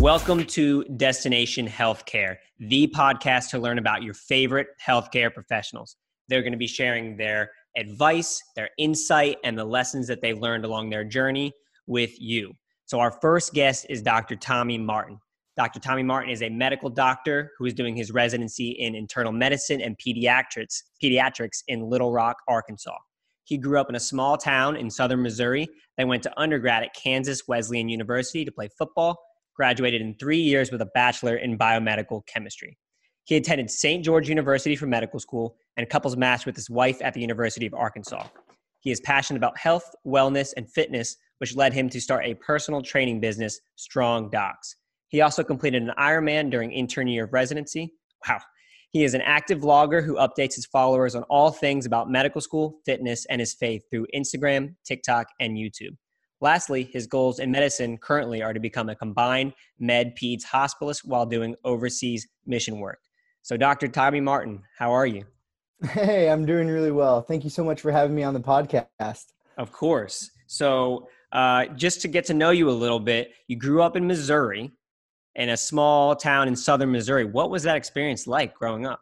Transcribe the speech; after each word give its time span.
Welcome 0.00 0.46
to 0.46 0.82
Destination 0.96 1.68
Healthcare, 1.68 2.36
the 2.58 2.86
podcast 2.96 3.50
to 3.50 3.58
learn 3.58 3.76
about 3.76 4.02
your 4.02 4.14
favorite 4.14 4.68
healthcare 4.82 5.30
professionals. 5.32 5.96
They're 6.26 6.40
going 6.40 6.54
to 6.54 6.58
be 6.58 6.66
sharing 6.66 7.18
their 7.18 7.50
advice, 7.76 8.42
their 8.56 8.70
insight, 8.78 9.36
and 9.44 9.58
the 9.58 9.64
lessons 9.66 10.06
that 10.06 10.22
they've 10.22 10.38
learned 10.38 10.64
along 10.64 10.88
their 10.88 11.04
journey 11.04 11.52
with 11.86 12.18
you. 12.18 12.54
So, 12.86 12.98
our 12.98 13.10
first 13.20 13.52
guest 13.52 13.84
is 13.90 14.00
Dr. 14.00 14.36
Tommy 14.36 14.78
Martin. 14.78 15.18
Dr. 15.58 15.80
Tommy 15.80 16.02
Martin 16.02 16.30
is 16.30 16.40
a 16.40 16.48
medical 16.48 16.88
doctor 16.88 17.50
who 17.58 17.66
is 17.66 17.74
doing 17.74 17.94
his 17.94 18.10
residency 18.10 18.70
in 18.70 18.94
internal 18.94 19.32
medicine 19.32 19.82
and 19.82 19.98
pediatrics, 19.98 20.82
pediatrics 21.04 21.62
in 21.68 21.90
Little 21.90 22.10
Rock, 22.10 22.38
Arkansas. 22.48 22.96
He 23.44 23.58
grew 23.58 23.78
up 23.78 23.90
in 23.90 23.96
a 23.96 24.00
small 24.00 24.38
town 24.38 24.76
in 24.76 24.88
southern 24.88 25.22
Missouri, 25.22 25.68
then 25.98 26.08
went 26.08 26.22
to 26.22 26.40
undergrad 26.40 26.84
at 26.84 26.94
Kansas 26.94 27.42
Wesleyan 27.46 27.90
University 27.90 28.46
to 28.46 28.50
play 28.50 28.70
football 28.78 29.18
graduated 29.60 30.00
in 30.00 30.14
three 30.14 30.40
years 30.40 30.72
with 30.72 30.80
a 30.80 30.86
bachelor 30.94 31.36
in 31.36 31.58
biomedical 31.58 32.26
chemistry. 32.26 32.78
He 33.24 33.36
attended 33.36 33.70
St. 33.70 34.02
George 34.02 34.26
University 34.26 34.74
for 34.74 34.86
medical 34.86 35.20
school 35.20 35.54
and 35.76 35.86
couples 35.86 36.16
matched 36.16 36.46
with 36.46 36.56
his 36.56 36.70
wife 36.70 36.96
at 37.02 37.12
the 37.12 37.20
University 37.20 37.66
of 37.66 37.74
Arkansas. 37.74 38.26
He 38.78 38.90
is 38.90 39.02
passionate 39.02 39.36
about 39.36 39.58
health, 39.58 39.94
wellness, 40.06 40.54
and 40.56 40.66
fitness, 40.72 41.14
which 41.40 41.54
led 41.56 41.74
him 41.74 41.90
to 41.90 42.00
start 42.00 42.24
a 42.24 42.36
personal 42.36 42.80
training 42.80 43.20
business, 43.20 43.60
Strong 43.76 44.30
Docs. 44.30 44.76
He 45.08 45.20
also 45.20 45.44
completed 45.44 45.82
an 45.82 45.92
Ironman 45.98 46.50
during 46.50 46.72
intern 46.72 47.06
year 47.06 47.24
of 47.24 47.34
residency. 47.34 47.92
Wow. 48.26 48.38
He 48.92 49.04
is 49.04 49.12
an 49.12 49.20
active 49.20 49.58
vlogger 49.58 50.02
who 50.02 50.16
updates 50.16 50.54
his 50.54 50.64
followers 50.64 51.14
on 51.14 51.24
all 51.24 51.50
things 51.50 51.84
about 51.84 52.10
medical 52.10 52.40
school, 52.40 52.80
fitness, 52.86 53.26
and 53.26 53.40
his 53.40 53.52
faith 53.52 53.82
through 53.90 54.06
Instagram, 54.16 54.74
TikTok, 54.86 55.26
and 55.38 55.58
YouTube. 55.58 55.98
Lastly, 56.40 56.84
his 56.92 57.06
goals 57.06 57.38
in 57.38 57.50
medicine 57.50 57.98
currently 57.98 58.42
are 58.42 58.52
to 58.52 58.60
become 58.60 58.88
a 58.88 58.94
combined 58.94 59.52
med 59.78 60.16
peds 60.16 60.44
hospitalist 60.44 61.04
while 61.04 61.26
doing 61.26 61.54
overseas 61.64 62.26
mission 62.46 62.80
work. 62.80 63.00
So, 63.42 63.56
Dr. 63.56 63.88
Tommy 63.88 64.20
Martin, 64.20 64.62
how 64.78 64.92
are 64.92 65.06
you? 65.06 65.24
Hey, 65.82 66.28
I'm 66.28 66.44
doing 66.44 66.68
really 66.68 66.90
well. 66.90 67.22
Thank 67.22 67.42
you 67.42 67.50
so 67.50 67.64
much 67.64 67.80
for 67.80 67.90
having 67.90 68.14
me 68.14 68.22
on 68.22 68.34
the 68.34 68.40
podcast. 68.40 69.32
Of 69.56 69.72
course. 69.72 70.30
So, 70.46 71.08
uh, 71.32 71.66
just 71.76 72.02
to 72.02 72.08
get 72.08 72.24
to 72.26 72.34
know 72.34 72.50
you 72.50 72.68
a 72.68 72.72
little 72.72 73.00
bit, 73.00 73.32
you 73.46 73.56
grew 73.56 73.82
up 73.82 73.96
in 73.96 74.06
Missouri, 74.06 74.72
in 75.36 75.50
a 75.50 75.56
small 75.56 76.16
town 76.16 76.48
in 76.48 76.56
southern 76.56 76.90
Missouri. 76.90 77.24
What 77.24 77.50
was 77.50 77.62
that 77.62 77.76
experience 77.76 78.26
like 78.26 78.54
growing 78.54 78.86
up? 78.86 79.00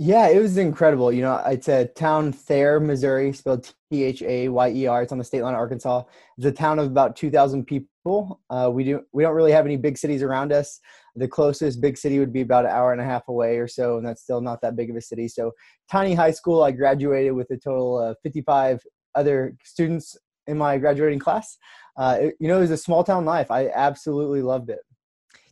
Yeah, 0.00 0.28
it 0.28 0.40
was 0.40 0.56
incredible. 0.58 1.12
You 1.12 1.22
know, 1.22 1.42
it's 1.46 1.66
a 1.66 1.86
town, 1.86 2.32
Thayer, 2.32 2.78
Missouri, 2.78 3.32
spelled 3.32 3.72
T 3.90 4.04
H 4.04 4.22
A 4.22 4.48
Y 4.48 4.70
E 4.70 4.86
R. 4.86 5.02
It's 5.02 5.10
on 5.10 5.18
the 5.18 5.24
state 5.24 5.42
line 5.42 5.54
of 5.54 5.58
Arkansas. 5.58 6.04
It's 6.36 6.46
a 6.46 6.52
town 6.52 6.78
of 6.78 6.86
about 6.86 7.16
2,000 7.16 7.64
people. 7.64 8.40
Uh, 8.48 8.70
we 8.72 8.84
do 8.84 9.00
we 9.12 9.24
don't 9.24 9.34
really 9.34 9.50
have 9.50 9.66
any 9.66 9.76
big 9.76 9.98
cities 9.98 10.22
around 10.22 10.52
us. 10.52 10.78
The 11.16 11.26
closest 11.26 11.80
big 11.80 11.98
city 11.98 12.20
would 12.20 12.32
be 12.32 12.42
about 12.42 12.64
an 12.64 12.70
hour 12.70 12.92
and 12.92 13.00
a 13.00 13.04
half 13.04 13.26
away 13.26 13.58
or 13.58 13.66
so, 13.66 13.96
and 13.96 14.06
that's 14.06 14.22
still 14.22 14.40
not 14.40 14.60
that 14.60 14.76
big 14.76 14.88
of 14.88 14.94
a 14.94 15.00
city. 15.00 15.26
So, 15.26 15.50
tiny 15.90 16.14
high 16.14 16.30
school. 16.30 16.62
I 16.62 16.70
graduated 16.70 17.32
with 17.32 17.50
a 17.50 17.56
total 17.56 18.00
of 18.00 18.16
55 18.22 18.80
other 19.16 19.56
students 19.64 20.16
in 20.46 20.56
my 20.56 20.78
graduating 20.78 21.18
class. 21.18 21.58
Uh, 21.96 22.18
it, 22.20 22.34
you 22.38 22.46
know, 22.46 22.58
it 22.58 22.60
was 22.60 22.70
a 22.70 22.76
small 22.76 23.02
town 23.02 23.24
life. 23.24 23.50
I 23.50 23.68
absolutely 23.70 24.42
loved 24.42 24.70
it. 24.70 24.78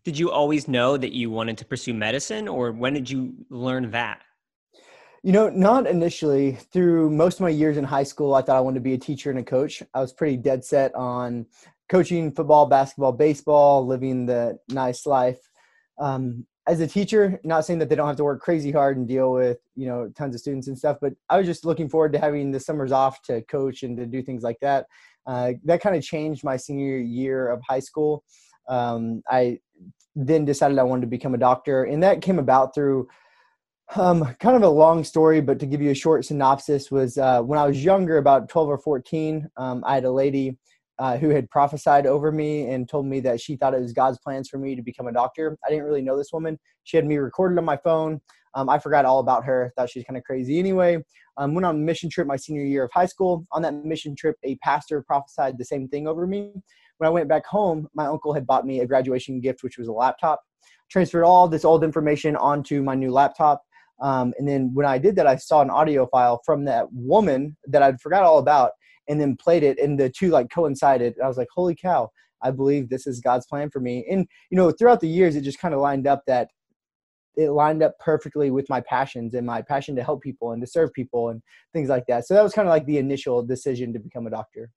Did 0.04 0.16
you 0.16 0.30
always 0.30 0.68
know 0.68 0.96
that 0.96 1.12
you 1.12 1.30
wanted 1.30 1.58
to 1.58 1.64
pursue 1.64 1.94
medicine, 1.94 2.46
or 2.46 2.70
when 2.70 2.94
did 2.94 3.10
you 3.10 3.34
learn 3.50 3.90
that? 3.90 4.22
You 5.26 5.32
know, 5.32 5.48
not 5.48 5.88
initially. 5.88 6.52
Through 6.52 7.10
most 7.10 7.34
of 7.34 7.40
my 7.40 7.48
years 7.48 7.76
in 7.76 7.82
high 7.82 8.04
school, 8.04 8.36
I 8.36 8.42
thought 8.42 8.54
I 8.54 8.60
wanted 8.60 8.76
to 8.76 8.82
be 8.82 8.94
a 8.94 8.98
teacher 8.98 9.28
and 9.28 9.40
a 9.40 9.42
coach. 9.42 9.82
I 9.92 10.00
was 10.00 10.12
pretty 10.12 10.36
dead 10.36 10.64
set 10.64 10.94
on 10.94 11.46
coaching 11.88 12.30
football, 12.30 12.66
basketball, 12.66 13.10
baseball, 13.10 13.84
living 13.84 14.26
the 14.26 14.60
nice 14.68 15.04
life. 15.04 15.40
Um, 15.98 16.46
as 16.68 16.78
a 16.78 16.86
teacher, 16.86 17.40
not 17.42 17.64
saying 17.64 17.80
that 17.80 17.88
they 17.88 17.96
don't 17.96 18.06
have 18.06 18.18
to 18.18 18.22
work 18.22 18.40
crazy 18.40 18.70
hard 18.70 18.98
and 18.98 19.08
deal 19.08 19.32
with 19.32 19.58
you 19.74 19.88
know 19.88 20.08
tons 20.14 20.36
of 20.36 20.40
students 20.40 20.68
and 20.68 20.78
stuff, 20.78 20.98
but 21.00 21.12
I 21.28 21.38
was 21.38 21.46
just 21.46 21.64
looking 21.64 21.88
forward 21.88 22.12
to 22.12 22.20
having 22.20 22.52
the 22.52 22.60
summers 22.60 22.92
off 22.92 23.20
to 23.22 23.42
coach 23.42 23.82
and 23.82 23.96
to 23.96 24.06
do 24.06 24.22
things 24.22 24.44
like 24.44 24.60
that. 24.60 24.86
Uh, 25.26 25.54
that 25.64 25.80
kind 25.80 25.96
of 25.96 26.04
changed 26.04 26.44
my 26.44 26.56
senior 26.56 26.98
year 26.98 27.48
of 27.48 27.60
high 27.68 27.80
school. 27.80 28.22
Um, 28.68 29.24
I 29.28 29.58
then 30.14 30.44
decided 30.44 30.78
I 30.78 30.84
wanted 30.84 31.00
to 31.00 31.08
become 31.08 31.34
a 31.34 31.38
doctor, 31.38 31.82
and 31.82 32.00
that 32.04 32.22
came 32.22 32.38
about 32.38 32.76
through 32.76 33.08
um, 33.94 34.34
kind 34.40 34.56
of 34.56 34.62
a 34.62 34.68
long 34.68 35.04
story, 35.04 35.40
but 35.40 35.58
to 35.60 35.66
give 35.66 35.80
you 35.80 35.90
a 35.90 35.94
short 35.94 36.24
synopsis, 36.24 36.90
was 36.90 37.18
uh, 37.18 37.40
when 37.42 37.58
I 37.58 37.66
was 37.66 37.84
younger, 37.84 38.18
about 38.18 38.48
12 38.48 38.68
or 38.68 38.78
14, 38.78 39.48
um, 39.56 39.84
I 39.86 39.94
had 39.94 40.04
a 40.04 40.10
lady 40.10 40.58
uh, 40.98 41.16
who 41.16 41.28
had 41.28 41.50
prophesied 41.50 42.06
over 42.06 42.32
me 42.32 42.70
and 42.70 42.88
told 42.88 43.06
me 43.06 43.20
that 43.20 43.40
she 43.40 43.56
thought 43.56 43.74
it 43.74 43.80
was 43.80 43.92
God's 43.92 44.18
plans 44.18 44.48
for 44.48 44.58
me 44.58 44.74
to 44.74 44.82
become 44.82 45.06
a 45.06 45.12
doctor. 45.12 45.56
I 45.64 45.70
didn't 45.70 45.84
really 45.84 46.02
know 46.02 46.16
this 46.16 46.32
woman. 46.32 46.58
She 46.84 46.96
had 46.96 47.06
me 47.06 47.16
recorded 47.16 47.58
on 47.58 47.64
my 47.64 47.76
phone. 47.76 48.20
Um, 48.54 48.70
I 48.70 48.78
forgot 48.78 49.04
all 49.04 49.18
about 49.18 49.44
her. 49.44 49.72
Thought 49.76 49.90
she 49.90 49.98
was 49.98 50.06
kind 50.06 50.16
of 50.16 50.24
crazy. 50.24 50.58
Anyway, 50.58 51.02
um, 51.36 51.54
went 51.54 51.66
on 51.66 51.76
a 51.76 51.78
mission 51.78 52.08
trip 52.08 52.26
my 52.26 52.36
senior 52.36 52.64
year 52.64 52.84
of 52.84 52.90
high 52.92 53.06
school. 53.06 53.46
On 53.52 53.60
that 53.62 53.84
mission 53.84 54.16
trip, 54.16 54.36
a 54.42 54.56
pastor 54.56 55.02
prophesied 55.02 55.58
the 55.58 55.64
same 55.64 55.86
thing 55.88 56.08
over 56.08 56.26
me. 56.26 56.52
When 56.96 57.06
I 57.06 57.10
went 57.10 57.28
back 57.28 57.44
home, 57.44 57.88
my 57.94 58.06
uncle 58.06 58.32
had 58.32 58.46
bought 58.46 58.64
me 58.64 58.80
a 58.80 58.86
graduation 58.86 59.40
gift, 59.40 59.62
which 59.62 59.76
was 59.76 59.88
a 59.88 59.92
laptop. 59.92 60.40
Transferred 60.90 61.24
all 61.24 61.46
this 61.46 61.64
old 61.64 61.84
information 61.84 62.36
onto 62.36 62.82
my 62.82 62.94
new 62.94 63.10
laptop 63.10 63.62
um, 64.00 64.34
and 64.38 64.46
then 64.46 64.70
when 64.74 64.86
I 64.86 64.98
did 64.98 65.16
that, 65.16 65.26
I 65.26 65.36
saw 65.36 65.62
an 65.62 65.70
audio 65.70 66.06
file 66.06 66.40
from 66.44 66.64
that 66.66 66.86
woman 66.92 67.56
that 67.66 67.82
I'd 67.82 68.00
forgot 68.00 68.24
all 68.24 68.38
about 68.38 68.72
and 69.08 69.20
then 69.20 69.36
played 69.36 69.62
it 69.62 69.78
and 69.78 69.98
the 69.98 70.10
two 70.10 70.30
like 70.30 70.50
coincided. 70.50 71.14
I 71.22 71.28
was 71.28 71.36
like, 71.36 71.48
holy 71.54 71.74
cow, 71.74 72.10
I 72.42 72.50
believe 72.50 72.88
this 72.88 73.06
is 73.06 73.20
God's 73.20 73.46
plan 73.46 73.70
for 73.70 73.80
me. 73.80 74.06
And, 74.10 74.26
you 74.50 74.56
know, 74.56 74.70
throughout 74.70 75.00
the 75.00 75.08
years, 75.08 75.36
it 75.36 75.42
just 75.42 75.58
kind 75.58 75.74
of 75.74 75.80
lined 75.80 76.06
up 76.06 76.22
that 76.26 76.48
it 77.36 77.50
lined 77.50 77.82
up 77.82 77.98
perfectly 77.98 78.50
with 78.50 78.68
my 78.68 78.80
passions 78.80 79.34
and 79.34 79.46
my 79.46 79.60
passion 79.60 79.94
to 79.96 80.02
help 80.02 80.22
people 80.22 80.52
and 80.52 80.62
to 80.62 80.66
serve 80.66 80.92
people 80.94 81.28
and 81.28 81.42
things 81.74 81.88
like 81.88 82.04
that. 82.08 82.26
So 82.26 82.34
that 82.34 82.42
was 82.42 82.54
kind 82.54 82.66
of 82.66 82.70
like 82.70 82.86
the 82.86 82.96
initial 82.98 83.42
decision 83.42 83.92
to 83.92 83.98
become 83.98 84.26
a 84.26 84.30
doctor. 84.30 84.70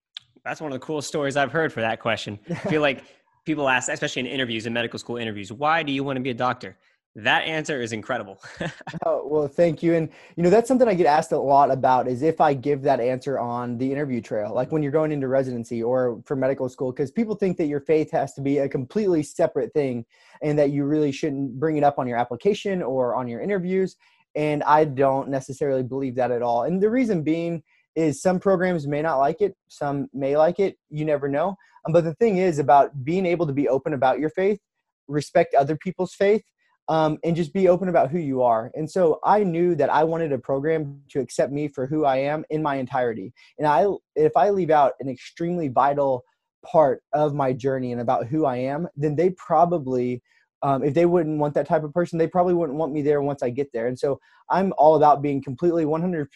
That's 0.44 0.60
one 0.62 0.72
of 0.72 0.80
the 0.80 0.86
coolest 0.86 1.08
stories 1.08 1.38
I've 1.38 1.52
heard 1.52 1.72
for 1.72 1.82
that 1.82 2.00
question. 2.00 2.38
I 2.50 2.56
feel 2.56 2.82
like 2.90 3.04
people 3.46 3.70
ask, 3.70 3.90
especially 3.90 4.22
in 4.22 4.26
interviews, 4.26 4.66
in 4.66 4.74
medical 4.74 5.00
school 5.00 5.18
interviews, 5.18 5.52
why 5.52 5.84
do 5.84 5.92
you 5.94 6.04
want 6.04 6.18
to 6.18 6.22
be 6.22 6.30
a 6.32 6.36
doctor? 6.36 6.78
That 7.16 7.46
answer 7.46 7.82
is 7.82 7.92
incredible. 7.92 8.40
oh, 9.06 9.26
well, 9.26 9.48
thank 9.48 9.82
you. 9.82 9.96
And 9.96 10.10
you 10.36 10.44
know, 10.44 10.50
that's 10.50 10.68
something 10.68 10.88
I 10.88 10.94
get 10.94 11.08
asked 11.08 11.32
a 11.32 11.40
lot 11.40 11.72
about 11.72 12.08
is 12.08 12.22
if 12.22 12.40
I 12.40 12.54
give 12.54 12.84
that 12.84 13.00
answer 13.00 13.40
on 13.40 13.78
the 13.78 13.92
interview 13.92 14.22
trail, 14.22 14.54
like 14.54 14.72
when 14.72 14.84
you're 14.84 14.92
going 14.92 15.12
into 15.12 15.28
residency 15.28 15.82
or 15.82 16.22
for 16.26 16.36
medical 16.36 16.70
school, 16.70 16.92
because 16.92 17.12
people 17.12 17.36
think 17.36 17.58
that 17.58 17.66
your 17.66 17.80
faith 17.80 18.12
has 18.12 18.34
to 18.36 18.42
be 18.42 18.60
a 18.60 18.70
completely 18.70 19.24
separate 19.24 19.74
thing 19.74 20.06
and 20.44 20.58
that 20.60 20.70
you 20.70 20.86
really 20.86 21.12
shouldn't 21.12 21.60
bring 21.60 21.78
it 21.78 21.84
up 21.84 21.98
on 21.98 22.08
your 22.08 22.18
application 22.18 22.84
or 22.84 23.16
on 23.16 23.28
your 23.28 23.42
interviews. 23.42 23.96
And 24.36 24.62
I 24.64 24.86
don't 24.86 25.30
necessarily 25.30 25.84
believe 25.84 26.16
that 26.16 26.32
at 26.32 26.44
all. 26.44 26.64
And 26.64 26.82
the 26.82 26.92
reason 26.92 27.24
being 27.24 27.64
is 27.96 28.22
some 28.22 28.40
programs 28.40 28.88
may 28.88 29.02
not 29.02 29.18
like 29.18 29.42
it, 29.42 29.58
some 29.68 30.08
may 30.14 30.38
like 30.38 30.60
it. 30.60 30.78
You 30.92 31.06
never 31.06 31.28
know. 31.28 31.58
Um, 31.86 31.92
but 31.92 32.04
the 32.04 32.14
thing 32.16 32.38
is 32.38 32.60
about 32.60 33.04
being 33.04 33.26
able 33.26 33.48
to 33.48 33.54
be 33.54 33.68
open 33.68 33.94
about 33.94 34.20
your 34.20 34.30
faith, 34.30 34.60
respect 35.08 35.56
other 35.56 35.76
people's 35.76 36.14
faith 36.14 36.44
um, 36.90 37.20
and 37.24 37.36
just 37.36 37.54
be 37.54 37.68
open 37.68 37.88
about 37.88 38.10
who 38.10 38.18
you 38.18 38.42
are. 38.42 38.72
And 38.74 38.90
so 38.90 39.20
I 39.24 39.44
knew 39.44 39.76
that 39.76 39.92
I 39.92 40.04
wanted 40.04 40.34
a 40.34 40.40
program 40.40 41.02
to 41.10 41.20
accept 41.20 41.54
me 41.54 41.68
for 41.68 41.86
who 41.86 42.04
I 42.04 42.18
am 42.18 42.44
in 42.50 42.64
my 42.64 42.76
entirety. 42.76 43.32
And 43.60 43.68
I, 43.68 43.86
if 44.16 44.36
I 44.36 44.50
leave 44.50 44.72
out 44.72 44.94
an 45.00 45.08
extremely 45.08 45.68
vital 45.68 46.24
part 46.66 47.04
of 47.14 47.36
my 47.36 47.54
journey 47.54 47.92
and 47.92 48.02
about 48.02 48.26
who 48.26 48.44
I 48.46 48.58
am, 48.58 48.88
then 48.98 49.16
they 49.16 49.30
probably, 49.30 50.24
um, 50.64 50.84
if 50.84 50.96
they 50.96 51.06
wouldn't 51.06 51.40
want 51.40 51.54
that 51.54 51.68
type 51.68 51.84
of 51.84 51.94
person, 51.94 52.18
they 52.18 52.28
probably 52.28 52.56
wouldn't 52.56 52.78
want 52.78 52.92
me 52.92 53.04
there 53.04 53.22
once 53.22 53.44
I 53.44 53.52
get 53.52 53.72
there. 53.72 53.88
And 53.88 53.98
so 53.98 54.20
I'm 54.50 54.74
all 54.80 54.96
about 54.96 55.22
being 55.22 55.44
completely 55.44 55.86
100% 55.86 56.28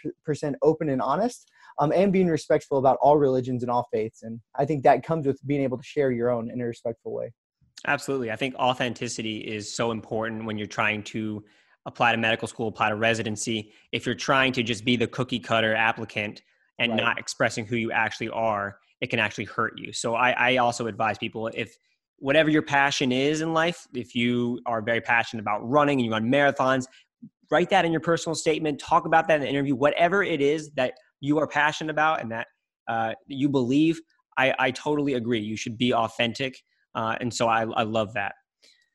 open 0.62 0.90
and 0.90 1.02
honest. 1.02 1.50
Um, 1.80 1.92
and 1.92 2.13
being 2.13 2.28
respectful 2.28 2.78
about 2.78 3.00
all 3.01 3.18
religions 3.18 3.63
and 3.63 3.72
all 3.72 3.88
faiths. 3.92 4.22
And 4.22 4.39
I 4.54 4.63
think 4.63 4.83
that 4.83 5.04
comes 5.04 5.25
with 5.25 5.39
being 5.48 5.63
able 5.63 5.80
to 5.80 5.83
share 5.83 6.12
your 6.12 6.30
own 6.30 6.51
in 6.51 6.62
a 6.62 6.68
respectful 6.68 7.12
way. 7.12 7.33
Absolutely. 7.85 8.31
I 8.31 8.35
think 8.35 8.56
authenticity 8.56 9.39
is 9.39 9.74
so 9.74 9.91
important 9.91 10.45
when 10.45 10.57
you're 10.57 10.68
trying 10.68 11.03
to 11.03 11.44
apply 11.85 12.12
to 12.12 12.18
medical 12.18 12.47
school, 12.47 12.69
apply 12.69 12.89
to 12.89 12.95
residency. 12.95 13.74
If 13.91 14.06
you're 14.06 14.15
trying 14.15 14.53
to 14.53 14.63
just 14.63 14.85
be 14.85 14.95
the 14.95 15.07
cookie 15.07 15.39
cutter 15.39 15.75
applicant 15.75 16.41
and 16.80 16.94
right. 16.94 17.01
not 17.01 17.19
expressing 17.19 17.65
who 17.65 17.75
you 17.75 17.91
actually 17.91 18.30
are, 18.30 18.77
it 19.01 19.09
can 19.09 19.19
actually 19.19 19.45
hurt 19.45 19.74
you. 19.77 19.91
So 19.91 20.15
I, 20.15 20.31
I 20.31 20.57
also 20.57 20.88
advise 20.88 21.18
people 21.18 21.50
if 21.53 21.75
whatever 22.19 22.50
your 22.50 22.62
passion 22.62 23.12
is 23.12 23.41
in 23.41 23.53
life, 23.53 23.85
if 23.94 24.15
you 24.15 24.62
are 24.65 24.81
very 24.81 25.01
passionate 25.01 25.41
about 25.41 25.59
running 25.69 26.00
and 26.00 26.06
you 26.06 26.12
run 26.12 26.31
marathons, 26.31 26.85
write 27.51 27.69
that 27.69 27.83
in 27.83 27.91
your 27.91 28.00
personal 28.00 28.33
statement, 28.33 28.80
talk 28.80 29.06
about 29.06 29.27
that 29.27 29.35
in 29.35 29.41
the 29.41 29.50
interview, 29.50 29.75
whatever 29.75 30.24
it 30.24 30.39
is 30.39 30.71
that 30.71 30.94
you 31.19 31.38
are 31.38 31.47
passionate 31.47 31.91
about 31.91 32.21
and 32.21 32.31
that 32.31 32.47
uh, 32.88 33.13
you 33.27 33.50
believe. 33.50 34.00
I, 34.38 34.53
I 34.57 34.71
totally 34.71 35.15
agree. 35.15 35.41
You 35.41 35.57
should 35.57 35.77
be 35.77 35.94
authentic 35.94 36.63
uh, 36.95 37.16
and 37.19 37.34
so 37.34 37.48
I, 37.48 37.63
I 37.63 37.84
love 37.84 38.13
that. 38.13 38.36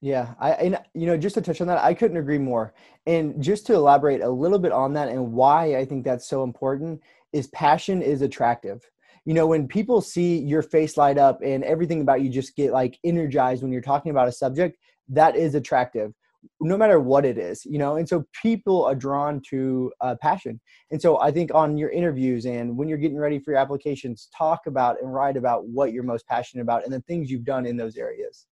Yeah, 0.01 0.35
I 0.39 0.53
and 0.53 0.79
you 0.95 1.07
know 1.07 1.17
just 1.17 1.35
to 1.35 1.41
touch 1.41 1.61
on 1.61 1.67
that, 1.67 1.83
I 1.83 1.93
couldn't 1.95 2.17
agree 2.17 2.39
more. 2.39 2.73
And 3.07 3.43
just 3.43 3.67
to 3.67 3.75
elaborate 3.75 4.21
a 4.21 4.29
little 4.29 4.59
bit 4.59 4.71
on 4.73 4.93
that 4.95 5.09
and 5.09 5.33
why 5.33 5.77
I 5.77 5.85
think 5.85 6.05
that's 6.05 6.29
so 6.29 6.45
important 6.45 7.03
is 7.33 7.49
passion 7.49 8.01
is 8.03 8.23
attractive. 8.23 8.81
you 9.25 9.35
know 9.35 9.47
when 9.47 9.69
people 9.69 10.01
see 10.01 10.39
your 10.39 10.63
face 10.63 10.97
light 10.97 11.19
up 11.19 11.41
and 11.45 11.65
everything 11.65 12.01
about 12.01 12.23
you 12.23 12.31
just 12.31 12.57
get 12.57 12.73
like 12.73 12.99
energized 13.05 13.63
when 13.63 13.73
you're 13.73 13.83
talking 13.83 14.11
about 14.11 14.29
a 14.29 14.33
subject 14.33 14.79
that 15.09 15.37
is 15.37 15.55
attractive 15.55 16.15
no 16.61 16.77
matter 16.77 17.01
what 17.01 17.25
it 17.25 17.39
is 17.39 17.65
you 17.65 17.79
know 17.79 17.97
and 17.97 18.09
so 18.09 18.25
people 18.43 18.85
are 18.85 18.95
drawn 18.95 19.41
to 19.49 19.93
uh, 20.01 20.15
passion 20.21 20.61
and 20.91 21.01
so 21.01 21.19
i 21.21 21.31
think 21.31 21.55
on 21.55 21.77
your 21.77 21.91
interviews 21.91 22.47
and 22.47 22.77
when 22.77 22.89
you're 22.89 22.99
getting 22.99 23.19
ready 23.19 23.39
for 23.39 23.53
your 23.53 23.61
applications 23.61 24.29
talk 24.37 24.67
about 24.67 25.01
and 25.01 25.13
write 25.13 25.37
about 25.37 25.67
what 25.67 25.93
you're 25.93 26.03
most 26.03 26.27
passionate 26.27 26.63
about 26.63 26.85
and 26.85 26.93
the 26.93 27.01
things 27.03 27.31
you've 27.31 27.45
done 27.45 27.67
in 27.67 27.77
those 27.77 27.97
areas 27.97 28.47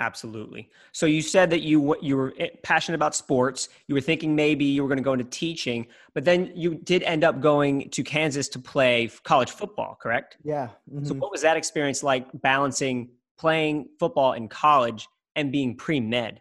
Absolutely. 0.00 0.70
So 0.92 1.04
you 1.04 1.20
said 1.20 1.50
that 1.50 1.60
you 1.60 1.94
you 2.00 2.16
were 2.16 2.34
eh, 2.38 2.48
passionate 2.62 2.96
about 2.96 3.14
sports. 3.14 3.68
You 3.86 3.94
were 3.94 4.00
thinking 4.00 4.34
maybe 4.34 4.64
you 4.64 4.82
were 4.82 4.88
going 4.88 4.96
to 4.96 5.04
go 5.04 5.12
into 5.12 5.26
teaching, 5.26 5.86
but 6.14 6.24
then 6.24 6.50
you 6.54 6.76
did 6.76 7.02
end 7.02 7.22
up 7.22 7.40
going 7.40 7.90
to 7.90 8.02
Kansas 8.02 8.48
to 8.48 8.58
play 8.58 9.10
college 9.24 9.50
football, 9.50 9.98
correct? 10.00 10.38
Yeah. 10.42 10.70
Mm-hmm. 10.90 11.04
So 11.04 11.14
what 11.14 11.30
was 11.30 11.42
that 11.42 11.58
experience 11.58 12.02
like 12.02 12.26
balancing 12.40 13.10
playing 13.38 13.90
football 13.98 14.32
in 14.32 14.48
college 14.48 15.06
and 15.36 15.52
being 15.52 15.76
pre-med? 15.76 16.40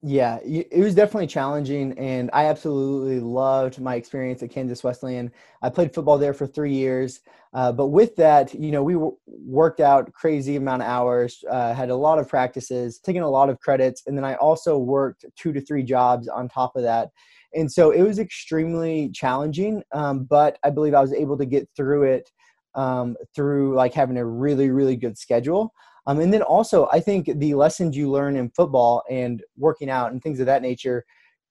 Yeah, 0.00 0.38
it 0.44 0.78
was 0.78 0.94
definitely 0.94 1.26
challenging, 1.26 1.98
and 1.98 2.30
I 2.32 2.44
absolutely 2.44 3.18
loved 3.18 3.80
my 3.80 3.96
experience 3.96 4.40
at 4.44 4.50
Kansas 4.50 4.84
Wesleyan. 4.84 5.32
I 5.60 5.70
played 5.70 5.92
football 5.92 6.18
there 6.18 6.32
for 6.32 6.46
three 6.46 6.72
years, 6.72 7.18
uh, 7.52 7.72
but 7.72 7.88
with 7.88 8.14
that, 8.14 8.54
you 8.54 8.70
know, 8.70 8.84
we 8.84 8.92
w- 8.92 9.16
worked 9.26 9.80
out 9.80 10.12
crazy 10.12 10.54
amount 10.54 10.82
of 10.82 10.88
hours, 10.88 11.42
uh, 11.50 11.74
had 11.74 11.90
a 11.90 11.96
lot 11.96 12.20
of 12.20 12.28
practices, 12.28 13.00
taking 13.00 13.22
a 13.22 13.28
lot 13.28 13.50
of 13.50 13.58
credits, 13.58 14.04
and 14.06 14.16
then 14.16 14.24
I 14.24 14.36
also 14.36 14.78
worked 14.78 15.24
two 15.36 15.52
to 15.52 15.60
three 15.60 15.82
jobs 15.82 16.28
on 16.28 16.48
top 16.48 16.76
of 16.76 16.84
that, 16.84 17.10
and 17.52 17.70
so 17.70 17.90
it 17.90 18.02
was 18.02 18.20
extremely 18.20 19.10
challenging. 19.10 19.82
Um, 19.92 20.24
but 20.30 20.58
I 20.62 20.70
believe 20.70 20.94
I 20.94 21.00
was 21.00 21.12
able 21.12 21.36
to 21.38 21.46
get 21.46 21.68
through 21.76 22.04
it 22.04 22.30
um, 22.74 23.16
through 23.34 23.74
like 23.74 23.94
having 23.94 24.16
a 24.18 24.24
really, 24.24 24.70
really 24.70 24.96
good 24.96 25.18
schedule. 25.18 25.72
Um, 26.08 26.20
and 26.20 26.32
then 26.32 26.40
also, 26.40 26.88
I 26.90 27.00
think 27.00 27.30
the 27.38 27.54
lessons 27.54 27.94
you 27.94 28.10
learn 28.10 28.34
in 28.34 28.48
football 28.48 29.04
and 29.10 29.44
working 29.58 29.90
out 29.90 30.10
and 30.10 30.22
things 30.22 30.40
of 30.40 30.46
that 30.46 30.62
nature 30.62 31.04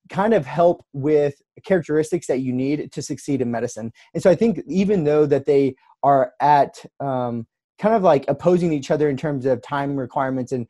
kind 0.09 0.33
of 0.33 0.47
help 0.47 0.83
with 0.93 1.35
characteristics 1.63 2.25
that 2.25 2.39
you 2.39 2.51
need 2.51 2.91
to 2.91 3.01
succeed 3.01 3.41
in 3.41 3.51
medicine. 3.51 3.91
And 4.15 4.23
so 4.23 4.31
I 4.31 4.35
think 4.35 4.61
even 4.67 5.03
though 5.03 5.27
that 5.27 5.45
they 5.45 5.75
are 6.01 6.33
at 6.41 6.83
um, 6.99 7.45
kind 7.77 7.93
of 7.93 8.01
like 8.01 8.25
opposing 8.27 8.73
each 8.73 8.89
other 8.89 9.09
in 9.09 9.15
terms 9.15 9.45
of 9.45 9.61
time 9.61 9.95
requirements 9.95 10.51
and 10.51 10.65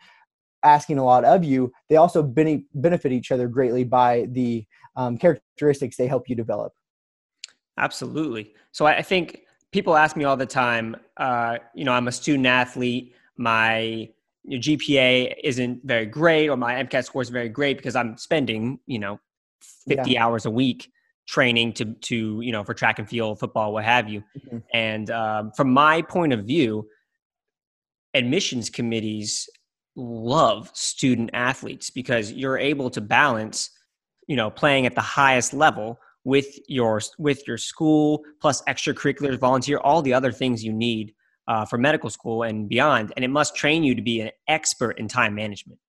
asking 0.64 0.98
a 0.98 1.06
lot 1.06 1.24
of 1.24 1.46
you, 1.46 1.72
they 1.90 1.96
also 1.96 2.22
benefit 2.22 3.14
each 3.14 3.32
other 3.32 3.48
greatly 3.48 3.86
by 3.86 4.28
the 4.32 4.66
um, 4.98 5.18
characteristics 5.18 5.96
they 5.96 6.08
help 6.08 6.28
you 6.28 6.36
develop. 6.36 6.74
Absolutely. 7.78 8.54
So 8.74 8.86
I 8.86 9.02
think 9.02 9.44
people 9.72 9.96
ask 9.96 10.18
me 10.18 10.26
all 10.26 10.36
the 10.36 10.46
time, 10.46 10.98
uh, 11.18 11.60
you 11.74 11.86
know, 11.86 11.94
I'm 11.94 12.10
a 12.10 12.12
student 12.12 12.48
athlete 12.48 13.14
my 13.38 14.10
GPA 14.50 15.34
isn't 15.44 15.82
very 15.84 16.06
great 16.06 16.50
or 16.50 16.58
my 16.58 16.76
MCAT 16.84 17.06
score 17.06 17.22
is 17.22 17.30
very 17.30 17.50
great 17.50 17.78
because 17.78 17.96
I'm 17.96 18.18
spending, 18.18 18.80
you 18.86 19.00
know, 19.00 19.20
50 19.88 20.12
yeah. 20.12 20.26
hours 20.26 20.46
a 20.46 20.52
week 20.52 20.92
training 21.28 21.74
to, 21.74 21.86
to, 21.86 22.42
you 22.42 22.52
know, 22.52 22.64
for 22.64 22.74
track 22.74 23.00
and 23.00 23.10
field, 23.10 23.40
football, 23.40 23.74
what 23.74 23.84
have 23.84 24.08
you. 24.08 24.24
Mm-hmm. 24.38 24.58
And 24.74 25.12
um, 25.12 25.52
from 25.52 25.72
my 25.72 26.02
point 26.02 26.34
of 26.34 26.46
view, 26.46 26.88
admissions 28.14 28.70
committees 28.70 29.50
love 29.96 30.72
student 30.74 31.30
athletes 31.34 31.90
because 31.90 32.32
you're 32.32 32.58
able 32.58 32.90
to 32.92 33.02
balance, 33.02 33.72
you 34.28 34.36
know, 34.36 34.50
playing 34.50 34.86
at 34.86 34.96
the 34.96 35.02
highest 35.02 35.54
level 35.54 36.00
with 36.24 36.60
your 36.68 37.02
with 37.18 37.48
your 37.48 37.58
school 37.58 38.22
plus 38.42 38.62
extracurriculars 38.64 39.40
volunteer 39.40 39.78
all 39.78 40.02
the 40.02 40.14
other 40.14 40.32
things 40.32 40.64
you 40.64 40.74
need 40.74 41.14
uh, 41.48 41.66
for 41.66 41.78
medical 41.78 42.10
school 42.10 42.44
and 42.44 42.68
beyond. 42.68 43.14
And 43.16 43.24
it 43.24 43.30
must 43.30 43.56
train 43.56 43.84
you 43.84 43.96
to 43.96 44.02
be 44.02 44.22
an 44.22 44.32
expert 44.48 45.00
in 45.00 45.08
time 45.08 45.36
management. 45.36 45.80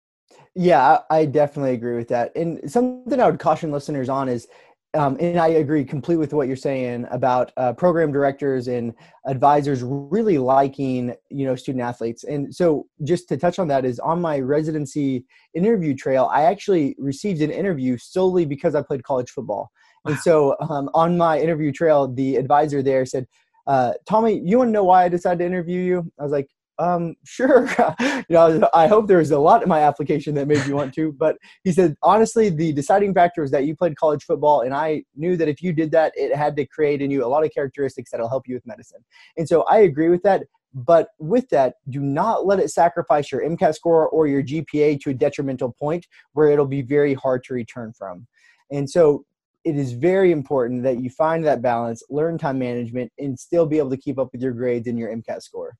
Yeah, 0.54 0.98
I 1.10 1.24
definitely 1.24 1.74
agree 1.74 1.96
with 1.96 2.08
that. 2.08 2.34
And 2.34 2.70
something 2.70 3.20
I 3.20 3.30
would 3.30 3.38
caution 3.38 3.70
listeners 3.70 4.08
on 4.08 4.28
is, 4.28 4.48
um, 4.94 5.16
and 5.20 5.38
I 5.38 5.48
agree 5.48 5.84
completely 5.84 6.20
with 6.20 6.32
what 6.32 6.46
you're 6.46 6.56
saying 6.56 7.06
about 7.10 7.52
uh, 7.58 7.74
program 7.74 8.10
directors 8.10 8.68
and 8.68 8.94
advisors 9.26 9.82
really 9.84 10.38
liking, 10.38 11.14
you 11.30 11.44
know, 11.44 11.54
student 11.54 11.84
athletes. 11.84 12.24
And 12.24 12.54
so, 12.54 12.86
just 13.04 13.28
to 13.28 13.36
touch 13.36 13.58
on 13.58 13.68
that, 13.68 13.84
is 13.84 14.00
on 14.00 14.20
my 14.20 14.40
residency 14.40 15.26
interview 15.54 15.94
trail, 15.94 16.30
I 16.32 16.44
actually 16.44 16.96
received 16.98 17.42
an 17.42 17.50
interview 17.50 17.98
solely 17.98 18.46
because 18.46 18.74
I 18.74 18.80
played 18.82 19.04
college 19.04 19.30
football. 19.30 19.70
Wow. 20.04 20.12
And 20.12 20.20
so, 20.20 20.56
um, 20.70 20.88
on 20.94 21.18
my 21.18 21.38
interview 21.38 21.70
trail, 21.70 22.08
the 22.08 22.36
advisor 22.36 22.82
there 22.82 23.04
said, 23.04 23.26
uh, 23.68 23.92
Tommy, 24.06 24.40
you 24.44 24.58
want 24.58 24.68
to 24.68 24.72
know 24.72 24.84
why 24.84 25.04
I 25.04 25.08
decided 25.08 25.40
to 25.40 25.44
interview 25.44 25.80
you? 25.80 26.12
I 26.18 26.22
was 26.22 26.32
like, 26.32 26.48
um, 26.78 27.16
sure. 27.24 27.68
you 28.00 28.24
know, 28.30 28.68
I 28.72 28.86
hope 28.86 29.08
there 29.08 29.18
was 29.18 29.30
a 29.30 29.38
lot 29.38 29.62
in 29.62 29.68
my 29.68 29.80
application 29.80 30.34
that 30.34 30.48
made 30.48 30.64
you 30.66 30.74
want 30.74 30.94
to. 30.94 31.12
But 31.12 31.36
he 31.64 31.72
said, 31.72 31.96
honestly, 32.02 32.48
the 32.48 32.72
deciding 32.72 33.12
factor 33.12 33.42
was 33.42 33.50
that 33.50 33.66
you 33.66 33.76
played 33.76 33.96
college 33.96 34.24
football, 34.24 34.62
and 34.62 34.72
I 34.72 35.04
knew 35.14 35.36
that 35.36 35.48
if 35.48 35.62
you 35.62 35.72
did 35.72 35.90
that, 35.92 36.12
it 36.16 36.34
had 36.34 36.56
to 36.56 36.66
create 36.66 37.02
in 37.02 37.10
you 37.10 37.24
a 37.24 37.28
lot 37.28 37.44
of 37.44 37.52
characteristics 37.52 38.10
that'll 38.10 38.28
help 38.28 38.48
you 38.48 38.54
with 38.54 38.66
medicine. 38.66 39.04
And 39.36 39.46
so 39.46 39.62
I 39.62 39.78
agree 39.78 40.08
with 40.08 40.22
that. 40.22 40.44
But 40.72 41.08
with 41.18 41.48
that, 41.48 41.74
do 41.88 42.00
not 42.00 42.46
let 42.46 42.60
it 42.60 42.70
sacrifice 42.70 43.32
your 43.32 43.42
MCAT 43.42 43.74
score 43.74 44.08
or 44.08 44.26
your 44.26 44.42
GPA 44.42 45.00
to 45.00 45.10
a 45.10 45.14
detrimental 45.14 45.74
point 45.78 46.06
where 46.32 46.48
it'll 46.48 46.66
be 46.66 46.82
very 46.82 47.14
hard 47.14 47.42
to 47.44 47.54
return 47.54 47.92
from. 47.92 48.26
And 48.70 48.88
so 48.88 49.24
it 49.64 49.76
is 49.76 49.92
very 49.92 50.32
important 50.32 50.82
that 50.84 51.00
you 51.00 51.10
find 51.10 51.44
that 51.44 51.62
balance, 51.62 52.02
learn 52.10 52.38
time 52.38 52.58
management, 52.58 53.12
and 53.18 53.38
still 53.38 53.66
be 53.66 53.78
able 53.78 53.90
to 53.90 53.96
keep 53.96 54.18
up 54.18 54.28
with 54.32 54.40
your 54.40 54.52
grades 54.52 54.86
and 54.86 54.98
your 54.98 55.14
MCAT 55.14 55.42
score. 55.42 55.76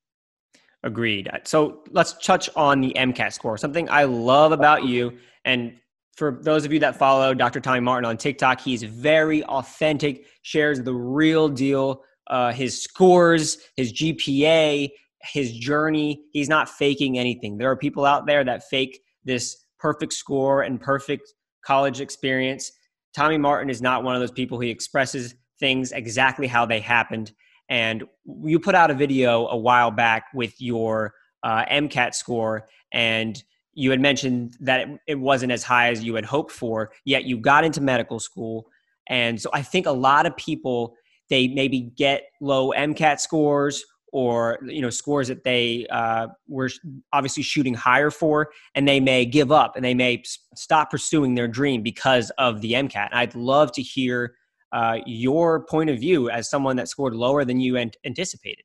Agreed. 0.85 1.29
So 1.45 1.83
let's 1.91 2.13
touch 2.25 2.49
on 2.55 2.81
the 2.81 2.93
MCAT 2.97 3.33
score. 3.33 3.57
Something 3.59 3.89
I 3.91 4.05
love 4.05 4.53
about 4.53 4.85
you, 4.85 5.19
and 5.45 5.75
for 6.17 6.41
those 6.43 6.65
of 6.65 6.73
you 6.73 6.81
that 6.81 6.97
follow 6.97 7.35
Dr. 7.35 7.61
Tommy 7.61 7.81
Martin 7.81 8.05
on 8.05 8.17
TikTok, 8.17 8.61
he's 8.61 8.83
very 8.83 9.45
authentic, 9.45 10.27
shares 10.43 10.83
the 10.83 10.95
real 10.95 11.49
deal, 11.49 12.03
uh, 12.29 12.53
his 12.53 12.83
scores, 12.83 13.59
his 13.77 13.93
GPA, 13.93 14.89
his 15.23 15.53
journey. 15.53 16.25
He's 16.33 16.49
not 16.49 16.69
faking 16.69 17.19
anything. 17.19 17.57
There 17.57 17.71
are 17.71 17.77
people 17.77 18.05
out 18.05 18.27
there 18.27 18.45
that 18.45 18.65
fake 18.69 19.01
this 19.25 19.65
perfect 19.79 20.13
score 20.13 20.63
and 20.63 20.81
perfect 20.81 21.33
college 21.65 22.01
experience. 22.01 22.73
Tommy 23.19 23.37
Martin 23.37 23.69
is 23.69 23.83
not 23.83 24.05
one 24.05 24.15
of 24.15 24.21
those 24.21 24.31
people. 24.31 24.61
He 24.61 24.71
expresses 24.71 25.35
things 25.59 25.91
exactly 25.91 26.47
how 26.47 26.65
they 26.65 26.79
happened. 26.79 27.33
And 27.69 28.05
you 28.45 28.61
put 28.61 28.77
out 28.77 28.93
a 28.93 28.95
video 28.95 29.49
a 29.49 29.57
while 29.57 29.91
back 29.91 30.27
with 30.35 30.55
your 30.61 31.15
uh, 31.43 31.65
MCAT 31.65 32.15
score, 32.15 32.69
and 32.93 33.43
you 33.75 33.91
had 33.91 34.01
mentioned 34.01 34.57
that 34.61 34.83
it, 34.83 35.01
it 35.09 35.15
wasn't 35.17 35.51
as 35.51 35.65
high 35.65 35.91
as 35.91 36.05
you 36.05 36.15
had 36.15 36.25
hoped 36.25 36.53
for, 36.53 36.93
yet 37.05 37.25
you 37.25 37.37
got 37.37 37.65
into 37.65 37.81
medical 37.81 38.21
school. 38.21 38.69
And 39.09 39.41
so 39.41 39.51
I 39.53 39.63
think 39.63 39.87
a 39.87 39.91
lot 39.91 40.25
of 40.25 40.37
people, 40.37 40.95
they 41.29 41.49
maybe 41.49 41.91
get 41.97 42.23
low 42.41 42.71
MCAT 42.71 43.19
scores 43.19 43.85
or 44.13 44.59
you 44.63 44.81
know 44.81 44.91
scores 44.91 45.29
that 45.29 45.45
they 45.45 45.87
uh, 45.91 46.29
were 46.49 46.71
obviously 47.13 47.43
shooting 47.43 47.75
higher 47.75 48.11
for, 48.11 48.51
and 48.75 48.87
they 48.87 49.01
may 49.01 49.25
give 49.25 49.53
up 49.53 49.77
and 49.77 49.85
they 49.85 49.95
may 49.95 50.23
stop 50.55 50.91
pursuing 50.91 51.35
their 51.35 51.49
dream 51.49 51.83
because 51.83 52.31
of 52.39 52.61
the 52.61 52.73
MCAT. 52.73 53.09
I'd 53.13 53.35
love 53.35 53.73
to 53.73 53.83
hear 53.83 54.35
uh, 54.73 54.99
your 55.07 55.65
point 55.67 55.91
of 55.91 55.99
view 55.99 56.31
as 56.31 56.51
someone 56.51 56.77
that 56.77 56.89
scored 56.89 57.15
lower 57.15 57.45
than 57.45 57.61
you 57.61 57.77
anticipated. 58.05 58.65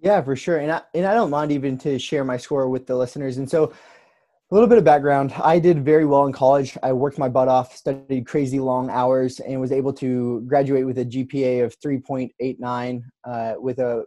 Yeah, 0.00 0.22
for 0.22 0.36
sure, 0.36 0.58
and 0.58 0.70
I 0.70 0.82
and 0.94 1.06
I 1.06 1.14
don't 1.14 1.30
mind 1.30 1.50
even 1.52 1.76
to 1.78 1.98
share 1.98 2.24
my 2.24 2.36
score 2.36 2.68
with 2.68 2.86
the 2.86 2.96
listeners. 2.96 3.38
And 3.38 3.50
so, 3.50 3.64
a 3.64 4.54
little 4.54 4.68
bit 4.68 4.78
of 4.78 4.84
background: 4.84 5.32
I 5.42 5.58
did 5.58 5.84
very 5.84 6.06
well 6.06 6.26
in 6.26 6.32
college. 6.32 6.78
I 6.84 6.92
worked 6.92 7.18
my 7.18 7.28
butt 7.28 7.48
off, 7.48 7.76
studied 7.76 8.26
crazy 8.26 8.60
long 8.60 8.90
hours, 8.90 9.40
and 9.40 9.60
was 9.60 9.72
able 9.72 9.92
to 9.94 10.42
graduate 10.42 10.86
with 10.86 10.98
a 10.98 11.04
GPA 11.04 11.64
of 11.64 11.78
3.89 11.80 13.02
uh, 13.24 13.54
with 13.58 13.80
a 13.80 14.04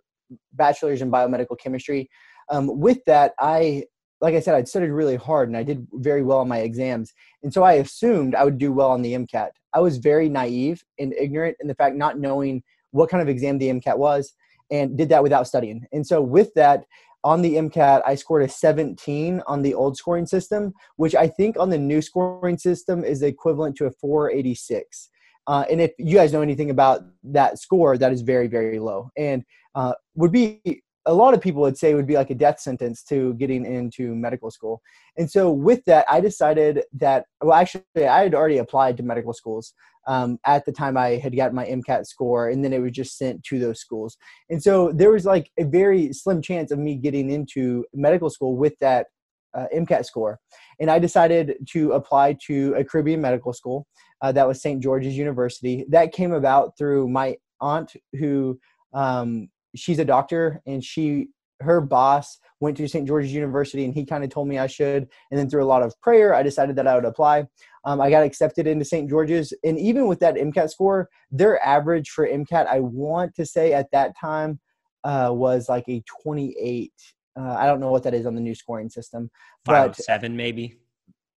bachelor's 0.54 1.02
in 1.02 1.12
biomedical 1.12 1.58
chemistry. 1.60 2.10
Um, 2.50 2.80
with 2.80 3.00
that, 3.06 3.34
I, 3.40 3.86
like 4.20 4.36
I 4.36 4.40
said, 4.40 4.56
I'd 4.56 4.68
studied 4.68 4.90
really 4.90 5.16
hard 5.16 5.50
and 5.50 5.58
I 5.58 5.64
did 5.64 5.88
very 5.94 6.24
well 6.24 6.40
on 6.40 6.48
my 6.48 6.60
exams. 6.60 7.14
And 7.44 7.54
so 7.54 7.64
I 7.64 7.74
assumed 7.74 8.36
I 8.36 8.44
would 8.44 8.58
do 8.58 8.72
well 8.72 8.92
on 8.92 9.02
the 9.02 9.14
MCAT. 9.14 9.50
I 9.74 9.80
was 9.80 9.98
very 9.98 10.30
naive 10.30 10.84
and 11.00 11.14
ignorant 11.14 11.58
in 11.62 11.68
the 11.68 11.76
fact 11.76 11.96
not 11.96 12.20
knowing 12.20 12.64
what 12.92 13.10
kind 13.10 13.22
of 13.22 13.30
exam 13.30 13.58
the 13.58 13.70
MCAT 13.70 13.98
was 13.98 14.34
and 14.70 14.98
did 14.98 15.10
that 15.10 15.24
without 15.24 15.48
studying. 15.48 15.86
And 15.92 16.06
so 16.06 16.22
with 16.22 16.54
that, 16.56 16.86
on 17.24 17.42
the 17.42 17.56
MCAT, 17.56 18.02
I 18.06 18.16
scored 18.16 18.44
a 18.44 18.50
17 18.50 19.42
on 19.46 19.62
the 19.62 19.74
old 19.74 19.96
scoring 19.96 20.26
system, 20.26 20.74
which 20.96 21.14
I 21.14 21.28
think 21.28 21.58
on 21.58 21.70
the 21.70 21.78
new 21.78 22.02
scoring 22.02 22.58
system 22.58 23.04
is 23.04 23.22
equivalent 23.22 23.76
to 23.78 23.86
a 23.86 23.92
486. 23.92 25.10
Uh, 25.48 25.66
and 25.70 25.82
if 25.82 25.92
you 25.98 26.16
guys 26.16 26.34
know 26.34 26.42
anything 26.42 26.70
about 26.70 27.02
that 27.24 27.60
score, 27.60 27.98
that 27.98 28.12
is 28.12 28.22
very, 28.22 28.48
very 28.48 28.80
low. 28.80 29.10
And 29.18 29.44
uh, 29.76 29.94
would 30.16 30.32
be 30.32 30.84
a 31.06 31.14
lot 31.14 31.34
of 31.34 31.42
people 31.42 31.62
would 31.62 31.78
say 31.78 31.94
would 31.94 32.08
be 32.08 32.16
like 32.16 32.30
a 32.30 32.36
death 32.36 32.60
sentence 32.60 33.04
to 33.04 33.34
getting 33.36 33.66
into 33.66 34.14
medical 34.16 34.52
school. 34.52 34.82
And 35.18 35.30
so 35.30 35.52
with 35.52 35.84
that, 35.86 36.06
I 36.10 36.20
decided 36.22 36.84
that 36.94 37.26
well, 37.42 37.58
actually, 37.58 37.84
I 37.98 38.24
had 38.24 38.36
already 38.36 38.60
applied 38.60 38.98
to 38.98 39.04
medical 39.04 39.34
schools 39.34 39.74
um, 40.08 40.40
at 40.46 40.66
the 40.66 40.72
time 40.72 40.98
I 40.98 41.16
had 41.18 41.36
gotten 41.36 41.56
my 41.56 41.66
MCAT 41.66 42.06
score, 42.06 42.50
and 42.50 42.64
then 42.64 42.74
it 42.74 42.80
was 42.80 42.92
just 42.92 43.18
sent 43.18 43.44
to 43.46 43.60
those 43.60 43.80
schools. 43.80 44.18
And 44.50 44.62
so 44.62 44.92
there 44.92 45.12
was 45.12 45.26
like 45.26 45.52
a 45.58 45.64
very 45.64 46.14
slim 46.14 46.42
chance 46.42 46.72
of 46.72 46.80
me 46.80 46.96
getting 46.96 47.30
into 47.30 47.86
medical 47.94 48.30
school 48.30 48.56
with 48.56 48.78
that 48.80 49.08
uh, 49.54 49.66
MCAT 49.74 50.06
score. 50.06 50.40
And 50.80 50.90
I 50.90 51.00
decided 51.00 51.56
to 51.70 51.94
apply 51.94 52.38
to 52.48 52.74
a 52.76 52.84
Caribbean 52.84 53.22
medical 53.22 53.54
school 53.54 53.88
uh, 54.22 54.32
that 54.32 54.48
was 54.48 54.62
St. 54.62 54.82
George's 54.82 55.18
University. 55.18 55.86
That 55.90 56.12
came 56.12 56.34
about 56.34 56.78
through 56.78 57.08
my 57.10 57.38
aunt, 57.60 57.94
who 58.14 58.60
um, 58.94 59.50
she's 59.76 60.00
a 60.00 60.06
doctor, 60.06 60.62
and 60.66 60.84
she 60.84 61.30
her 61.62 61.80
boss 61.80 62.40
went 62.60 62.76
to 62.78 62.88
St. 62.88 63.08
George's 63.08 63.34
University, 63.34 63.86
and 63.86 63.94
he 63.94 64.06
kind 64.06 64.24
of 64.24 64.30
told 64.30 64.48
me 64.48 64.58
I 64.58 64.68
should. 64.68 65.08
And 65.30 65.40
then 65.40 65.50
through 65.50 65.64
a 65.64 65.66
lot 65.66 65.84
of 65.84 66.00
prayer, 66.02 66.34
I 66.34 66.44
decided 66.44 66.76
that 66.76 66.88
I 66.88 66.96
would 66.96 67.06
apply. 67.06 67.46
Um, 67.86 68.02
I 68.02 68.10
got 68.10 68.24
accepted 68.24 68.68
into 68.68 68.86
St. 68.86 69.10
George's, 69.10 69.54
and 69.64 69.80
even 69.80 70.08
with 70.08 70.20
that 70.20 70.36
MCAT 70.36 70.70
score, 70.70 71.10
their 71.32 71.64
average 71.66 72.10
for 72.10 72.28
MCAT, 72.28 72.68
I 72.68 72.80
want 72.80 73.36
to 73.36 73.46
say 73.46 73.74
at 73.74 73.92
that 73.92 74.18
time, 74.20 74.60
uh, 75.04 75.30
was 75.32 75.68
like 75.68 75.88
a 75.90 76.04
28 76.24 76.92
uh, 77.40 77.56
I 77.58 77.66
don't 77.66 77.80
know 77.80 77.92
what 77.92 78.04
that 78.04 78.14
is 78.14 78.26
on 78.26 78.36
the 78.36 78.42
new 78.42 78.56
scoring 78.56 78.90
system. 78.90 79.30
Five 79.66 79.96
seven 79.96 80.36
maybe. 80.36 80.78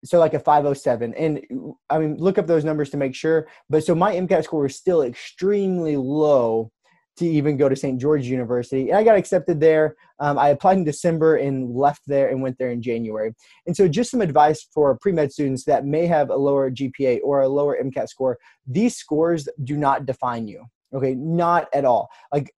So 0.04 0.18
like 0.18 0.34
a 0.34 0.38
507. 0.38 1.14
And 1.14 1.40
I 1.88 1.98
mean, 1.98 2.16
look 2.18 2.36
up 2.36 2.46
those 2.46 2.64
numbers 2.64 2.90
to 2.90 2.98
make 2.98 3.14
sure. 3.14 3.48
But 3.70 3.84
so 3.84 3.94
my 3.94 4.14
MCAT 4.14 4.44
score 4.44 4.62
was 4.62 4.76
still 4.76 5.00
extremely 5.00 5.96
low 5.96 6.70
to 7.16 7.26
even 7.26 7.56
go 7.56 7.68
to 7.68 7.76
St. 7.76 8.00
George 8.00 8.26
University. 8.26 8.90
And 8.90 8.98
I 8.98 9.04
got 9.04 9.16
accepted 9.16 9.60
there. 9.60 9.96
Um, 10.18 10.38
I 10.38 10.48
applied 10.48 10.78
in 10.78 10.84
December 10.84 11.36
and 11.36 11.74
left 11.74 12.02
there 12.06 12.28
and 12.28 12.42
went 12.42 12.58
there 12.58 12.70
in 12.70 12.82
January. 12.82 13.32
And 13.66 13.76
so, 13.76 13.88
just 13.88 14.10
some 14.10 14.20
advice 14.20 14.66
for 14.74 14.98
pre 15.00 15.12
med 15.12 15.32
students 15.32 15.64
that 15.64 15.86
may 15.86 16.06
have 16.06 16.30
a 16.30 16.36
lower 16.36 16.70
GPA 16.70 17.20
or 17.22 17.42
a 17.42 17.48
lower 17.48 17.78
MCAT 17.82 18.08
score 18.08 18.38
these 18.66 18.96
scores 18.96 19.48
do 19.62 19.76
not 19.76 20.06
define 20.06 20.48
you. 20.48 20.64
Okay, 20.92 21.14
not 21.14 21.68
at 21.72 21.84
all. 21.84 22.08
Like 22.32 22.52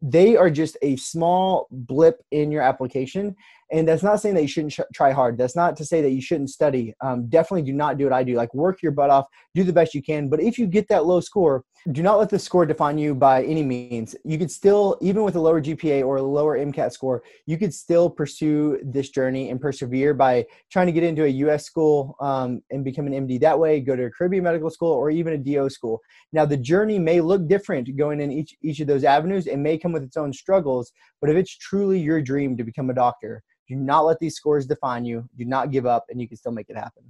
they 0.00 0.36
are 0.36 0.50
just 0.50 0.76
a 0.82 0.96
small 0.96 1.66
blip 1.70 2.22
in 2.30 2.52
your 2.52 2.62
application 2.62 3.34
and 3.70 3.86
that's 3.86 4.02
not 4.02 4.20
saying 4.20 4.34
that 4.34 4.42
you 4.42 4.48
shouldn't 4.48 4.72
sh- 4.72 4.80
try 4.94 5.12
hard. 5.12 5.36
That's 5.36 5.56
not 5.56 5.76
to 5.76 5.84
say 5.84 6.00
that 6.02 6.10
you 6.10 6.20
shouldn't 6.20 6.50
study. 6.50 6.94
Um, 7.00 7.28
definitely 7.28 7.62
do 7.62 7.72
not 7.72 7.98
do 7.98 8.04
what 8.04 8.12
i 8.12 8.22
do 8.22 8.34
like 8.34 8.52
work 8.54 8.82
your 8.82 8.92
butt 8.92 9.10
off 9.10 9.26
do 9.54 9.64
the 9.64 9.72
best 9.72 9.94
you 9.94 10.02
can. 10.02 10.28
But 10.28 10.40
if 10.40 10.58
you 10.58 10.66
get 10.66 10.88
that 10.88 11.06
low 11.06 11.20
score 11.20 11.64
do 11.92 12.02
not 12.02 12.18
let 12.18 12.28
the 12.28 12.38
score 12.38 12.66
define 12.66 12.98
you 12.98 13.14
by 13.14 13.44
any 13.44 13.62
means. 13.62 14.14
You 14.24 14.36
could 14.36 14.50
still 14.50 14.98
even 15.00 15.22
with 15.22 15.36
a 15.36 15.40
lower 15.40 15.60
gpa 15.60 16.04
or 16.04 16.16
a 16.16 16.22
lower 16.22 16.58
mcat 16.58 16.92
score 16.92 17.22
you 17.46 17.56
could 17.56 17.72
still 17.72 18.10
pursue 18.10 18.78
this 18.82 19.10
journey 19.10 19.50
and 19.50 19.60
persevere 19.60 20.12
by 20.12 20.44
trying 20.70 20.86
to 20.86 20.92
get 20.92 21.04
into 21.04 21.24
a 21.24 21.30
us 21.30 21.64
school 21.64 22.16
um, 22.20 22.62
and 22.70 22.84
become 22.84 23.06
an 23.06 23.12
md 23.26 23.40
that 23.40 23.58
way 23.58 23.80
go 23.80 23.94
to 23.96 24.04
a 24.04 24.10
caribbean 24.10 24.44
medical 24.44 24.70
school 24.70 24.92
or 24.92 25.10
even 25.10 25.34
a 25.34 25.38
do 25.38 25.68
school. 25.70 26.00
Now 26.32 26.44
the 26.44 26.56
journey 26.56 26.98
may 26.98 27.20
look 27.20 27.48
different 27.48 27.96
going 27.96 28.20
in 28.20 28.32
each 28.32 28.56
each 28.62 28.80
of 28.80 28.86
those 28.86 29.04
avenues. 29.04 29.46
It 29.46 29.56
may 29.56 29.78
come 29.78 29.92
with 29.92 30.02
its 30.02 30.16
own 30.16 30.32
struggles 30.32 30.92
but 31.20 31.30
if 31.30 31.36
it's 31.36 31.56
truly 31.56 31.98
your 31.98 32.20
dream 32.20 32.56
to 32.56 32.64
become 32.64 32.90
a 32.90 32.94
doctor 32.94 33.42
do 33.68 33.76
not 33.76 34.06
let 34.06 34.18
these 34.18 34.34
scores 34.34 34.66
define 34.66 35.04
you. 35.04 35.28
Do 35.36 35.44
not 35.44 35.70
give 35.70 35.86
up, 35.86 36.06
and 36.08 36.20
you 36.20 36.26
can 36.26 36.36
still 36.36 36.52
make 36.52 36.70
it 36.70 36.76
happen. 36.76 37.04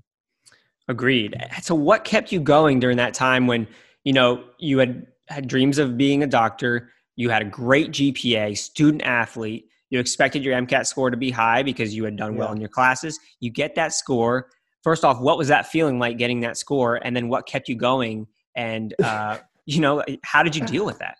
Agreed. 0.89 1.37
So, 1.63 1.75
what 1.75 2.05
kept 2.05 2.33
you 2.33 2.41
going 2.41 2.81
during 2.81 2.97
that 2.97 3.15
time 3.15 3.47
when 3.47 3.69
you 4.05 4.13
know 4.13 4.45
you 4.59 4.79
had 4.79 5.07
had 5.29 5.47
dreams 5.47 5.79
of 5.79 5.97
being 5.97 6.23
a 6.23 6.27
doctor? 6.27 6.91
You 7.17 7.31
had 7.31 7.43
a 7.43 7.47
great 7.47 7.91
GPA, 7.91 8.57
student 8.57 9.03
athlete. 9.03 9.69
You 9.91 10.01
expected 10.01 10.45
your 10.45 10.55
MCAT 10.55 10.87
score 10.87 11.11
to 11.11 11.17
be 11.17 11.31
high 11.31 11.63
because 11.63 11.95
you 11.95 12.05
had 12.05 12.17
done 12.17 12.37
well 12.37 12.53
in 12.53 12.61
your 12.61 12.69
classes. 12.69 13.19
You 13.41 13.51
get 13.51 13.75
that 13.75 13.93
score. 13.93 14.51
First 14.83 15.05
off, 15.05 15.21
what 15.21 15.39
was 15.39 15.49
that 15.49 15.67
feeling 15.67 15.99
like 15.99 16.19
getting 16.19 16.41
that 16.41 16.57
score? 16.57 16.97
And 16.97 17.17
then 17.17 17.29
what 17.29 17.47
kept 17.47 17.69
you 17.69 17.75
going? 17.75 18.27
And 18.55 18.95
uh, 19.03 19.39
you 19.67 19.81
know, 19.81 20.03
how 20.25 20.43
did 20.43 20.57
you 20.57 20.65
deal 20.65 20.85
with 20.85 20.99
that? 20.99 21.17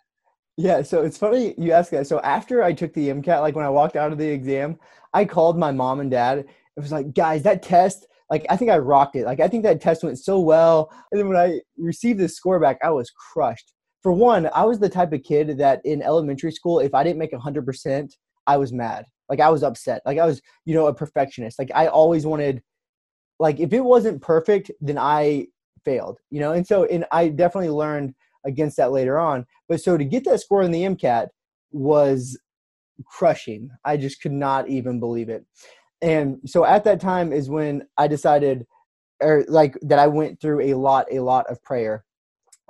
Yeah, 0.57 0.81
so 0.81 1.03
it's 1.03 1.17
funny 1.17 1.55
you 1.57 1.71
ask 1.71 1.89
that. 1.91 2.05
So 2.05 2.19
after 2.19 2.63
I 2.63 2.73
took 2.73 2.93
the 2.93 3.07
MCAT, 3.07 3.39
like 3.39 3.55
when 3.55 3.65
I 3.65 3.69
walked 3.69 3.95
out 3.95 4.11
of 4.11 4.17
the 4.17 4.27
exam, 4.27 4.77
I 5.13 5.25
called 5.25 5.57
my 5.57 5.71
mom 5.71 5.99
and 5.99 6.11
dad. 6.11 6.39
It 6.39 6.47
was 6.75 6.91
like, 6.91 7.13
guys, 7.13 7.43
that 7.43 7.63
test, 7.63 8.07
like 8.29 8.45
I 8.49 8.57
think 8.57 8.71
I 8.71 8.77
rocked 8.77 9.15
it. 9.15 9.25
Like 9.25 9.39
I 9.39 9.47
think 9.47 9.63
that 9.63 9.81
test 9.81 10.03
went 10.03 10.19
so 10.19 10.39
well. 10.39 10.91
And 11.11 11.19
then 11.19 11.27
when 11.27 11.37
I 11.37 11.61
received 11.77 12.19
this 12.19 12.35
score 12.35 12.59
back, 12.59 12.77
I 12.83 12.89
was 12.91 13.11
crushed. 13.11 13.73
For 14.01 14.11
one, 14.11 14.49
I 14.53 14.63
was 14.63 14.79
the 14.79 14.89
type 14.89 15.11
of 15.11 15.23
kid 15.23 15.57
that 15.57 15.81
in 15.83 16.01
elementary 16.01 16.51
school, 16.51 16.79
if 16.79 16.93
I 16.93 17.03
didn't 17.03 17.19
make 17.19 17.33
100%, 17.33 18.11
I 18.47 18.57
was 18.57 18.71
mad. 18.71 19.05
Like 19.27 19.39
I 19.41 19.49
was 19.49 19.63
upset. 19.63 20.01
Like 20.05 20.17
I 20.17 20.25
was, 20.25 20.41
you 20.65 20.73
know, 20.73 20.87
a 20.87 20.93
perfectionist. 20.93 21.59
Like 21.59 21.71
I 21.75 21.87
always 21.87 22.25
wanted, 22.25 22.61
like 23.39 23.59
if 23.59 23.73
it 23.73 23.81
wasn't 23.81 24.21
perfect, 24.21 24.71
then 24.79 24.97
I 24.97 25.47
failed, 25.83 26.19
you 26.29 26.39
know? 26.39 26.53
And 26.53 26.65
so, 26.65 26.85
and 26.85 27.05
I 27.11 27.29
definitely 27.29 27.69
learned– 27.69 28.15
against 28.45 28.77
that 28.77 28.91
later 28.91 29.19
on. 29.19 29.45
But 29.67 29.81
so 29.81 29.97
to 29.97 30.05
get 30.05 30.25
that 30.25 30.41
score 30.41 30.61
in 30.61 30.71
the 30.71 30.83
MCAT 30.83 31.27
was 31.71 32.39
crushing. 33.05 33.69
I 33.85 33.97
just 33.97 34.21
could 34.21 34.31
not 34.31 34.69
even 34.69 34.99
believe 34.99 35.29
it. 35.29 35.45
And 36.01 36.37
so 36.45 36.65
at 36.65 36.83
that 36.85 37.01
time 37.01 37.33
is 37.33 37.49
when 37.49 37.83
I 37.97 38.07
decided 38.07 38.65
or 39.21 39.43
like 39.47 39.77
that 39.81 39.99
I 39.99 40.07
went 40.07 40.39
through 40.39 40.61
a 40.61 40.73
lot 40.75 41.07
a 41.11 41.19
lot 41.19 41.45
of 41.49 41.61
prayer. 41.63 42.05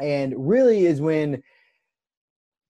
And 0.02 0.34
really 0.38 0.86
is 0.86 1.02
when 1.02 1.44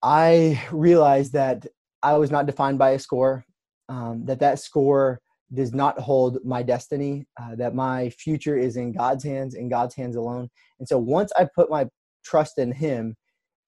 I 0.02 0.62
realized 0.72 1.34
that 1.34 1.66
I 2.02 2.14
was 2.18 2.32
not 2.32 2.46
defined 2.46 2.80
by 2.80 2.92
a 2.92 3.00
score, 3.00 3.46
um, 3.90 4.26
that 4.26 4.40
that 4.40 4.60
score 4.60 5.20
does 5.54 5.74
not 5.74 6.00
hold 6.00 6.38
my 6.46 6.64
destiny, 6.64 7.26
uh, 7.42 7.56
that 7.56 7.76
my 7.76 8.10
future 8.12 8.58
is 8.58 8.78
in 8.78 8.92
God's 8.92 9.24
hands, 9.24 9.56
in 9.56 9.68
God's 9.70 9.96
hands 9.96 10.16
alone. 10.16 10.50
And 10.80 10.88
so 10.88 10.98
once 10.98 11.32
I 11.38 11.48
put 11.56 11.70
my 11.70 11.88
trust 12.24 12.58
in 12.58 12.72
him 12.72 13.16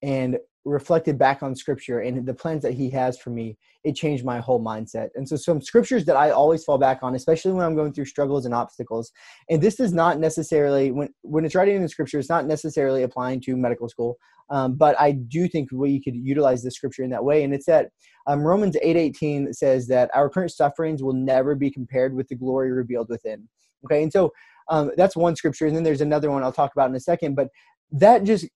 and 0.02 0.38
reflected 0.66 1.18
back 1.18 1.42
on 1.42 1.56
scripture 1.56 2.00
and 2.00 2.26
the 2.26 2.34
plans 2.34 2.62
that 2.62 2.74
he 2.74 2.90
has 2.90 3.18
for 3.18 3.32
me 3.32 3.58
it 3.84 3.96
changed 3.96 4.24
my 4.24 4.40
whole 4.40 4.64
mindset. 4.64 5.10
And 5.16 5.28
so 5.28 5.36
some 5.36 5.60
scriptures 5.60 6.06
that 6.06 6.16
i 6.16 6.30
always 6.30 6.64
fall 6.64 6.78
back 6.78 7.00
on 7.02 7.16
especially 7.16 7.52
when 7.54 7.66
i'm 7.66 7.76
going 7.76 7.94
through 7.94 8.06
struggles 8.06 8.46
and 8.46 8.54
obstacles 8.54 9.12
and 9.50 9.62
this 9.62 9.80
is 9.80 9.92
not 9.92 10.20
necessarily 10.20 10.92
when 10.92 11.10
when 11.22 11.46
it's 11.46 11.56
writing 11.56 11.76
in 11.76 11.82
the 11.82 11.90
scripture 11.90 12.20
it's 12.20 12.30
not 12.30 12.46
necessarily 12.46 13.02
applying 13.02 13.42
to 13.42 13.56
medical 13.56 13.90
school 13.90 14.18
um, 14.52 14.76
but 14.76 15.00
i 15.00 15.12
do 15.12 15.48
think 15.48 15.70
we 15.72 16.00
could 16.00 16.16
utilize 16.16 16.62
the 16.62 16.72
scripture 16.72 17.04
in 17.04 17.10
that 17.10 17.24
way. 17.24 17.44
And 17.44 17.54
it's 17.54 17.66
that 17.66 17.90
um, 18.28 18.42
romans 18.42 18.78
8 18.82 18.96
18 18.96 19.54
says 19.54 19.88
that 19.88 20.12
our 20.14 20.30
current 20.30 20.52
sufferings 20.52 21.02
will 21.02 21.14
never 21.14 21.56
be 21.56 21.72
compared 21.72 22.14
with 22.14 22.28
the 22.28 22.36
glory 22.36 22.72
revealed 22.72 23.10
within. 23.10 23.48
Okay 23.86 24.04
and 24.04 24.12
so 24.12 24.32
um, 24.70 24.92
that's 24.96 25.16
one 25.16 25.36
scripture 25.36 25.66
and 25.66 25.76
then 25.76 25.84
there's 25.84 26.02
another 26.02 26.30
one 26.30 26.44
i'll 26.44 26.52
talk 26.52 26.72
about 26.74 26.90
in 26.90 26.96
a 26.96 27.00
second 27.00 27.36
but 27.36 27.48
that 27.92 28.24
just 28.24 28.48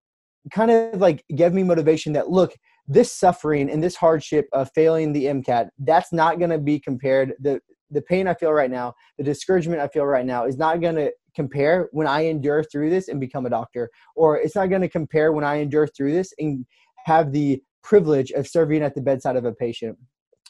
kind 0.51 0.71
of 0.71 0.99
like 0.99 1.23
gave 1.35 1.53
me 1.53 1.63
motivation 1.63 2.13
that 2.13 2.29
look 2.29 2.55
this 2.87 3.11
suffering 3.11 3.69
and 3.69 3.83
this 3.83 3.95
hardship 3.95 4.47
of 4.53 4.69
failing 4.75 5.11
the 5.11 5.25
mcat 5.25 5.69
that's 5.79 6.13
not 6.13 6.37
going 6.39 6.51
to 6.51 6.57
be 6.57 6.79
compared 6.79 7.33
the 7.39 7.59
the 7.91 8.01
pain 8.01 8.27
i 8.27 8.33
feel 8.33 8.51
right 8.51 8.71
now 8.71 8.93
the 9.17 9.23
discouragement 9.23 9.81
i 9.81 9.87
feel 9.87 10.05
right 10.05 10.25
now 10.25 10.45
is 10.45 10.57
not 10.57 10.81
going 10.81 10.95
to 10.95 11.11
compare 11.35 11.89
when 11.91 12.07
i 12.07 12.21
endure 12.21 12.63
through 12.63 12.89
this 12.89 13.07
and 13.07 13.19
become 13.19 13.45
a 13.45 13.49
doctor 13.49 13.89
or 14.15 14.37
it's 14.37 14.55
not 14.55 14.69
going 14.69 14.81
to 14.81 14.89
compare 14.89 15.31
when 15.31 15.43
i 15.43 15.55
endure 15.55 15.87
through 15.87 16.11
this 16.11 16.33
and 16.39 16.65
have 17.05 17.31
the 17.31 17.61
privilege 17.83 18.31
of 18.31 18.47
serving 18.47 18.81
at 18.81 18.95
the 18.95 19.01
bedside 19.01 19.35
of 19.35 19.45
a 19.45 19.53
patient 19.53 19.97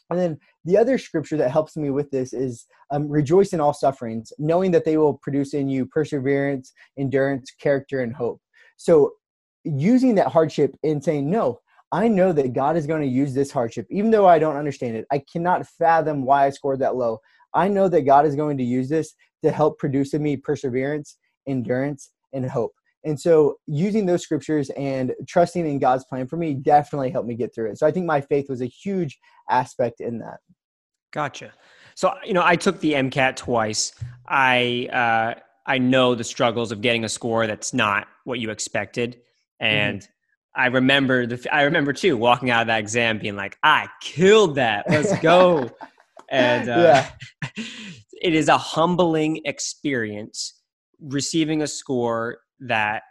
and 0.09 0.19
then 0.19 0.37
the 0.65 0.77
other 0.77 0.97
scripture 0.97 1.37
that 1.37 1.51
helps 1.51 1.75
me 1.75 1.89
with 1.89 2.11
this 2.11 2.33
is 2.33 2.67
um, 2.91 3.09
rejoice 3.09 3.53
in 3.53 3.59
all 3.59 3.73
sufferings, 3.73 4.31
knowing 4.37 4.71
that 4.71 4.85
they 4.85 4.97
will 4.97 5.15
produce 5.15 5.53
in 5.53 5.67
you 5.67 5.85
perseverance, 5.85 6.73
endurance, 6.97 7.51
character, 7.59 8.01
and 8.01 8.13
hope. 8.15 8.39
So 8.77 9.13
using 9.65 10.15
that 10.15 10.27
hardship 10.27 10.75
and 10.83 11.03
saying, 11.03 11.29
no, 11.29 11.59
I 11.91 12.07
know 12.07 12.31
that 12.33 12.53
God 12.53 12.77
is 12.77 12.87
going 12.87 13.01
to 13.01 13.07
use 13.07 13.33
this 13.33 13.51
hardship, 13.51 13.87
even 13.89 14.11
though 14.11 14.27
I 14.27 14.39
don't 14.39 14.57
understand 14.57 14.95
it. 14.95 15.05
I 15.11 15.21
cannot 15.31 15.67
fathom 15.67 16.25
why 16.25 16.45
I 16.45 16.49
scored 16.49 16.79
that 16.79 16.95
low. 16.95 17.19
I 17.53 17.67
know 17.67 17.87
that 17.87 18.01
God 18.01 18.25
is 18.25 18.35
going 18.35 18.57
to 18.57 18.63
use 18.63 18.89
this 18.89 19.13
to 19.43 19.51
help 19.51 19.77
produce 19.79 20.13
in 20.13 20.21
me 20.21 20.35
perseverance, 20.37 21.17
endurance, 21.47 22.11
and 22.33 22.49
hope. 22.49 22.73
And 23.05 23.19
so, 23.19 23.57
using 23.67 24.07
those 24.07 24.23
scriptures 24.23 24.71
and 24.71 25.13
trusting 25.27 25.65
in 25.65 25.77
God's 25.77 26.03
plan 26.05 26.27
for 26.27 26.37
me 26.37 26.55
definitely 26.55 27.11
helped 27.11 27.27
me 27.27 27.35
get 27.35 27.53
through 27.53 27.69
it. 27.69 27.77
So, 27.77 27.85
I 27.85 27.91
think 27.91 28.07
my 28.07 28.19
faith 28.19 28.49
was 28.49 28.61
a 28.61 28.65
huge 28.65 29.19
aspect 29.49 30.01
in 30.01 30.17
that. 30.19 30.39
Gotcha. 31.13 31.53
So, 31.93 32.13
you 32.25 32.33
know, 32.33 32.41
I 32.43 32.55
took 32.55 32.79
the 32.79 32.93
MCAT 32.93 33.35
twice. 33.35 33.93
I 34.27 34.89
uh, 34.91 35.39
I 35.65 35.77
know 35.77 36.15
the 36.15 36.23
struggles 36.23 36.71
of 36.71 36.81
getting 36.81 37.03
a 37.05 37.09
score 37.09 37.47
that's 37.47 37.73
not 37.73 38.07
what 38.23 38.39
you 38.39 38.49
expected. 38.49 39.21
Mm-hmm. 39.61 39.65
And 39.65 40.01
mm-hmm. 40.01 40.61
I 40.61 40.65
remember 40.67 41.25
the 41.25 41.53
I 41.53 41.63
remember 41.63 41.93
too 41.93 42.17
walking 42.17 42.49
out 42.49 42.61
of 42.61 42.67
that 42.67 42.79
exam 42.79 43.19
being 43.19 43.35
like, 43.35 43.57
I 43.63 43.87
killed 44.01 44.55
that. 44.55 44.85
Let's 44.89 45.17
go. 45.19 45.69
and 46.29 46.69
uh, 46.69 47.05
yeah. 47.43 47.63
it 48.21 48.33
is 48.33 48.47
a 48.47 48.57
humbling 48.57 49.41
experience 49.45 50.61
receiving 51.01 51.61
a 51.61 51.67
score 51.67 52.39
that 52.61 53.03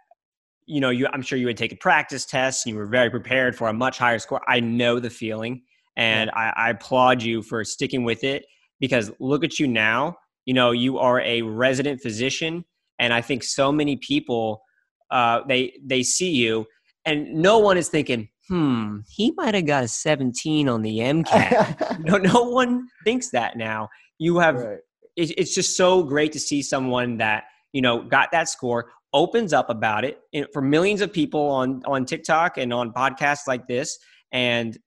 you 0.66 0.80
know 0.80 0.88
you 0.88 1.06
i'm 1.12 1.20
sure 1.20 1.38
you 1.38 1.46
had 1.46 1.56
taken 1.58 1.76
practice 1.76 2.24
tests 2.24 2.64
and 2.64 2.72
you 2.72 2.78
were 2.78 2.86
very 2.86 3.10
prepared 3.10 3.54
for 3.54 3.68
a 3.68 3.72
much 3.74 3.98
higher 3.98 4.18
score 4.18 4.40
i 4.48 4.58
know 4.58 4.98
the 4.98 5.10
feeling 5.10 5.60
And 5.96 6.30
I, 6.30 6.52
I 6.56 6.70
applaud 6.70 7.22
you 7.22 7.42
for 7.42 7.64
sticking 7.64 8.04
with 8.04 8.24
it 8.24 8.46
because 8.80 9.12
look 9.20 9.44
at 9.44 9.58
you 9.58 9.66
now. 9.66 10.16
You 10.44 10.54
know, 10.54 10.72
you 10.72 10.98
are 10.98 11.20
a 11.20 11.42
resident 11.42 12.02
physician, 12.02 12.64
and 12.98 13.12
I 13.12 13.20
think 13.20 13.42
so 13.42 13.72
many 13.72 13.96
people 13.96 14.62
uh, 15.10 15.40
they 15.46 15.74
they 15.84 16.02
see 16.02 16.30
you, 16.30 16.66
and 17.04 17.34
no 17.34 17.58
one 17.58 17.76
is 17.76 17.88
thinking, 17.88 18.28
hmm, 18.48 18.98
he 19.08 19.32
might 19.36 19.54
have 19.54 19.66
got 19.66 19.84
a 19.84 19.88
17 19.88 20.68
on 20.68 20.82
the 20.82 20.98
MCAT. 20.98 22.00
no, 22.04 22.16
no 22.16 22.42
one 22.42 22.88
thinks 23.04 23.30
that 23.30 23.56
now. 23.56 23.88
You 24.18 24.38
have. 24.38 24.56
Right. 24.56 24.78
It, 25.16 25.38
it's 25.38 25.54
just 25.54 25.76
so 25.76 26.02
great 26.02 26.32
to 26.32 26.40
see 26.40 26.60
someone 26.62 27.18
that 27.18 27.44
you 27.72 27.80
know 27.80 28.02
got 28.02 28.32
that 28.32 28.48
score 28.48 28.90
opens 29.12 29.52
up 29.52 29.70
about 29.70 30.04
it 30.04 30.18
for 30.52 30.60
millions 30.60 31.00
of 31.00 31.12
people 31.12 31.40
on 31.40 31.82
on 31.86 32.04
TikTok 32.04 32.58
and 32.58 32.72
on 32.72 32.92
podcasts 32.92 33.46
like 33.46 33.66
this, 33.68 33.98
and 34.32 34.78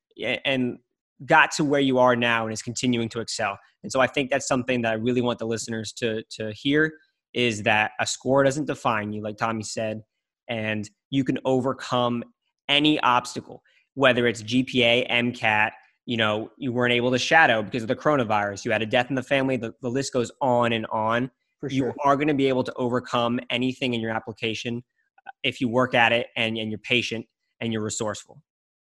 and 0.45 0.77
got 1.25 1.51
to 1.51 1.63
where 1.63 1.79
you 1.79 1.97
are 1.97 2.15
now 2.15 2.43
and 2.43 2.53
is 2.53 2.61
continuing 2.61 3.09
to 3.09 3.19
excel. 3.19 3.57
And 3.83 3.91
so 3.91 3.99
I 3.99 4.07
think 4.07 4.29
that's 4.29 4.47
something 4.47 4.81
that 4.81 4.91
I 4.91 4.95
really 4.95 5.21
want 5.21 5.39
the 5.39 5.47
listeners 5.47 5.93
to 5.93 6.23
to 6.31 6.51
hear 6.51 6.93
is 7.33 7.63
that 7.63 7.91
a 7.99 8.05
score 8.05 8.43
doesn't 8.43 8.65
define 8.65 9.13
you, 9.13 9.21
like 9.21 9.37
Tommy 9.37 9.63
said, 9.63 10.01
and 10.47 10.89
you 11.09 11.23
can 11.23 11.37
overcome 11.45 12.23
any 12.69 12.99
obstacle, 12.99 13.61
whether 13.95 14.27
it's 14.27 14.43
GPA, 14.43 15.09
MCAT. 15.09 15.71
You 16.05 16.17
know, 16.17 16.51
you 16.57 16.71
weren't 16.71 16.93
able 16.93 17.11
to 17.11 17.19
shadow 17.19 17.61
because 17.61 17.81
of 17.81 17.89
the 17.89 17.95
coronavirus. 17.95 18.63
You 18.63 18.71
had 18.71 18.81
a 18.81 18.85
death 18.85 19.09
in 19.09 19.15
the 19.15 19.23
family. 19.23 19.57
The, 19.57 19.73
the 19.81 19.89
list 19.89 20.13
goes 20.13 20.31
on 20.41 20.71
and 20.71 20.85
on. 20.87 21.29
Sure. 21.61 21.69
You 21.69 21.93
are 22.03 22.15
going 22.15 22.29
to 22.29 22.33
be 22.33 22.47
able 22.47 22.63
to 22.63 22.73
overcome 22.75 23.39
anything 23.49 23.93
in 23.93 23.99
your 23.99 24.11
application 24.11 24.83
uh, 25.25 25.31
if 25.43 25.59
you 25.59 25.67
work 25.67 25.93
at 25.93 26.13
it 26.13 26.27
and, 26.37 26.57
and 26.57 26.71
you're 26.71 26.79
patient 26.79 27.25
and 27.59 27.73
you're 27.73 27.81
resourceful. 27.81 28.41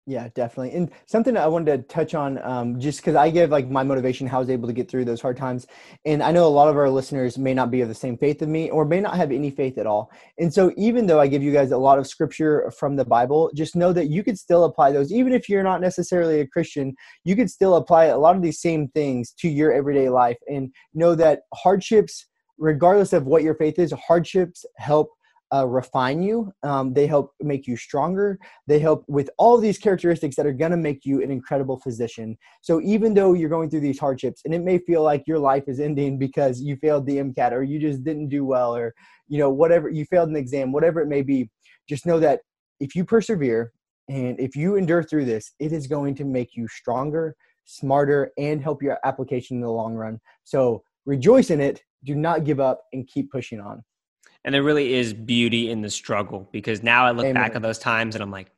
Yeah, 0.06 0.28
definitely. 0.36 0.74
And 0.74 0.92
something 1.06 1.38
I 1.38 1.48
wanted 1.48 1.78
to 1.78 1.94
touch 1.94 2.14
on, 2.14 2.38
um, 2.44 2.78
just 2.78 3.00
because 3.00 3.16
I 3.16 3.30
give 3.30 3.52
like 3.52 3.70
my 3.70 3.84
motivation, 3.84 4.28
how 4.28 4.38
I 4.38 4.40
was 4.42 4.50
able 4.50 4.68
to 4.68 4.74
get 4.74 4.92
through 4.92 5.06
those 5.06 5.22
hard 5.22 5.38
times. 5.38 5.66
And 6.04 6.22
I 6.22 6.34
know 6.34 6.46
a 6.46 6.50
lot 6.50 6.68
of 6.68 6.76
our 6.76 6.90
listeners 6.90 7.38
may 7.38 7.54
not 7.54 7.72
be 7.72 7.80
of 7.80 7.88
the 7.88 7.96
same 7.96 8.18
faith 8.18 8.42
of 8.42 8.50
me 8.50 8.70
or 8.70 8.84
may 8.84 9.00
not 9.00 9.16
have 9.16 9.32
any 9.32 9.50
faith 9.50 9.78
at 9.78 9.88
all. 9.88 10.12
And 10.38 10.54
so, 10.54 10.74
even 10.76 11.06
though 11.08 11.22
I 11.22 11.28
give 11.28 11.42
you 11.42 11.54
guys 11.54 11.72
a 11.72 11.78
lot 11.78 12.00
of 12.00 12.08
scripture 12.08 12.70
from 12.78 12.98
the 12.98 13.06
Bible, 13.06 13.50
just 13.56 13.78
know 13.78 13.94
that 13.94 14.08
you 14.08 14.26
could 14.26 14.38
still 14.38 14.66
apply 14.66 14.92
those. 14.92 15.10
Even 15.14 15.32
if 15.32 15.48
you're 15.48 15.64
not 15.64 15.80
necessarily 15.80 16.42
a 16.42 16.48
Christian, 16.48 16.96
you 17.24 17.38
could 17.38 17.50
still 17.50 17.78
apply 17.78 18.06
a 18.06 18.18
lot 18.18 18.36
of 18.36 18.42
these 18.42 18.60
same 18.60 18.90
things 18.90 19.32
to 19.40 19.48
your 19.48 19.72
everyday 19.72 20.10
life 20.10 20.38
and 20.50 20.74
know 20.94 21.16
that 21.16 21.44
hardships, 21.54 22.26
regardless 22.58 23.14
of 23.14 23.26
what 23.26 23.42
your 23.42 23.56
faith 23.56 23.80
is, 23.80 23.94
hardships 23.94 24.66
help 24.76 25.12
uh, 25.54 25.68
refine 25.68 26.24
you. 26.24 26.52
Um, 26.64 26.94
they 26.94 27.06
help 27.06 27.34
make 27.42 27.68
you 27.68 27.78
stronger. 27.78 28.40
They 28.68 28.80
help 28.80 29.06
with 29.08 29.30
all 29.38 29.58
these 29.58 29.78
characteristics 29.78 30.36
that 30.36 30.48
are 30.48 30.54
going 30.54 30.72
to 30.72 30.78
make 30.78 31.06
you 31.06 31.22
an 31.22 31.30
incredible 31.30 31.80
physician. 31.80 32.38
So 32.62 32.82
even 32.82 33.14
though 33.14 33.34
you're 33.34 33.50
going 33.50 33.70
through 33.70 33.82
these 33.82 34.00
hardships, 34.00 34.42
and 34.46 34.54
it 34.54 34.64
may 34.64 34.80
feel 34.80 35.04
like 35.04 35.28
your 35.28 35.40
life 35.40 35.66
is 35.68 35.80
ending 35.80 36.18
because 36.18 36.60
you 36.60 36.76
failed 36.78 37.06
the 37.06 37.18
MCAT 37.18 37.52
or 37.52 37.62
you 37.62 37.80
just 37.80 38.04
didn't 38.04 38.30
do 38.30 38.46
well, 38.46 38.76
or 38.76 38.94
you 39.28 39.38
know 39.38 39.50
whatever 39.50 39.90
you 39.90 40.06
failed 40.06 40.30
an 40.30 40.36
exam, 40.36 40.72
whatever 40.72 41.02
it 41.02 41.08
may 41.08 41.22
be, 41.22 41.50
just 41.88 42.06
know 42.06 42.20
that 42.20 42.40
if 42.80 42.96
you 42.96 43.06
persevere 43.06 43.72
and 44.10 44.40
if 44.40 44.56
you 44.56 44.76
endure 44.76 45.04
through 45.04 45.26
this, 45.26 45.54
it 45.60 45.72
is 45.72 45.86
going 45.86 46.16
to 46.16 46.26
make 46.26 46.56
you 46.56 46.68
stronger, 46.68 47.36
smarter, 47.66 48.32
and 48.38 48.62
help 48.62 48.82
your 48.82 48.98
application 49.06 49.58
in 49.58 49.62
the 49.62 49.70
long 49.70 49.94
run. 49.94 50.20
So 50.44 50.84
rejoice 51.06 51.52
in 51.52 51.62
it. 51.62 51.82
Do 52.04 52.16
not 52.16 52.44
give 52.44 52.60
up 52.60 52.82
and 52.92 53.08
keep 53.08 53.32
pushing 53.32 53.62
on 53.62 53.84
and 54.46 54.54
there 54.54 54.64
really 54.64 54.94
is 54.94 55.14
beauty 55.14 55.72
in 55.72 55.82
the 55.82 55.90
struggle 55.90 56.48
because 56.52 56.84
now 56.84 57.06
I 57.06 57.12
look 57.12 57.26
Amen. 57.26 57.36
back 57.36 57.56
at 57.56 57.62
those 57.62 57.80
times 57.80 58.16
and 58.16 58.22
I'm 58.22 58.32
like, 58.32 58.52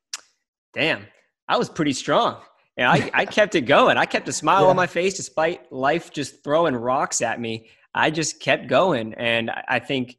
damn, 0.74 1.06
I 1.48 1.58
was 1.58 1.70
pretty 1.70 1.94
strong. 1.94 2.42
And 2.78 2.88
I, 2.88 3.10
I 3.14 3.26
kept 3.26 3.56
it 3.56 3.62
going. 3.62 3.98
I 3.98 4.06
kept 4.06 4.28
a 4.28 4.34
smile 4.34 4.64
yeah. 4.64 4.70
on 4.70 4.76
my 4.76 4.88
face 4.88 5.14
despite 5.14 5.72
life 5.72 6.12
just 6.12 6.44
throwing 6.44 6.76
rocks 6.76 7.22
at 7.22 7.40
me. 7.40 7.70
I 7.94 8.12
just 8.12 8.42
kept 8.42 8.68
going. 8.68 9.14
And 9.14 9.52
I 9.68 9.80
think 9.80 10.18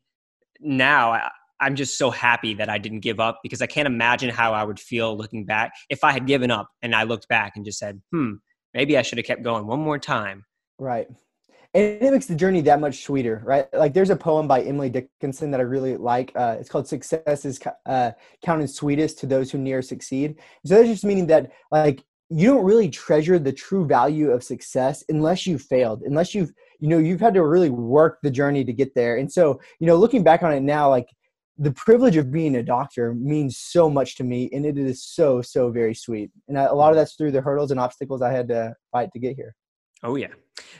now 0.60 1.12
I, 1.12 1.30
I'm 1.60 1.74
just 1.74 1.98
so 1.98 2.10
happy 2.10 2.54
that 2.54 2.70
I 2.70 2.78
didn't 2.78 3.00
give 3.00 3.20
up 3.20 3.40
because 3.42 3.60
I 3.60 3.66
can't 3.66 3.86
imagine 3.86 4.30
how 4.30 4.54
I 4.54 4.64
would 4.64 4.80
feel 4.80 5.16
looking 5.16 5.44
back 5.44 5.72
if 5.90 6.04
I 6.04 6.12
had 6.12 6.26
given 6.26 6.50
up 6.50 6.68
and 6.80 6.94
I 6.94 7.02
looked 7.02 7.28
back 7.28 7.56
and 7.56 7.64
just 7.64 7.78
said, 7.78 8.00
hmm, 8.12 8.34
maybe 8.72 8.96
I 8.96 9.02
should 9.02 9.18
have 9.18 9.26
kept 9.26 9.42
going 9.42 9.66
one 9.66 9.80
more 9.80 9.98
time. 9.98 10.44
Right 10.78 11.08
and 11.74 12.02
it 12.02 12.12
makes 12.12 12.26
the 12.26 12.34
journey 12.34 12.60
that 12.62 12.80
much 12.80 13.02
sweeter 13.02 13.42
right? 13.44 13.72
Like 13.72 13.94
there's 13.94 14.10
a 14.10 14.16
poem 14.16 14.48
by 14.48 14.62
emily 14.62 14.90
dickinson 14.90 15.50
that 15.50 15.60
i 15.60 15.62
really 15.62 15.96
like 15.96 16.32
uh, 16.36 16.56
it's 16.58 16.68
called 16.68 16.88
success 16.88 17.44
is 17.44 17.60
uh, 17.86 18.12
counted 18.42 18.68
sweetest 18.68 19.18
to 19.18 19.26
those 19.26 19.50
who 19.50 19.58
near 19.58 19.82
succeed. 19.82 20.36
So 20.64 20.74
that's 20.74 20.88
just 20.88 21.04
meaning 21.04 21.26
that 21.28 21.52
like 21.70 22.04
you 22.28 22.48
don't 22.48 22.64
really 22.64 22.88
treasure 22.88 23.38
the 23.38 23.52
true 23.52 23.86
value 23.86 24.30
of 24.30 24.42
success 24.42 25.04
unless 25.08 25.46
you 25.46 25.58
failed 25.58 26.02
unless 26.02 26.34
you've 26.34 26.52
you 26.80 26.88
know 26.88 26.98
you've 26.98 27.20
had 27.20 27.34
to 27.34 27.44
really 27.44 27.70
work 27.70 28.18
the 28.22 28.30
journey 28.30 28.64
to 28.64 28.72
get 28.72 28.94
there. 28.94 29.16
And 29.16 29.30
so 29.30 29.60
you 29.78 29.86
know 29.86 29.96
looking 29.96 30.22
back 30.22 30.42
on 30.42 30.52
it 30.52 30.62
now 30.62 30.88
like 30.90 31.08
the 31.58 31.72
privilege 31.72 32.16
of 32.16 32.30
being 32.30 32.56
a 32.56 32.62
doctor 32.62 33.14
means 33.14 33.56
so 33.56 33.88
much 33.88 34.16
to 34.16 34.24
me 34.24 34.50
and 34.52 34.66
it 34.66 34.76
is 34.76 35.02
so 35.02 35.42
so 35.42 35.70
very 35.70 35.94
sweet. 35.94 36.30
And 36.48 36.58
a 36.58 36.74
lot 36.74 36.90
of 36.90 36.96
that's 36.96 37.14
through 37.14 37.32
the 37.32 37.40
hurdles 37.40 37.70
and 37.70 37.80
obstacles 37.80 38.22
i 38.22 38.32
had 38.32 38.48
to 38.48 38.74
fight 38.92 39.10
to 39.12 39.18
get 39.18 39.36
here 39.36 39.54
Oh, 40.02 40.16
yeah. 40.16 40.28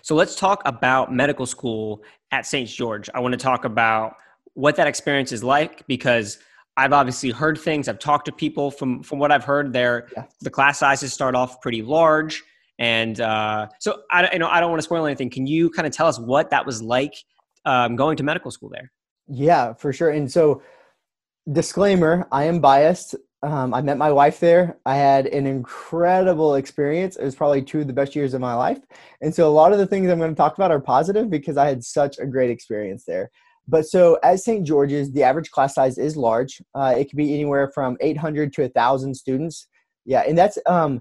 So 0.02 0.14
let's 0.14 0.37
talk 0.37 0.62
about 0.64 1.12
medical 1.12 1.46
school 1.46 2.02
at 2.31 2.46
St. 2.46 2.68
George. 2.68 3.09
I 3.14 3.20
want 3.20 3.33
to 3.33 3.38
talk 3.38 3.64
about 3.64 4.16
what 4.55 4.76
that 4.76 4.87
experience 4.87 5.33
is 5.33 5.44
like 5.44 5.87
because 5.87 6.38
I've 6.76 6.92
obviously 6.92 7.31
heard 7.31 7.59
things. 7.59 7.88
I've 7.88 7.98
talked 7.98 8.26
to 8.26 8.33
people 8.33 8.70
from 8.70 9.02
from 9.02 9.18
what 9.18 9.33
I've 9.33 9.44
heard. 9.44 9.72
There, 9.72 10.09
yeah. 10.14 10.24
the 10.42 10.50
class 10.50 10.79
sizes 10.79 11.12
start 11.12 11.35
off 11.35 11.61
pretty 11.61 11.83
large, 11.83 12.42
and 12.79 13.20
uh, 13.20 13.68
so 13.81 14.02
I 14.11 14.31
you 14.33 14.38
know 14.38 14.48
I 14.48 14.61
don't 14.61 14.70
want 14.70 14.81
to 14.81 14.85
spoil 14.85 15.07
anything. 15.07 15.31
Can 15.31 15.46
you 15.46 15.70
kind 15.70 15.87
of 15.87 15.94
tell 15.94 16.07
us 16.07 16.18
what 16.18 16.50
that 16.50 16.66
was 16.66 16.83
like 16.83 17.14
um, 17.64 17.96
going 17.96 18.16
to 18.18 18.22
medical 18.22 18.50
school 18.50 18.68
there? 18.68 18.92
Yeah, 19.29 19.72
for 19.72 19.92
sure. 19.92 20.11
And 20.11 20.31
so, 20.31 20.62
disclaimer: 21.50 22.29
I 22.31 22.44
am 22.44 22.61
biased. 22.61 23.14
Um, 23.46 23.72
I 23.72 23.80
met 23.80 23.96
my 23.96 24.11
wife 24.11 24.40
there. 24.40 24.76
I 24.87 24.96
had 24.96 25.28
an 25.28 25.46
incredible 25.46 26.56
experience. 26.56 27.14
It 27.14 27.24
was 27.24 27.37
probably 27.37 27.62
two 27.62 27.80
of 27.80 27.87
the 27.87 27.92
best 27.92 28.16
years 28.16 28.35
of 28.35 28.40
my 28.40 28.54
life. 28.54 28.80
And 29.20 29.32
so, 29.32 29.48
a 29.48 29.54
lot 29.54 29.72
of 29.72 29.78
the 29.78 29.87
things 29.87 30.11
I'm 30.11 30.18
going 30.18 30.32
to 30.32 30.37
talk 30.37 30.59
about 30.59 30.72
are 30.72 30.80
positive 30.80 31.30
because 31.30 31.56
I 31.56 31.68
had 31.68 31.85
such 31.85 32.18
a 32.18 32.26
great 32.26 32.50
experience 32.50 33.04
there. 33.04 33.30
But 33.68 33.87
so, 33.87 34.18
at 34.24 34.40
St. 34.40 34.66
George's, 34.66 35.12
the 35.12 35.22
average 35.22 35.52
class 35.52 35.76
size 35.76 35.96
is 35.96 36.16
large. 36.16 36.61
Uh, 36.74 36.94
it 36.98 37.09
can 37.09 37.16
be 37.16 37.35
anywhere 37.35 37.70
from 37.72 37.96
800 38.00 38.52
to 38.54 38.62
1,000 38.62 39.14
students. 39.14 39.68
Yeah, 40.04 40.24
and 40.26 40.37
that's 40.37 40.59
um, 40.66 41.00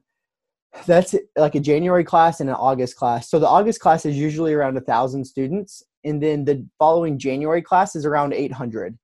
that's 0.86 1.15
like 1.36 1.55
a 1.55 1.60
January 1.60 2.03
class 2.03 2.41
and 2.41 2.49
an 2.49 2.55
August 2.58 2.95
class. 2.95 3.27
So 3.27 3.39
the 3.39 3.47
August 3.47 3.79
class 3.79 4.05
is 4.05 4.15
usually 4.15 4.53
around 4.53 4.79
thousand 4.81 5.25
students, 5.25 5.81
and 6.03 6.21
then 6.21 6.45
the 6.45 6.63
following 6.77 7.17
January 7.17 7.63
class 7.63 7.95
is 7.95 8.05
around 8.05 8.34
800 8.34 8.99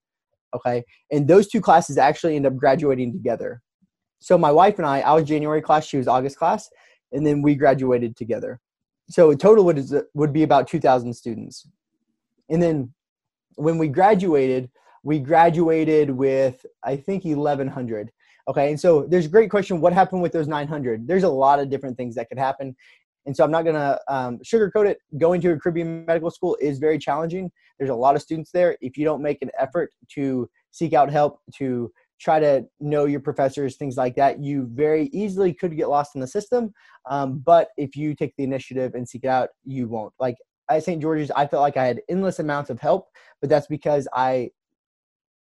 okay? 0.54 0.84
And 1.12 1.28
those 1.28 1.48
two 1.48 1.62
classes 1.62 1.98
actually 1.98 2.36
end 2.36 2.46
up 2.46 2.56
graduating 2.56 3.12
together. 3.14 3.62
So 4.20 4.38
my 4.38 4.52
wife 4.52 4.78
and 4.78 4.86
i 4.86 5.02
i 5.02 5.14
was 5.14 5.24
january 5.24 5.62
class 5.62 5.86
she 5.86 5.98
was 5.98 6.08
august 6.08 6.38
class 6.38 6.70
and 7.12 7.26
then 7.26 7.42
we 7.42 7.56
graduated 7.56 8.16
together. 8.16 8.60
So 9.10 9.34
total 9.34 9.66
would, 9.66 9.90
would 10.14 10.32
be 10.32 10.44
about 10.44 10.68
2000 10.68 11.14
students. 11.14 11.68
And 12.50 12.64
then 12.64 12.94
when 13.56 13.78
we 13.78 13.88
graduated 13.88 14.70
we 15.04 15.20
graduated 15.20 16.12
with 16.12 16.66
i 16.84 16.96
think 16.96 17.26
1100 17.26 18.12
okay? 18.48 18.70
And 18.70 18.80
so 18.80 19.06
there's 19.08 19.26
a 19.26 19.30
great 19.30 19.50
question 19.50 19.82
what 19.82 19.94
happened 19.94 20.22
with 20.22 20.32
those 20.32 20.48
900 20.48 21.08
there's 21.08 21.24
a 21.24 21.30
lot 21.30 21.60
of 21.60 21.70
different 21.70 21.98
things 21.98 22.16
that 22.16 22.30
could 22.30 22.40
happen 22.40 22.76
and 23.25 23.36
so 23.36 23.43
I'm 23.43 23.51
not 23.51 23.63
going 23.63 23.75
to 23.75 23.99
um, 24.07 24.39
sugarcoat 24.39 24.88
it. 24.88 24.97
Going 25.17 25.41
to 25.41 25.51
a 25.51 25.60
Caribbean 25.60 26.05
medical 26.05 26.31
school 26.31 26.57
is 26.60 26.79
very 26.79 26.97
challenging. 26.97 27.51
There's 27.77 27.91
a 27.91 27.95
lot 27.95 28.15
of 28.15 28.21
students 28.21 28.51
there. 28.51 28.77
If 28.81 28.97
you 28.97 29.05
don't 29.05 29.21
make 29.21 29.41
an 29.41 29.51
effort 29.60 29.91
to 30.15 30.49
seek 30.71 30.93
out 30.93 31.12
help, 31.12 31.39
to 31.57 31.91
try 32.19 32.39
to 32.39 32.63
know 32.79 33.05
your 33.05 33.19
professors, 33.19 33.77
things 33.77 33.97
like 33.97 34.15
that, 34.15 34.39
you 34.43 34.69
very 34.71 35.07
easily 35.07 35.53
could 35.53 35.75
get 35.75 35.89
lost 35.89 36.15
in 36.15 36.21
the 36.21 36.27
system. 36.27 36.71
Um, 37.10 37.39
but 37.45 37.69
if 37.77 37.95
you 37.95 38.15
take 38.15 38.34
the 38.38 38.43
initiative 38.43 38.93
and 38.93 39.07
seek 39.07 39.23
it 39.23 39.29
out, 39.29 39.49
you 39.63 39.88
won't. 39.88 40.13
Like 40.19 40.36
at 40.69 40.84
St. 40.84 41.01
George's, 41.01 41.31
I 41.31 41.47
felt 41.47 41.62
like 41.62 41.77
I 41.77 41.86
had 41.86 42.01
endless 42.10 42.39
amounts 42.39 42.69
of 42.69 42.79
help, 42.79 43.07
but 43.39 43.49
that's 43.49 43.67
because 43.67 44.07
I 44.13 44.51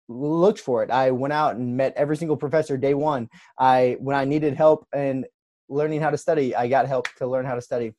looked 0.08 0.60
for 0.60 0.82
it. 0.82 0.90
I 0.90 1.10
went 1.10 1.32
out 1.32 1.56
and 1.56 1.76
met 1.76 1.92
every 1.96 2.16
single 2.16 2.36
professor 2.36 2.76
day 2.76 2.94
one. 2.94 3.28
I 3.58 3.96
when 3.98 4.14
I 4.14 4.24
needed 4.24 4.54
help 4.54 4.86
and 4.94 5.26
learning 5.68 6.00
how 6.00 6.10
to 6.10 6.18
study, 6.18 6.54
I 6.54 6.68
got 6.68 6.86
help 6.86 7.08
to 7.16 7.26
learn 7.26 7.44
how 7.44 7.54
to 7.54 7.60
study. 7.60 7.94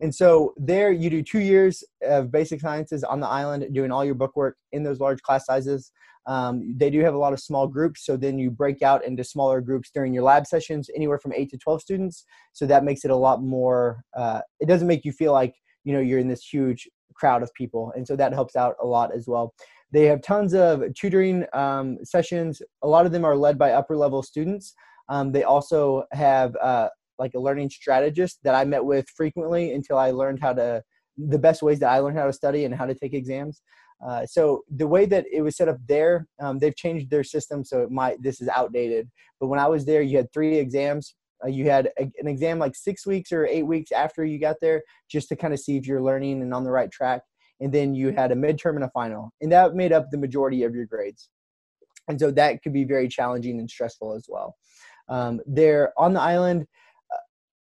And 0.00 0.14
so 0.14 0.54
there 0.56 0.90
you 0.90 1.10
do 1.10 1.22
two 1.22 1.40
years 1.40 1.84
of 2.02 2.32
basic 2.32 2.60
sciences 2.60 3.04
on 3.04 3.20
the 3.20 3.28
island, 3.28 3.72
doing 3.72 3.92
all 3.92 4.04
your 4.04 4.14
book 4.14 4.34
work 4.34 4.56
in 4.72 4.82
those 4.82 4.98
large 4.98 5.22
class 5.22 5.46
sizes. 5.46 5.92
Um, 6.26 6.74
they 6.76 6.90
do 6.90 7.00
have 7.00 7.14
a 7.14 7.18
lot 7.18 7.32
of 7.32 7.40
small 7.40 7.66
groups, 7.66 8.04
so 8.04 8.16
then 8.16 8.38
you 8.38 8.50
break 8.50 8.82
out 8.82 9.04
into 9.04 9.24
smaller 9.24 9.60
groups 9.60 9.90
during 9.92 10.14
your 10.14 10.22
lab 10.22 10.46
sessions, 10.46 10.88
anywhere 10.94 11.18
from 11.18 11.32
eight 11.32 11.50
to 11.50 11.58
12 11.58 11.82
students. 11.82 12.24
So 12.52 12.66
that 12.66 12.84
makes 12.84 13.04
it 13.04 13.10
a 13.10 13.16
lot 13.16 13.42
more, 13.42 14.04
uh, 14.16 14.40
it 14.60 14.66
doesn't 14.66 14.88
make 14.88 15.04
you 15.04 15.12
feel 15.12 15.32
like, 15.32 15.54
you 15.84 15.92
know, 15.92 16.00
you're 16.00 16.20
in 16.20 16.28
this 16.28 16.44
huge 16.44 16.88
crowd 17.14 17.42
of 17.42 17.52
people. 17.54 17.92
And 17.96 18.06
so 18.06 18.16
that 18.16 18.32
helps 18.32 18.56
out 18.56 18.76
a 18.80 18.86
lot 18.86 19.14
as 19.14 19.26
well. 19.26 19.54
They 19.92 20.06
have 20.06 20.22
tons 20.22 20.54
of 20.54 20.82
tutoring 20.94 21.44
um, 21.52 21.98
sessions. 22.02 22.62
A 22.82 22.88
lot 22.88 23.04
of 23.04 23.12
them 23.12 23.24
are 23.24 23.36
led 23.36 23.58
by 23.58 23.72
upper 23.72 23.96
level 23.96 24.22
students. 24.22 24.74
Um, 25.08 25.32
they 25.32 25.42
also 25.42 26.04
have 26.12 26.56
uh, 26.56 26.88
like 27.18 27.34
a 27.34 27.40
learning 27.40 27.70
strategist 27.70 28.38
that 28.44 28.54
I 28.54 28.64
met 28.64 28.84
with 28.84 29.06
frequently 29.16 29.72
until 29.72 29.98
I 29.98 30.10
learned 30.10 30.40
how 30.40 30.52
to 30.54 30.82
the 31.16 31.38
best 31.38 31.62
ways 31.62 31.78
that 31.80 31.90
I 31.90 31.98
learned 31.98 32.18
how 32.18 32.26
to 32.26 32.32
study 32.32 32.64
and 32.64 32.74
how 32.74 32.86
to 32.86 32.94
take 32.94 33.12
exams. 33.12 33.62
Uh, 34.04 34.26
so 34.26 34.62
the 34.74 34.86
way 34.86 35.06
that 35.06 35.26
it 35.32 35.42
was 35.42 35.56
set 35.56 35.68
up 35.68 35.78
there, 35.86 36.26
um, 36.40 36.58
they've 36.58 36.76
changed 36.76 37.08
their 37.10 37.22
system, 37.22 37.64
so 37.64 37.82
it 37.82 37.90
might 37.90 38.20
this 38.22 38.40
is 38.40 38.48
outdated. 38.48 39.08
But 39.38 39.46
when 39.46 39.60
I 39.60 39.68
was 39.68 39.84
there, 39.84 40.02
you 40.02 40.16
had 40.16 40.32
three 40.32 40.56
exams. 40.56 41.14
Uh, 41.44 41.48
you 41.48 41.68
had 41.70 41.90
a, 41.98 42.10
an 42.18 42.26
exam 42.26 42.58
like 42.58 42.74
six 42.74 43.06
weeks 43.06 43.30
or 43.32 43.46
eight 43.46 43.64
weeks 43.64 43.92
after 43.92 44.24
you 44.24 44.38
got 44.40 44.56
there, 44.60 44.82
just 45.08 45.28
to 45.28 45.36
kind 45.36 45.54
of 45.54 45.60
see 45.60 45.76
if 45.76 45.86
you're 45.86 46.02
learning 46.02 46.42
and 46.42 46.52
on 46.52 46.64
the 46.64 46.70
right 46.70 46.90
track. 46.90 47.22
And 47.60 47.72
then 47.72 47.94
you 47.94 48.10
had 48.10 48.32
a 48.32 48.34
midterm 48.34 48.74
and 48.74 48.84
a 48.84 48.90
final, 48.90 49.30
and 49.40 49.52
that 49.52 49.74
made 49.74 49.92
up 49.92 50.10
the 50.10 50.18
majority 50.18 50.64
of 50.64 50.74
your 50.74 50.86
grades. 50.86 51.28
And 52.08 52.18
so 52.18 52.32
that 52.32 52.62
could 52.62 52.72
be 52.72 52.84
very 52.84 53.06
challenging 53.06 53.60
and 53.60 53.70
stressful 53.70 54.14
as 54.14 54.26
well. 54.28 54.56
Um, 55.08 55.40
there 55.46 55.92
on 55.96 56.12
the 56.12 56.20
island, 56.20 56.66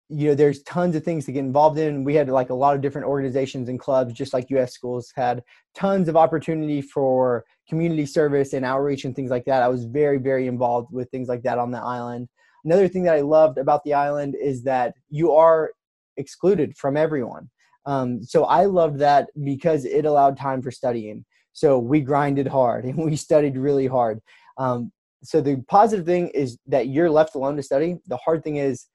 you 0.09 0.29
know 0.29 0.35
there's 0.35 0.63
tons 0.63 0.95
of 0.95 1.05
things 1.05 1.25
to 1.27 1.33
get 1.33 1.41
involved 1.41 1.79
in. 1.79 2.05
We 2.05 2.15
had 2.15 2.29
like 2.29 2.51
a 2.51 2.55
lot 2.55 2.77
of 2.77 2.81
different 2.81 3.09
organizations 3.09 3.69
and 3.69 3.79
clubs 3.79 4.15
just 4.15 4.33
like 4.33 4.51
us 4.51 4.73
schools 4.73 5.13
had 5.17 5.43
tons 5.75 6.09
of 6.09 6.17
opportunity 6.17 6.81
for 6.81 7.45
community 7.69 8.07
service 8.07 8.53
and 8.53 8.65
outreach 8.65 9.05
and 9.05 9.17
things 9.17 9.31
like 9.31 9.45
that. 9.47 9.63
I 9.63 9.69
was 9.69 9.85
very 9.85 10.19
very 10.19 10.47
involved 10.47 10.93
with 10.93 11.11
things 11.11 11.29
like 11.29 11.43
that 11.43 11.59
on 11.59 11.71
the 11.71 11.81
island. 11.81 12.29
Another 12.65 12.89
thing 12.89 13.05
that 13.05 13.15
i 13.15 13.21
loved 13.21 13.59
about 13.59 13.85
the 13.85 13.95
island 13.95 14.37
is 14.41 14.65
that 14.65 14.95
you 15.09 15.33
are 15.33 15.73
excluded 16.17 16.77
from 16.77 16.97
everyone. 16.97 17.51
Um, 17.85 18.23
so 18.23 18.45
i 18.45 18.65
loved 18.65 18.99
that 19.01 19.29
because 19.45 19.85
it 19.85 20.05
allowed 20.05 20.37
time 20.37 20.63
for 20.63 20.71
studying. 20.71 21.25
So 21.53 21.79
we 21.79 22.01
grinded 22.01 22.47
hard 22.47 22.85
and 22.85 22.99
we 22.99 23.17
studied 23.17 23.57
really 23.57 23.89
hard. 23.89 24.21
Um, 24.57 24.93
so 25.25 25.41
the 25.41 25.57
positive 25.69 26.07
thing 26.07 26.29
is 26.29 26.59
that 26.69 26.89
you're 26.89 27.11
left 27.11 27.35
alone 27.35 27.57
to 27.57 27.63
study. 27.63 27.97
The 28.07 28.19
hard 28.19 28.45
thing 28.45 28.57
is 28.57 28.87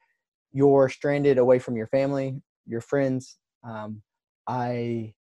you're 0.53 0.89
stranded 0.89 1.37
away 1.37 1.59
from 1.59 1.75
your 1.75 1.87
family, 1.87 2.41
your 2.65 2.81
friends. 2.81 3.37
Um, 3.63 4.01
I 4.47 5.13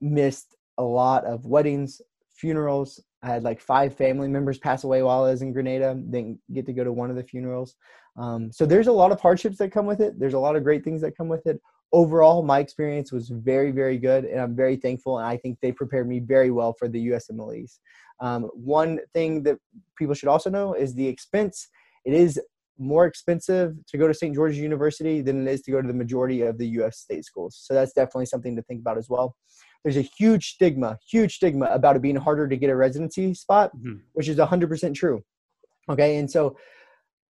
missed 0.00 0.56
a 0.78 0.82
lot 0.82 1.24
of 1.24 1.46
weddings, 1.46 2.00
funerals. 2.34 3.00
I 3.22 3.28
had 3.28 3.44
like 3.44 3.60
five 3.60 3.94
family 3.94 4.28
members 4.28 4.58
pass 4.58 4.84
away 4.84 5.02
while 5.02 5.24
I 5.24 5.30
was 5.30 5.42
in 5.42 5.52
Grenada. 5.52 5.94
Didn't 5.94 6.40
get 6.52 6.66
to 6.66 6.72
go 6.72 6.82
to 6.82 6.92
one 6.92 7.10
of 7.10 7.16
the 7.16 7.22
funerals. 7.22 7.76
Um, 8.16 8.50
so 8.52 8.66
there's 8.66 8.88
a 8.88 8.92
lot 8.92 9.12
of 9.12 9.20
hardships 9.20 9.58
that 9.58 9.72
come 9.72 9.86
with 9.86 10.00
it. 10.00 10.18
There's 10.18 10.34
a 10.34 10.38
lot 10.38 10.56
of 10.56 10.64
great 10.64 10.84
things 10.84 11.00
that 11.02 11.16
come 11.16 11.28
with 11.28 11.46
it. 11.46 11.60
Overall, 11.92 12.42
my 12.42 12.58
experience 12.58 13.12
was 13.12 13.28
very, 13.28 13.70
very 13.70 13.98
good, 13.98 14.24
and 14.24 14.40
I'm 14.40 14.56
very 14.56 14.76
thankful. 14.76 15.18
And 15.18 15.26
I 15.26 15.36
think 15.36 15.58
they 15.60 15.72
prepared 15.72 16.08
me 16.08 16.20
very 16.20 16.50
well 16.50 16.72
for 16.72 16.88
the 16.88 17.08
USMLEs. 17.08 17.78
Um, 18.20 18.44
one 18.54 19.00
thing 19.12 19.42
that 19.42 19.58
people 19.96 20.14
should 20.14 20.28
also 20.28 20.48
know 20.48 20.74
is 20.74 20.94
the 20.94 21.06
expense. 21.06 21.68
It 22.04 22.14
is 22.14 22.40
more 22.78 23.06
expensive 23.06 23.74
to 23.88 23.98
go 23.98 24.08
to 24.08 24.14
St. 24.14 24.34
George's 24.34 24.58
University 24.58 25.20
than 25.20 25.46
it 25.46 25.50
is 25.50 25.62
to 25.62 25.70
go 25.70 25.80
to 25.80 25.88
the 25.88 25.94
majority 25.94 26.42
of 26.42 26.58
the 26.58 26.66
U.S. 26.68 26.98
state 26.98 27.24
schools. 27.24 27.58
So 27.62 27.74
that's 27.74 27.92
definitely 27.92 28.26
something 28.26 28.56
to 28.56 28.62
think 28.62 28.80
about 28.80 28.98
as 28.98 29.08
well. 29.08 29.36
There's 29.84 29.96
a 29.96 30.02
huge 30.02 30.54
stigma, 30.54 30.98
huge 31.08 31.36
stigma 31.36 31.66
about 31.66 31.96
it 31.96 32.02
being 32.02 32.16
harder 32.16 32.48
to 32.48 32.56
get 32.56 32.70
a 32.70 32.76
residency 32.76 33.34
spot, 33.34 33.72
mm-hmm. 33.76 33.98
which 34.12 34.28
is 34.28 34.38
100% 34.38 34.94
true. 34.94 35.22
Okay, 35.90 36.16
and 36.16 36.30
so 36.30 36.56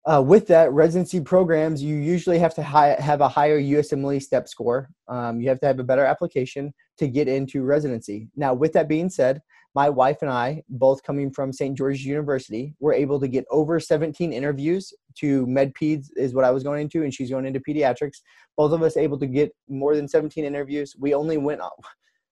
uh, 0.06 0.22
with 0.22 0.48
that 0.48 0.72
residency 0.74 1.22
programs, 1.22 1.84
you 1.84 1.96
usually 1.96 2.40
have 2.40 2.54
to 2.56 2.64
hi- 2.64 2.98
have 3.00 3.22
a 3.22 3.30
higher 3.30 3.62
USMLE 3.62 4.22
step 4.22 4.48
score. 4.48 4.90
Um, 5.08 5.40
you 5.40 5.48
have 5.50 5.60
to 5.60 5.68
have 5.68 5.80
a 5.80 5.84
better 5.84 6.04
application 6.04 6.74
to 6.98 7.08
get 7.08 7.28
into 7.28 7.64
residency. 7.64 8.28
Now, 8.36 8.54
with 8.54 8.74
that 8.74 8.90
being 8.90 9.10
said, 9.10 9.42
my 9.74 9.90
wife 9.90 10.18
and 10.22 10.30
I, 10.30 10.64
both 10.70 11.02
coming 11.04 11.32
from 11.32 11.54
St. 11.54 11.78
George's 11.78 12.06
University, 12.06 12.76
were 12.80 12.94
able 12.94 13.20
to 13.20 13.28
get 13.28 13.46
over 13.50 13.80
17 13.80 14.34
interviews 14.34 14.94
to 15.20 15.46
MedPeds 15.48 16.08
is 16.18 16.34
what 16.34 16.44
I 16.44 16.52
was 16.52 16.64
going 16.64 16.82
into, 16.82 17.04
and 17.04 17.14
she's 17.14 17.30
going 17.30 17.46
into 17.46 17.60
pediatrics. 17.60 18.18
Both 18.58 18.74
of 18.74 18.82
us 18.82 18.98
able 18.98 19.18
to 19.20 19.28
get 19.28 19.54
more 19.70 19.96
than 19.96 20.08
17 20.08 20.44
interviews. 20.44 20.96
We 21.00 21.14
only 21.14 21.38
went 21.38 21.62
on, 21.62 21.72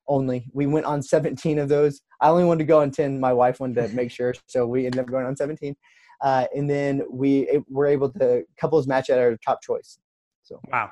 only 0.07 0.49
we 0.53 0.67
went 0.67 0.85
on 0.85 1.01
17 1.01 1.59
of 1.59 1.69
those. 1.69 2.01
I 2.19 2.29
only 2.29 2.43
wanted 2.43 2.59
to 2.59 2.67
go 2.67 2.81
on 2.81 2.91
10. 2.91 3.19
My 3.19 3.31
wife 3.31 3.59
wanted 3.59 3.87
to 3.87 3.87
make 3.95 4.11
sure, 4.11 4.33
so 4.47 4.67
we 4.67 4.85
ended 4.85 4.99
up 4.99 5.07
going 5.07 5.25
on 5.25 5.35
17. 5.35 5.75
Uh, 6.21 6.45
and 6.53 6.69
then 6.69 7.03
we 7.09 7.61
were 7.69 7.85
able 7.85 8.09
to 8.11 8.43
couples 8.59 8.87
match 8.87 9.09
at 9.09 9.17
our 9.19 9.37
top 9.37 9.61
choice. 9.61 9.97
So 10.43 10.59
wow, 10.69 10.91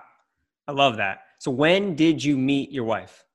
I 0.67 0.71
love 0.71 0.97
that. 0.97 1.19
So 1.39 1.51
when 1.51 1.95
did 1.95 2.23
you 2.23 2.37
meet 2.37 2.71
your 2.71 2.85
wife? 2.85 3.25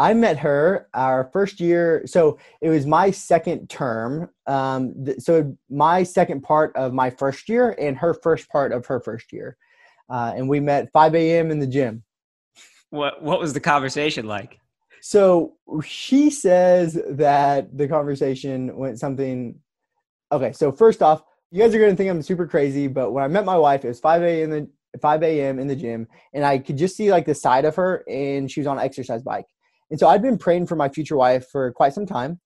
I 0.00 0.14
met 0.14 0.38
her 0.38 0.88
our 0.94 1.28
first 1.30 1.60
year. 1.60 2.02
So 2.06 2.38
it 2.62 2.70
was 2.70 2.86
my 2.86 3.10
second 3.10 3.68
term. 3.68 4.30
Um, 4.46 4.94
th- 5.04 5.20
so 5.20 5.54
my 5.68 6.04
second 6.04 6.40
part 6.40 6.74
of 6.74 6.94
my 6.94 7.10
first 7.10 7.50
year 7.50 7.76
and 7.78 7.98
her 7.98 8.14
first 8.14 8.48
part 8.48 8.72
of 8.72 8.86
her 8.86 9.00
first 9.00 9.30
year. 9.30 9.58
Uh, 10.08 10.32
and 10.34 10.48
we 10.48 10.58
met 10.58 10.90
5 10.94 11.14
a.m. 11.14 11.50
in 11.50 11.58
the 11.58 11.66
gym. 11.66 12.02
What 12.88 13.22
What 13.22 13.40
was 13.40 13.52
the 13.52 13.60
conversation 13.60 14.26
like? 14.26 14.58
So 15.02 15.56
she 15.84 16.30
says 16.30 16.98
that 17.10 17.76
the 17.76 17.86
conversation 17.86 18.74
went 18.78 18.98
something. 18.98 19.54
Okay, 20.32 20.52
so 20.52 20.72
first 20.72 21.02
off, 21.02 21.22
you 21.50 21.60
guys 21.60 21.74
are 21.74 21.78
going 21.78 21.90
to 21.90 21.96
think 21.96 22.08
I'm 22.08 22.22
super 22.22 22.46
crazy, 22.46 22.86
but 22.86 23.10
when 23.12 23.22
I 23.22 23.28
met 23.28 23.44
my 23.44 23.58
wife, 23.58 23.84
it 23.84 23.88
was 23.88 24.00
5 24.00 24.22
a.m. 24.22 24.52
in 24.52 24.68
the 24.94 24.98
5 24.98 25.22
a.m. 25.22 25.58
in 25.58 25.66
the 25.66 25.76
gym, 25.76 26.08
and 26.32 26.42
I 26.42 26.58
could 26.58 26.78
just 26.78 26.96
see 26.96 27.10
like 27.10 27.26
the 27.26 27.34
side 27.34 27.66
of 27.66 27.76
her, 27.76 28.02
and 28.08 28.50
she 28.50 28.60
was 28.60 28.66
on 28.66 28.78
an 28.78 28.84
exercise 28.84 29.22
bike. 29.22 29.46
And 29.90 29.98
so 29.98 30.08
I'd 30.08 30.22
been 30.22 30.38
praying 30.38 30.66
for 30.66 30.76
my 30.76 30.88
future 30.88 31.16
wife 31.16 31.48
for 31.50 31.72
quite 31.72 31.94
some 31.94 32.06
time. 32.06 32.40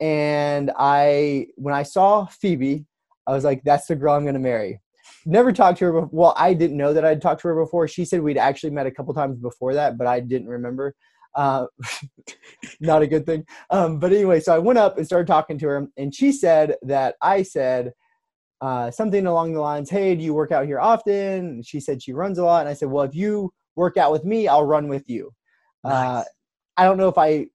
And 0.00 0.70
I, 0.78 1.46
when 1.56 1.74
I 1.74 1.82
saw 1.82 2.26
Phoebe, 2.26 2.84
I 3.26 3.32
was 3.32 3.44
like, 3.44 3.62
that's 3.64 3.86
the 3.86 3.96
girl 3.96 4.14
I'm 4.14 4.22
going 4.22 4.34
to 4.34 4.40
marry. 4.40 4.80
Never 5.26 5.52
talked 5.52 5.78
to 5.78 5.86
her. 5.86 5.92
Before. 5.92 6.08
Well, 6.12 6.34
I 6.36 6.54
didn't 6.54 6.76
know 6.76 6.92
that 6.92 7.04
I'd 7.04 7.20
talked 7.20 7.42
to 7.42 7.48
her 7.48 7.64
before. 7.64 7.86
She 7.88 8.04
said 8.04 8.22
we'd 8.22 8.38
actually 8.38 8.70
met 8.70 8.86
a 8.86 8.90
couple 8.90 9.12
times 9.12 9.38
before 9.38 9.74
that, 9.74 9.98
but 9.98 10.06
I 10.06 10.20
didn't 10.20 10.48
remember. 10.48 10.94
Uh, 11.34 11.66
not 12.80 13.02
a 13.02 13.06
good 13.06 13.26
thing. 13.26 13.44
Um, 13.70 13.98
but 13.98 14.12
anyway, 14.12 14.40
so 14.40 14.54
I 14.54 14.58
went 14.58 14.78
up 14.78 14.96
and 14.96 15.06
started 15.06 15.26
talking 15.26 15.58
to 15.58 15.66
her, 15.66 15.86
and 15.96 16.14
she 16.14 16.32
said 16.32 16.76
that 16.82 17.16
I 17.22 17.42
said 17.42 17.92
uh, 18.60 18.90
something 18.90 19.26
along 19.26 19.52
the 19.52 19.60
lines, 19.60 19.90
"Hey, 19.90 20.14
do 20.14 20.22
you 20.22 20.34
work 20.34 20.52
out 20.52 20.66
here 20.66 20.80
often?" 20.80 21.14
And 21.14 21.66
she 21.66 21.80
said 21.80 22.02
she 22.02 22.12
runs 22.12 22.38
a 22.38 22.44
lot, 22.44 22.60
and 22.60 22.68
I 22.68 22.74
said, 22.74 22.88
"Well, 22.88 23.04
if 23.04 23.14
you 23.14 23.52
work 23.76 23.96
out 23.96 24.12
with 24.12 24.24
me, 24.24 24.48
I'll 24.48 24.66
run 24.66 24.88
with 24.88 25.08
you." 25.08 25.32
Uh, 25.84 25.88
nice. 25.88 26.18
Uh, 26.18 26.24
I 26.80 26.84
don't 26.84 26.96
know 26.96 27.08
if 27.08 27.18
I 27.18 27.48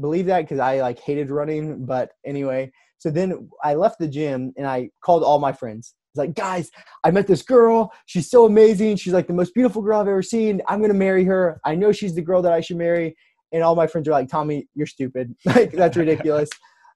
believe 0.00 0.24
that 0.26 0.40
because 0.40 0.58
I 0.58 0.80
like 0.80 0.98
hated 0.98 1.30
running, 1.30 1.84
but 1.84 2.12
anyway. 2.24 2.72
So 2.96 3.10
then 3.10 3.50
I 3.62 3.74
left 3.74 3.98
the 3.98 4.08
gym 4.08 4.54
and 4.56 4.66
I 4.66 4.88
called 5.04 5.22
all 5.22 5.38
my 5.38 5.52
friends. 5.52 5.94
I 5.94 6.08
was 6.14 6.26
like, 6.28 6.34
guys, 6.34 6.70
I 7.04 7.10
met 7.10 7.26
this 7.26 7.42
girl. 7.42 7.92
She's 8.06 8.30
so 8.30 8.46
amazing. 8.46 8.96
She's 8.96 9.12
like 9.12 9.26
the 9.26 9.34
most 9.34 9.52
beautiful 9.52 9.82
girl 9.82 10.00
I've 10.00 10.08
ever 10.08 10.22
seen. 10.22 10.62
I'm 10.66 10.80
gonna 10.80 10.94
marry 10.94 11.24
her. 11.24 11.60
I 11.66 11.74
know 11.74 11.92
she's 11.92 12.14
the 12.14 12.22
girl 12.22 12.40
that 12.40 12.54
I 12.54 12.62
should 12.62 12.78
marry. 12.78 13.14
And 13.52 13.62
all 13.62 13.76
my 13.76 13.86
friends 13.86 14.08
are 14.08 14.12
like, 14.12 14.30
Tommy, 14.30 14.66
you're 14.74 14.86
stupid. 14.86 15.36
like 15.44 15.72
that's 15.72 15.98
ridiculous. 15.98 16.48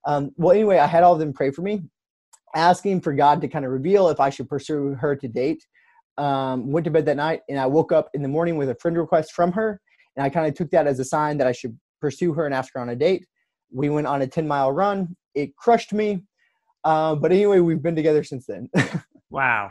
um, 0.06 0.30
well, 0.38 0.52
anyway, 0.52 0.78
I 0.78 0.86
had 0.86 1.02
all 1.02 1.12
of 1.12 1.18
them 1.18 1.34
pray 1.34 1.50
for 1.50 1.60
me, 1.60 1.82
asking 2.56 3.02
for 3.02 3.12
God 3.12 3.42
to 3.42 3.48
kind 3.48 3.66
of 3.66 3.72
reveal 3.72 4.08
if 4.08 4.20
I 4.20 4.30
should 4.30 4.48
pursue 4.48 4.94
her 4.94 5.14
to 5.16 5.28
date. 5.28 5.66
Um, 6.16 6.72
went 6.72 6.84
to 6.84 6.90
bed 6.90 7.04
that 7.04 7.18
night 7.18 7.42
and 7.50 7.60
I 7.60 7.66
woke 7.66 7.92
up 7.92 8.08
in 8.14 8.22
the 8.22 8.28
morning 8.28 8.56
with 8.56 8.70
a 8.70 8.74
friend 8.76 8.96
request 8.96 9.32
from 9.32 9.52
her 9.52 9.82
and 10.18 10.24
I 10.24 10.28
kind 10.28 10.48
of 10.48 10.54
took 10.54 10.70
that 10.72 10.88
as 10.88 10.98
a 10.98 11.04
sign 11.04 11.38
that 11.38 11.46
I 11.46 11.52
should 11.52 11.78
pursue 12.00 12.32
her 12.32 12.44
and 12.44 12.52
ask 12.52 12.74
her 12.74 12.80
on 12.80 12.88
a 12.88 12.96
date. 12.96 13.24
We 13.70 13.88
went 13.88 14.08
on 14.08 14.20
a 14.22 14.26
10 14.26 14.48
mile 14.48 14.72
run. 14.72 15.16
It 15.34 15.54
crushed 15.54 15.92
me. 15.92 16.24
Uh, 16.82 17.14
but 17.14 17.30
anyway, 17.30 17.60
we've 17.60 17.82
been 17.82 17.94
together 17.94 18.24
since 18.24 18.44
then. 18.44 18.68
wow. 19.30 19.70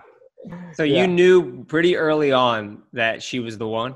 So 0.73 0.83
yeah. 0.83 1.01
you 1.01 1.07
knew 1.07 1.65
pretty 1.65 1.97
early 1.97 2.31
on 2.31 2.83
that 2.93 3.21
she 3.21 3.41
was 3.41 3.57
the 3.57 3.67
one? 3.67 3.95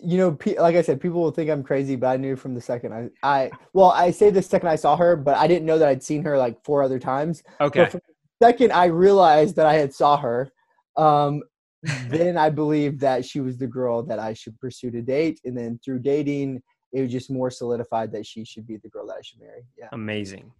You 0.00 0.18
know, 0.18 0.38
like 0.58 0.76
I 0.76 0.82
said, 0.82 1.00
people 1.00 1.20
will 1.20 1.32
think 1.32 1.50
I'm 1.50 1.64
crazy, 1.64 1.96
but 1.96 2.06
I 2.06 2.16
knew 2.16 2.36
from 2.36 2.54
the 2.54 2.60
second 2.60 2.94
I, 2.94 3.10
I 3.24 3.50
well, 3.72 3.90
I 3.90 4.12
say 4.12 4.30
the 4.30 4.42
second 4.42 4.68
I 4.68 4.76
saw 4.76 4.96
her, 4.96 5.16
but 5.16 5.36
I 5.36 5.48
didn't 5.48 5.66
know 5.66 5.78
that 5.78 5.88
I'd 5.88 6.02
seen 6.02 6.22
her 6.22 6.38
like 6.38 6.62
four 6.64 6.84
other 6.84 7.00
times. 7.00 7.42
Okay. 7.60 7.90
second 8.40 8.72
I 8.72 8.86
realized 8.86 9.56
that 9.56 9.66
I 9.66 9.74
had 9.74 9.92
saw 9.92 10.16
her, 10.18 10.52
um, 10.96 11.42
then 12.08 12.36
I 12.36 12.50
believed 12.50 13.00
that 13.00 13.24
she 13.24 13.40
was 13.40 13.58
the 13.58 13.66
girl 13.66 14.02
that 14.04 14.18
I 14.18 14.34
should 14.34 14.58
pursue 14.60 14.90
to 14.90 15.02
date. 15.02 15.40
And 15.44 15.56
then 15.56 15.80
through 15.84 16.00
dating, 16.00 16.62
it 16.92 17.02
was 17.02 17.10
just 17.10 17.30
more 17.30 17.50
solidified 17.50 18.12
that 18.12 18.26
she 18.26 18.44
should 18.44 18.66
be 18.66 18.76
the 18.76 18.88
girl 18.88 19.06
that 19.08 19.16
I 19.18 19.22
should 19.22 19.40
marry. 19.40 19.64
Yeah. 19.78 19.88
Amazing. 19.92 20.52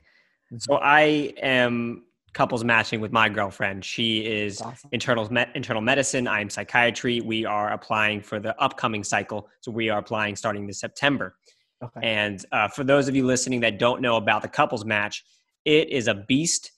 Mm-hmm. 0.47 0.59
So 0.59 0.77
I 0.77 1.35
am 1.43 2.05
couples 2.33 2.65
matching 2.65 3.01
with 3.01 3.13
my 3.13 3.29
girlfriend. 3.29 3.85
She 3.85 4.21
is 4.21 4.61
awesome. 4.61 4.91
internal 4.93 5.31
me- 5.33 5.47
internal 5.55 5.83
medicine. 5.83 6.27
I 6.27 6.41
am 6.41 6.51
psychiatry. 6.51 7.21
We 7.21 7.45
are 7.45 7.73
applying 7.73 8.23
for 8.23 8.41
the 8.41 8.61
upcoming 8.61 9.05
cycle. 9.05 9.49
So 9.61 9.71
we 9.71 9.91
are 9.91 9.99
applying 9.99 10.37
starting 10.37 10.67
this 10.67 10.81
September. 10.81 11.37
Okay. 11.83 12.01
And 12.03 12.45
uh, 12.53 12.69
for 12.69 12.85
those 12.85 13.09
of 13.09 13.17
you 13.17 13.27
listening 13.27 13.61
that 13.61 13.79
don't 13.79 14.01
know 14.01 14.17
about 14.17 14.43
the 14.43 14.49
couples 14.49 14.85
match, 14.85 15.25
it 15.65 15.91
is 15.91 16.09
a 16.09 16.15
beast 16.15 16.73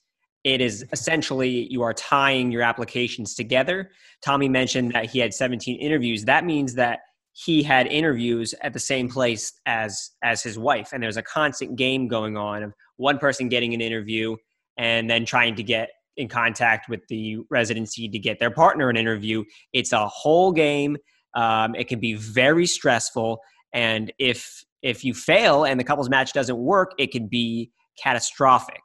it 0.45 0.61
is 0.61 0.85
essentially 0.93 1.67
you 1.71 1.81
are 1.81 1.93
tying 1.93 2.51
your 2.51 2.61
applications 2.61 3.33
together. 3.33 3.89
Tommy 4.23 4.47
mentioned 4.47 4.93
that 4.93 5.09
he 5.09 5.17
had 5.19 5.33
17 5.33 5.77
interviews. 5.79 6.23
That 6.23 6.45
means 6.45 6.75
that 6.75 6.99
he 7.33 7.63
had 7.63 7.87
interviews 7.87 8.53
at 8.61 8.71
the 8.71 8.79
same 8.79 9.09
place 9.09 9.51
as 9.65 10.11
as 10.23 10.41
his 10.41 10.57
wife 10.57 10.93
and 10.93 11.03
there's 11.03 11.17
a 11.17 11.23
constant 11.23 11.75
game 11.75 12.07
going 12.07 12.37
on 12.37 12.63
of 12.63 12.73
one 12.95 13.17
person 13.17 13.49
getting 13.49 13.73
an 13.73 13.81
interview 13.81 14.37
and 14.77 15.09
then 15.09 15.25
trying 15.25 15.55
to 15.55 15.63
get 15.63 15.89
in 16.15 16.29
contact 16.29 16.87
with 16.87 17.01
the 17.09 17.37
residency 17.49 18.07
to 18.07 18.19
get 18.19 18.39
their 18.39 18.51
partner 18.51 18.89
an 18.89 18.95
interview. 18.95 19.43
It's 19.73 19.91
a 19.91 20.07
whole 20.07 20.53
game. 20.53 20.95
Um, 21.33 21.75
it 21.75 21.89
can 21.89 21.99
be 21.99 22.13
very 22.13 22.65
stressful, 22.65 23.41
and 23.73 24.13
if 24.17 24.63
if 24.81 25.03
you 25.03 25.13
fail 25.13 25.65
and 25.65 25.77
the 25.77 25.83
couples 25.83 26.07
match 26.07 26.31
doesn't 26.31 26.57
work, 26.57 26.91
it 26.97 27.11
can 27.11 27.27
be 27.27 27.71
catastrophic 28.01 28.81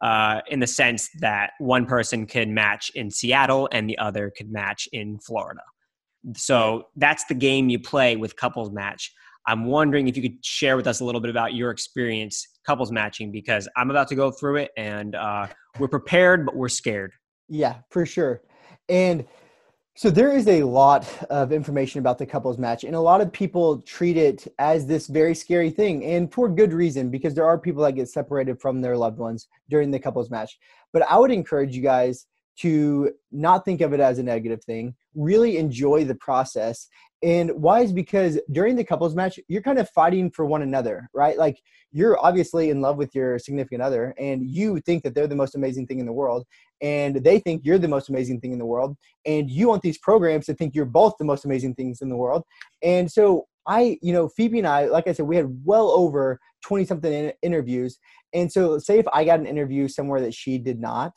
uh, 0.00 0.40
in 0.48 0.60
the 0.60 0.66
sense 0.66 1.08
that 1.20 1.52
one 1.58 1.86
person 1.86 2.26
could 2.26 2.48
match 2.48 2.90
in 2.94 3.10
Seattle 3.10 3.68
and 3.72 3.88
the 3.88 3.96
other 3.98 4.32
could 4.36 4.50
match 4.50 4.88
in 4.92 5.18
Florida. 5.18 5.62
So 6.34 6.88
that's 6.96 7.24
the 7.26 7.34
game 7.34 7.68
you 7.68 7.78
play 7.78 8.16
with 8.16 8.36
couples 8.36 8.72
match. 8.72 9.12
I'm 9.46 9.64
wondering 9.64 10.08
if 10.08 10.16
you 10.16 10.22
could 10.22 10.44
share 10.44 10.76
with 10.76 10.86
us 10.86 11.00
a 11.00 11.04
little 11.04 11.20
bit 11.20 11.30
about 11.30 11.54
your 11.54 11.70
experience 11.70 12.46
couples 12.66 12.90
matching 12.90 13.30
because 13.30 13.68
I'm 13.76 13.90
about 13.90 14.08
to 14.08 14.16
go 14.16 14.32
through 14.32 14.56
it 14.56 14.72
and 14.76 15.14
uh, 15.14 15.46
we're 15.78 15.88
prepared, 15.88 16.44
but 16.44 16.56
we're 16.56 16.68
scared. 16.68 17.12
Yeah, 17.48 17.76
for 17.90 18.04
sure. 18.04 18.42
And 18.88 19.24
so 19.96 20.10
there 20.10 20.36
is 20.36 20.46
a 20.46 20.62
lot 20.62 21.08
of 21.30 21.52
information 21.52 22.00
about 22.00 22.18
the 22.18 22.26
couples 22.26 22.58
match, 22.58 22.84
and 22.84 22.94
a 22.94 23.00
lot 23.00 23.22
of 23.22 23.32
people 23.32 23.80
treat 23.80 24.18
it 24.18 24.46
as 24.58 24.86
this 24.86 25.06
very 25.06 25.34
scary 25.34 25.70
thing, 25.70 26.04
and 26.04 26.30
for 26.30 26.50
good 26.50 26.74
reason, 26.74 27.08
because 27.10 27.34
there 27.34 27.46
are 27.46 27.58
people 27.58 27.82
that 27.82 27.92
get 27.92 28.08
separated 28.10 28.60
from 28.60 28.82
their 28.82 28.96
loved 28.96 29.18
ones 29.18 29.48
during 29.70 29.90
the 29.90 29.98
couples 29.98 30.30
match. 30.30 30.58
But 30.92 31.10
I 31.10 31.18
would 31.18 31.30
encourage 31.30 31.74
you 31.74 31.82
guys 31.82 32.26
to 32.60 33.12
not 33.30 33.64
think 33.64 33.80
of 33.80 33.92
it 33.92 34.00
as 34.00 34.18
a 34.18 34.22
negative 34.22 34.64
thing, 34.64 34.94
really 35.14 35.58
enjoy 35.58 36.04
the 36.04 36.14
process. 36.14 36.88
And 37.22 37.50
why 37.50 37.80
is 37.80 37.92
because 37.92 38.38
during 38.52 38.76
the 38.76 38.84
couples 38.84 39.14
match, 39.14 39.38
you're 39.48 39.62
kind 39.62 39.78
of 39.78 39.88
fighting 39.90 40.30
for 40.30 40.44
one 40.44 40.62
another, 40.62 41.08
right? 41.14 41.36
Like 41.38 41.58
you're 41.96 42.18
obviously 42.24 42.68
in 42.68 42.82
love 42.82 42.98
with 42.98 43.14
your 43.14 43.38
significant 43.38 43.80
other 43.80 44.14
and 44.18 44.46
you 44.46 44.80
think 44.80 45.02
that 45.02 45.14
they're 45.14 45.26
the 45.26 45.34
most 45.34 45.54
amazing 45.54 45.86
thing 45.86 45.98
in 45.98 46.04
the 46.04 46.12
world 46.12 46.44
and 46.82 47.16
they 47.24 47.38
think 47.38 47.62
you're 47.64 47.78
the 47.78 47.88
most 47.88 48.10
amazing 48.10 48.38
thing 48.38 48.52
in 48.52 48.58
the 48.58 48.66
world 48.66 48.94
and 49.24 49.50
you 49.50 49.68
want 49.68 49.80
these 49.80 49.96
programs 49.98 50.44
to 50.44 50.54
think 50.54 50.74
you're 50.74 50.84
both 50.84 51.14
the 51.18 51.24
most 51.24 51.46
amazing 51.46 51.74
things 51.74 52.02
in 52.02 52.10
the 52.10 52.16
world 52.16 52.42
and 52.82 53.10
so 53.10 53.46
i 53.66 53.98
you 54.02 54.12
know 54.12 54.28
phoebe 54.28 54.58
and 54.58 54.66
i 54.66 54.84
like 54.84 55.06
i 55.06 55.12
said 55.12 55.26
we 55.26 55.36
had 55.36 55.46
well 55.64 55.88
over 55.90 56.38
20 56.64 56.84
something 56.84 57.12
in- 57.12 57.32
interviews 57.42 57.98
and 58.34 58.52
so 58.52 58.78
say 58.78 58.98
if 58.98 59.06
i 59.14 59.24
got 59.24 59.40
an 59.40 59.46
interview 59.46 59.88
somewhere 59.88 60.20
that 60.20 60.34
she 60.34 60.58
did 60.58 60.78
not 60.78 61.12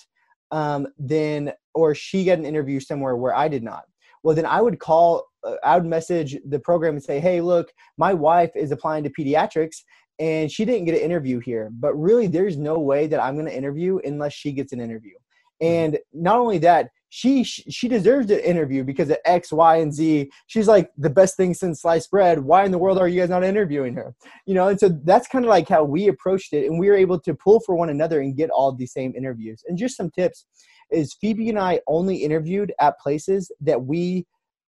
um, 0.52 0.88
then 0.98 1.52
or 1.74 1.94
she 1.94 2.26
got 2.26 2.38
an 2.40 2.46
interview 2.46 2.80
somewhere 2.80 3.16
where 3.16 3.36
i 3.36 3.48
did 3.48 3.64
not 3.64 3.84
well 4.24 4.36
then 4.36 4.46
i 4.46 4.62
would 4.62 4.80
call 4.80 5.26
uh, 5.44 5.56
i 5.64 5.76
would 5.76 5.86
message 5.86 6.38
the 6.48 6.60
program 6.60 6.96
and 6.96 7.04
say 7.04 7.20
hey 7.20 7.42
look 7.42 7.72
my 7.98 8.14
wife 8.14 8.52
is 8.56 8.72
applying 8.72 9.04
to 9.04 9.12
pediatrics 9.12 9.84
and 10.20 10.52
she 10.52 10.66
didn't 10.66 10.86
get 10.86 10.96
an 10.96 11.02
interview 11.02 11.40
here 11.40 11.70
but 11.80 11.94
really 11.94 12.28
there's 12.28 12.58
no 12.58 12.80
way 12.80 13.08
that 13.08 13.22
i'm 13.22 13.36
going 13.36 13.46
to 13.46 13.56
interview 13.56 14.00
unless 14.04 14.34
she 14.34 14.52
gets 14.52 14.74
an 14.74 14.82
interview 14.82 15.16
mm-hmm. 15.62 15.68
and 15.68 16.00
not 16.14 16.40
only 16.40 16.58
that 16.58 16.90
she 17.10 17.44
she 17.44 17.88
deserves 17.88 18.30
an 18.30 18.40
interview 18.40 18.84
because 18.84 19.10
of 19.10 19.18
x 19.26 19.52
y 19.52 19.78
and 19.78 19.94
z 19.94 20.30
she's 20.48 20.68
like 20.68 20.92
the 20.98 21.10
best 21.10 21.36
thing 21.36 21.54
since 21.54 21.82
sliced 21.82 22.12
bread 22.12 22.40
why 22.40 22.64
in 22.64 22.72
the 22.72 22.78
world 22.78 22.98
are 22.98 23.08
you 23.08 23.20
guys 23.20 23.30
not 23.30 23.44
interviewing 23.44 23.94
her 23.94 24.14
you 24.46 24.54
know 24.54 24.68
and 24.68 24.80
so 24.80 24.90
that's 25.04 25.28
kind 25.28 25.44
of 25.44 25.50
like 25.50 25.68
how 25.68 25.84
we 25.84 26.08
approached 26.08 26.54
it 26.54 26.68
and 26.68 26.80
we 26.80 26.88
were 26.88 26.96
able 26.96 27.20
to 27.20 27.34
pull 27.34 27.60
for 27.62 27.76
one 27.76 27.90
another 27.90 28.22
and 28.22 28.38
get 28.38 28.50
all 28.52 28.72
these 28.72 28.94
same 28.94 29.14
interviews 29.16 29.64
and 29.68 29.78
just 29.78 29.98
some 29.98 30.12
tips 30.12 30.46
is 30.92 31.16
phoebe 31.20 31.50
and 31.50 31.60
i 31.60 31.80
only 31.88 32.18
interviewed 32.18 32.72
at 32.80 33.00
places 33.00 33.52
that 33.60 33.82
we 33.82 34.26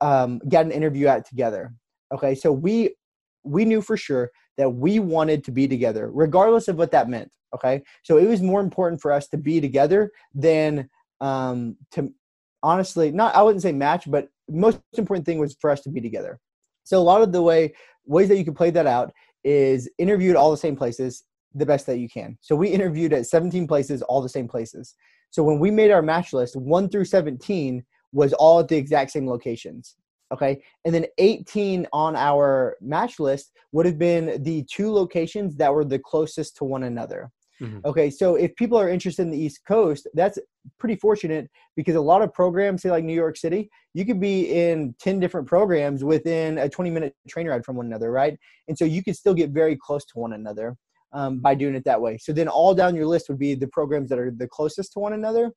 um, 0.02 0.40
got 0.48 0.64
an 0.64 0.72
interview 0.72 1.08
at 1.08 1.26
together 1.28 1.74
okay 2.12 2.34
so 2.34 2.50
we 2.52 2.94
we 3.44 3.64
knew 3.64 3.80
for 3.80 3.96
sure 3.96 4.30
that 4.56 4.68
we 4.68 4.98
wanted 4.98 5.42
to 5.44 5.50
be 5.50 5.66
together, 5.66 6.10
regardless 6.12 6.68
of 6.68 6.76
what 6.76 6.90
that 6.90 7.08
meant. 7.08 7.30
Okay. 7.54 7.82
So 8.02 8.18
it 8.18 8.28
was 8.28 8.42
more 8.42 8.60
important 8.60 9.00
for 9.00 9.10
us 9.10 9.26
to 9.28 9.38
be 9.38 9.60
together 9.60 10.10
than 10.34 10.88
um, 11.20 11.76
to 11.92 12.12
honestly, 12.62 13.10
not, 13.10 13.34
I 13.34 13.42
wouldn't 13.42 13.62
say 13.62 13.72
match, 13.72 14.10
but 14.10 14.28
most 14.48 14.80
important 14.96 15.26
thing 15.26 15.38
was 15.38 15.56
for 15.60 15.70
us 15.70 15.80
to 15.82 15.90
be 15.90 16.00
together. 16.00 16.38
So 16.84 16.98
a 16.98 17.00
lot 17.02 17.22
of 17.22 17.32
the 17.32 17.42
way, 17.42 17.74
ways 18.06 18.28
that 18.28 18.36
you 18.36 18.44
can 18.44 18.54
play 18.54 18.70
that 18.70 18.86
out 18.86 19.12
is 19.44 19.88
interviewed 19.98 20.36
all 20.36 20.50
the 20.50 20.56
same 20.56 20.76
places 20.76 21.24
the 21.54 21.66
best 21.66 21.86
that 21.86 21.98
you 21.98 22.08
can. 22.08 22.38
So 22.40 22.54
we 22.54 22.68
interviewed 22.68 23.12
at 23.12 23.26
17 23.26 23.66
places, 23.66 24.02
all 24.02 24.22
the 24.22 24.28
same 24.28 24.48
places. 24.48 24.94
So 25.30 25.42
when 25.42 25.58
we 25.58 25.70
made 25.70 25.90
our 25.90 26.02
match 26.02 26.32
list, 26.32 26.56
1 26.56 26.88
through 26.88 27.04
17 27.04 27.84
was 28.12 28.32
all 28.34 28.60
at 28.60 28.68
the 28.68 28.76
exact 28.76 29.10
same 29.10 29.28
locations. 29.28 29.96
Okay. 30.32 30.62
And 30.84 30.94
then 30.94 31.06
18 31.18 31.88
on 31.92 32.14
our 32.14 32.76
match 32.80 33.18
list 33.18 33.52
would 33.72 33.86
have 33.86 33.98
been 33.98 34.42
the 34.42 34.64
two 34.70 34.92
locations 34.92 35.56
that 35.56 35.74
were 35.74 35.84
the 35.84 35.98
closest 35.98 36.56
to 36.58 36.64
one 36.64 36.84
another. 36.84 37.30
Mm-hmm. 37.60 37.80
Okay. 37.84 38.10
So 38.10 38.36
if 38.36 38.54
people 38.56 38.78
are 38.78 38.88
interested 38.88 39.22
in 39.22 39.30
the 39.30 39.38
East 39.38 39.60
Coast, 39.66 40.08
that's 40.14 40.38
pretty 40.78 40.96
fortunate 40.96 41.50
because 41.76 41.94
a 41.94 42.00
lot 42.00 42.22
of 42.22 42.32
programs, 42.32 42.82
say 42.82 42.90
like 42.90 43.04
New 43.04 43.14
York 43.14 43.36
City, 43.36 43.70
you 43.94 44.04
could 44.04 44.20
be 44.20 44.50
in 44.50 44.94
10 45.00 45.20
different 45.20 45.46
programs 45.46 46.02
within 46.04 46.58
a 46.58 46.68
20 46.68 46.90
minute 46.90 47.14
train 47.28 47.46
ride 47.48 47.64
from 47.64 47.76
one 47.76 47.86
another. 47.86 48.10
Right. 48.10 48.38
And 48.68 48.76
so 48.76 48.84
you 48.84 49.02
could 49.02 49.16
still 49.16 49.34
get 49.34 49.50
very 49.50 49.76
close 49.76 50.04
to 50.06 50.18
one 50.18 50.32
another. 50.32 50.76
Um, 51.12 51.40
by 51.40 51.56
doing 51.56 51.74
it 51.74 51.82
that 51.86 52.00
way. 52.00 52.18
So 52.18 52.32
then 52.32 52.46
all 52.46 52.72
down 52.72 52.94
your 52.94 53.04
list 53.04 53.28
would 53.28 53.38
be 53.40 53.56
the 53.56 53.66
programs 53.66 54.10
that 54.10 54.18
are 54.20 54.30
the 54.30 54.46
closest 54.46 54.92
to 54.92 55.00
one 55.00 55.12
another. 55.12 55.50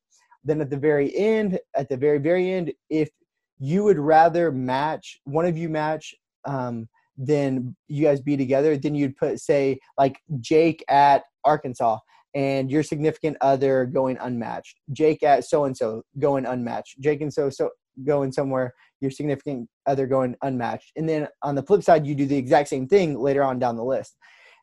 Then 0.43 0.59
at 0.61 0.71
the 0.71 0.77
very 0.77 1.15
end, 1.15 1.59
at 1.75 1.89
the 1.89 1.95
very, 1.95 2.17
very 2.17 2.51
end, 2.51 2.73
if 2.89 3.11
you 3.59 3.83
would 3.83 3.99
rather 3.99 4.51
match 4.51 5.19
one 5.25 5.45
of 5.45 5.55
you 5.55 5.69
match 5.69 6.15
um, 6.45 6.89
than 7.17 7.75
you 7.87 8.03
guys 8.03 8.19
be 8.19 8.35
together, 8.35 8.75
then 8.75 8.95
you'd 8.95 9.15
put 9.15 9.39
say 9.39 9.79
like 9.97 10.17
Jake 10.41 10.83
at 10.89 11.23
Arkansas 11.45 11.99
and 12.35 12.71
your 12.71 12.83
significant 12.83 13.37
other 13.41 13.85
going 13.85 14.17
unmatched. 14.19 14.79
Jake 14.91 15.23
at 15.23 15.45
so 15.45 15.65
and 15.65 15.75
so 15.75 16.03
going 16.19 16.45
unmatched. 16.45 16.99
Jake 16.99 17.21
and 17.21 17.33
so 17.33 17.49
so 17.49 17.69
going 18.05 18.31
somewhere, 18.31 18.73
your 19.01 19.11
significant 19.11 19.69
other 19.85 20.07
going 20.07 20.35
unmatched. 20.41 20.91
And 20.95 21.07
then 21.07 21.27
on 21.43 21.55
the 21.55 21.63
flip 21.63 21.83
side, 21.83 22.07
you 22.07 22.15
do 22.15 22.25
the 22.25 22.37
exact 22.37 22.69
same 22.69 22.87
thing 22.87 23.19
later 23.19 23.43
on 23.43 23.59
down 23.59 23.77
the 23.77 23.83
list. 23.83 24.15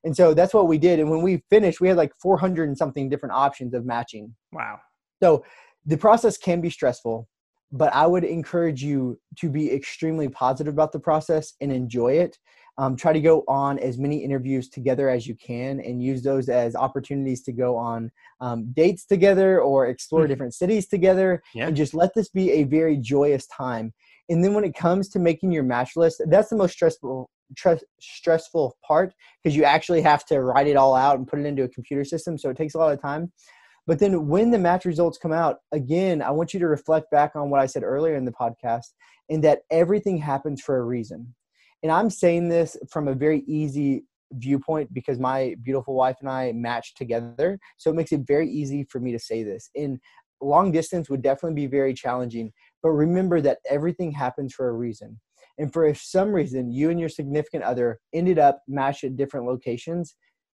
And 0.02 0.16
so 0.16 0.34
that's 0.34 0.54
what 0.54 0.66
we 0.66 0.78
did. 0.78 0.98
And 0.98 1.10
when 1.10 1.22
we 1.22 1.44
finished, 1.50 1.80
we 1.80 1.88
had 1.88 1.96
like 1.96 2.12
400 2.20 2.68
and 2.68 2.76
something 2.76 3.08
different 3.08 3.34
options 3.34 3.74
of 3.74 3.84
matching. 3.84 4.34
Wow. 4.50 4.80
So 5.22 5.44
the 5.86 5.98
process 5.98 6.38
can 6.38 6.60
be 6.60 6.70
stressful 6.70 7.28
but 7.72 7.94
I 7.94 8.06
would 8.06 8.24
encourage 8.24 8.82
you 8.82 9.18
to 9.36 9.48
be 9.48 9.72
extremely 9.72 10.28
positive 10.28 10.74
about 10.74 10.92
the 10.92 10.98
process 10.98 11.54
and 11.60 11.72
enjoy 11.72 12.14
it. 12.14 12.38
Um, 12.80 12.96
try 12.96 13.12
to 13.12 13.20
go 13.20 13.44
on 13.46 13.78
as 13.78 13.98
many 13.98 14.24
interviews 14.24 14.70
together 14.70 15.10
as 15.10 15.26
you 15.26 15.34
can 15.34 15.80
and 15.80 16.02
use 16.02 16.22
those 16.22 16.48
as 16.48 16.74
opportunities 16.74 17.42
to 17.42 17.52
go 17.52 17.76
on 17.76 18.10
um, 18.40 18.72
dates 18.72 19.04
together 19.04 19.60
or 19.60 19.88
explore 19.88 20.22
mm-hmm. 20.22 20.30
different 20.30 20.54
cities 20.54 20.88
together 20.88 21.42
yeah. 21.54 21.66
and 21.66 21.76
just 21.76 21.92
let 21.92 22.14
this 22.14 22.30
be 22.30 22.50
a 22.52 22.64
very 22.64 22.96
joyous 22.96 23.46
time. 23.48 23.92
And 24.30 24.42
then 24.42 24.54
when 24.54 24.64
it 24.64 24.74
comes 24.74 25.10
to 25.10 25.18
making 25.18 25.52
your 25.52 25.62
match 25.62 25.94
list, 25.94 26.22
that's 26.28 26.48
the 26.48 26.56
most 26.56 26.72
stressful 26.72 27.28
stressful 28.00 28.76
part 28.86 29.12
because 29.42 29.54
you 29.54 29.64
actually 29.64 30.00
have 30.00 30.24
to 30.24 30.40
write 30.40 30.68
it 30.68 30.76
all 30.76 30.94
out 30.94 31.18
and 31.18 31.26
put 31.28 31.40
it 31.40 31.46
into 31.46 31.64
a 31.64 31.68
computer 31.68 32.04
system. 32.04 32.38
So 32.38 32.48
it 32.48 32.56
takes 32.56 32.74
a 32.74 32.78
lot 32.78 32.94
of 32.94 33.02
time. 33.02 33.30
But 33.86 33.98
then 33.98 34.28
when 34.28 34.52
the 34.52 34.58
match 34.58 34.84
results 34.84 35.18
come 35.18 35.32
out, 35.32 35.58
again, 35.72 36.22
I 36.22 36.30
want 36.30 36.54
you 36.54 36.60
to 36.60 36.68
reflect 36.68 37.10
back 37.10 37.34
on 37.34 37.50
what 37.50 37.60
I 37.60 37.66
said 37.66 37.82
earlier 37.82 38.14
in 38.14 38.24
the 38.24 38.32
podcast 38.32 38.86
in 39.28 39.40
that 39.42 39.62
everything 39.70 40.16
happens 40.16 40.60
for 40.60 40.78
a 40.78 40.82
reason. 40.82 41.34
And 41.82 41.90
I'm 41.90 42.10
saying 42.10 42.48
this 42.48 42.76
from 42.90 43.08
a 43.08 43.14
very 43.14 43.42
easy 43.46 44.04
viewpoint 44.32 44.92
because 44.92 45.18
my 45.18 45.56
beautiful 45.62 45.94
wife 45.94 46.16
and 46.20 46.28
I 46.28 46.52
match 46.52 46.94
together. 46.94 47.58
So 47.78 47.90
it 47.90 47.96
makes 47.96 48.12
it 48.12 48.26
very 48.26 48.48
easy 48.48 48.84
for 48.84 49.00
me 49.00 49.12
to 49.12 49.18
say 49.18 49.42
this. 49.42 49.70
In 49.74 49.98
long 50.40 50.72
distance 50.72 51.10
would 51.10 51.22
definitely 51.22 51.54
be 51.54 51.66
very 51.66 51.94
challenging, 51.94 52.52
but 52.82 52.90
remember 52.90 53.40
that 53.40 53.58
everything 53.68 54.12
happens 54.12 54.54
for 54.54 54.68
a 54.68 54.72
reason. 54.72 55.18
And 55.58 55.72
for 55.72 55.84
if 55.86 56.00
some 56.00 56.32
reason, 56.32 56.72
you 56.72 56.90
and 56.90 56.98
your 56.98 57.08
significant 57.08 57.64
other 57.64 57.98
ended 58.14 58.38
up 58.38 58.62
matched 58.66 59.04
at 59.04 59.16
different 59.16 59.46
locations, 59.46 60.14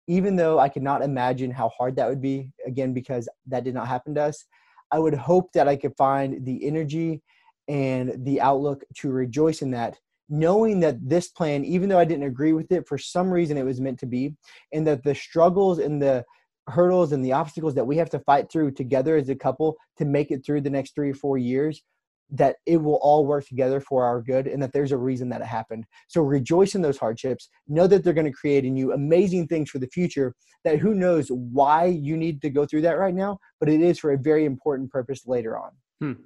even 0.06 0.36
though 0.36 0.58
I 0.58 0.68
could 0.68 0.82
not 0.82 1.02
imagine 1.02 1.50
how 1.50 1.70
hard 1.70 1.96
that 1.96 2.08
would 2.08 2.20
be, 2.20 2.50
again, 2.66 2.92
because 2.92 3.28
that 3.46 3.64
did 3.64 3.74
not 3.74 3.88
happen 3.88 4.14
to 4.14 4.22
us, 4.22 4.44
I 4.92 4.98
would 4.98 5.14
hope 5.14 5.52
that 5.54 5.66
I 5.66 5.76
could 5.76 5.96
find 5.96 6.44
the 6.44 6.64
energy 6.66 7.22
and 7.66 8.24
the 8.24 8.40
outlook 8.40 8.84
to 8.98 9.10
rejoice 9.10 9.62
in 9.62 9.70
that, 9.72 9.98
knowing 10.32 10.80
that 10.80 10.96
this 11.06 11.28
plan, 11.28 11.62
even 11.62 11.90
though 11.90 11.98
I 11.98 12.06
didn't 12.06 12.24
agree 12.24 12.54
with 12.54 12.72
it, 12.72 12.88
for 12.88 12.96
some 12.96 13.30
reason 13.30 13.58
it 13.58 13.66
was 13.66 13.82
meant 13.82 13.98
to 14.00 14.06
be, 14.06 14.34
and 14.72 14.86
that 14.86 15.04
the 15.04 15.14
struggles 15.14 15.78
and 15.78 16.00
the 16.00 16.24
hurdles 16.68 17.12
and 17.12 17.22
the 17.22 17.32
obstacles 17.32 17.74
that 17.74 17.86
we 17.86 17.98
have 17.98 18.08
to 18.08 18.18
fight 18.20 18.50
through 18.50 18.70
together 18.70 19.16
as 19.16 19.28
a 19.28 19.34
couple 19.34 19.76
to 19.98 20.06
make 20.06 20.30
it 20.30 20.44
through 20.44 20.62
the 20.62 20.70
next 20.70 20.94
three 20.94 21.10
or 21.10 21.14
four 21.14 21.36
years 21.36 21.82
that 22.30 22.56
it 22.64 22.78
will 22.78 22.98
all 23.02 23.26
work 23.26 23.46
together 23.46 23.78
for 23.78 24.04
our 24.04 24.22
good 24.22 24.46
and 24.46 24.62
that 24.62 24.72
there's 24.72 24.92
a 24.92 24.96
reason 24.96 25.28
that 25.28 25.42
it 25.42 25.46
happened. 25.46 25.84
So 26.08 26.22
rejoice 26.22 26.74
in 26.74 26.80
those 26.80 26.96
hardships. 26.96 27.50
Know 27.68 27.86
that 27.86 28.02
they're 28.02 28.14
going 28.14 28.24
to 28.24 28.32
create 28.32 28.64
in 28.64 28.74
you 28.74 28.92
amazing 28.92 29.48
things 29.48 29.68
for 29.68 29.78
the 29.78 29.88
future 29.88 30.34
that 30.64 30.78
who 30.78 30.94
knows 30.94 31.28
why 31.28 31.84
you 31.84 32.16
need 32.16 32.40
to 32.40 32.48
go 32.48 32.64
through 32.64 32.82
that 32.82 32.98
right 32.98 33.14
now, 33.14 33.38
but 33.60 33.68
it 33.68 33.82
is 33.82 33.98
for 33.98 34.12
a 34.12 34.18
very 34.18 34.46
important 34.46 34.90
purpose 34.90 35.26
later 35.26 35.58
on. 35.58 35.72
Hmm. 36.00 36.22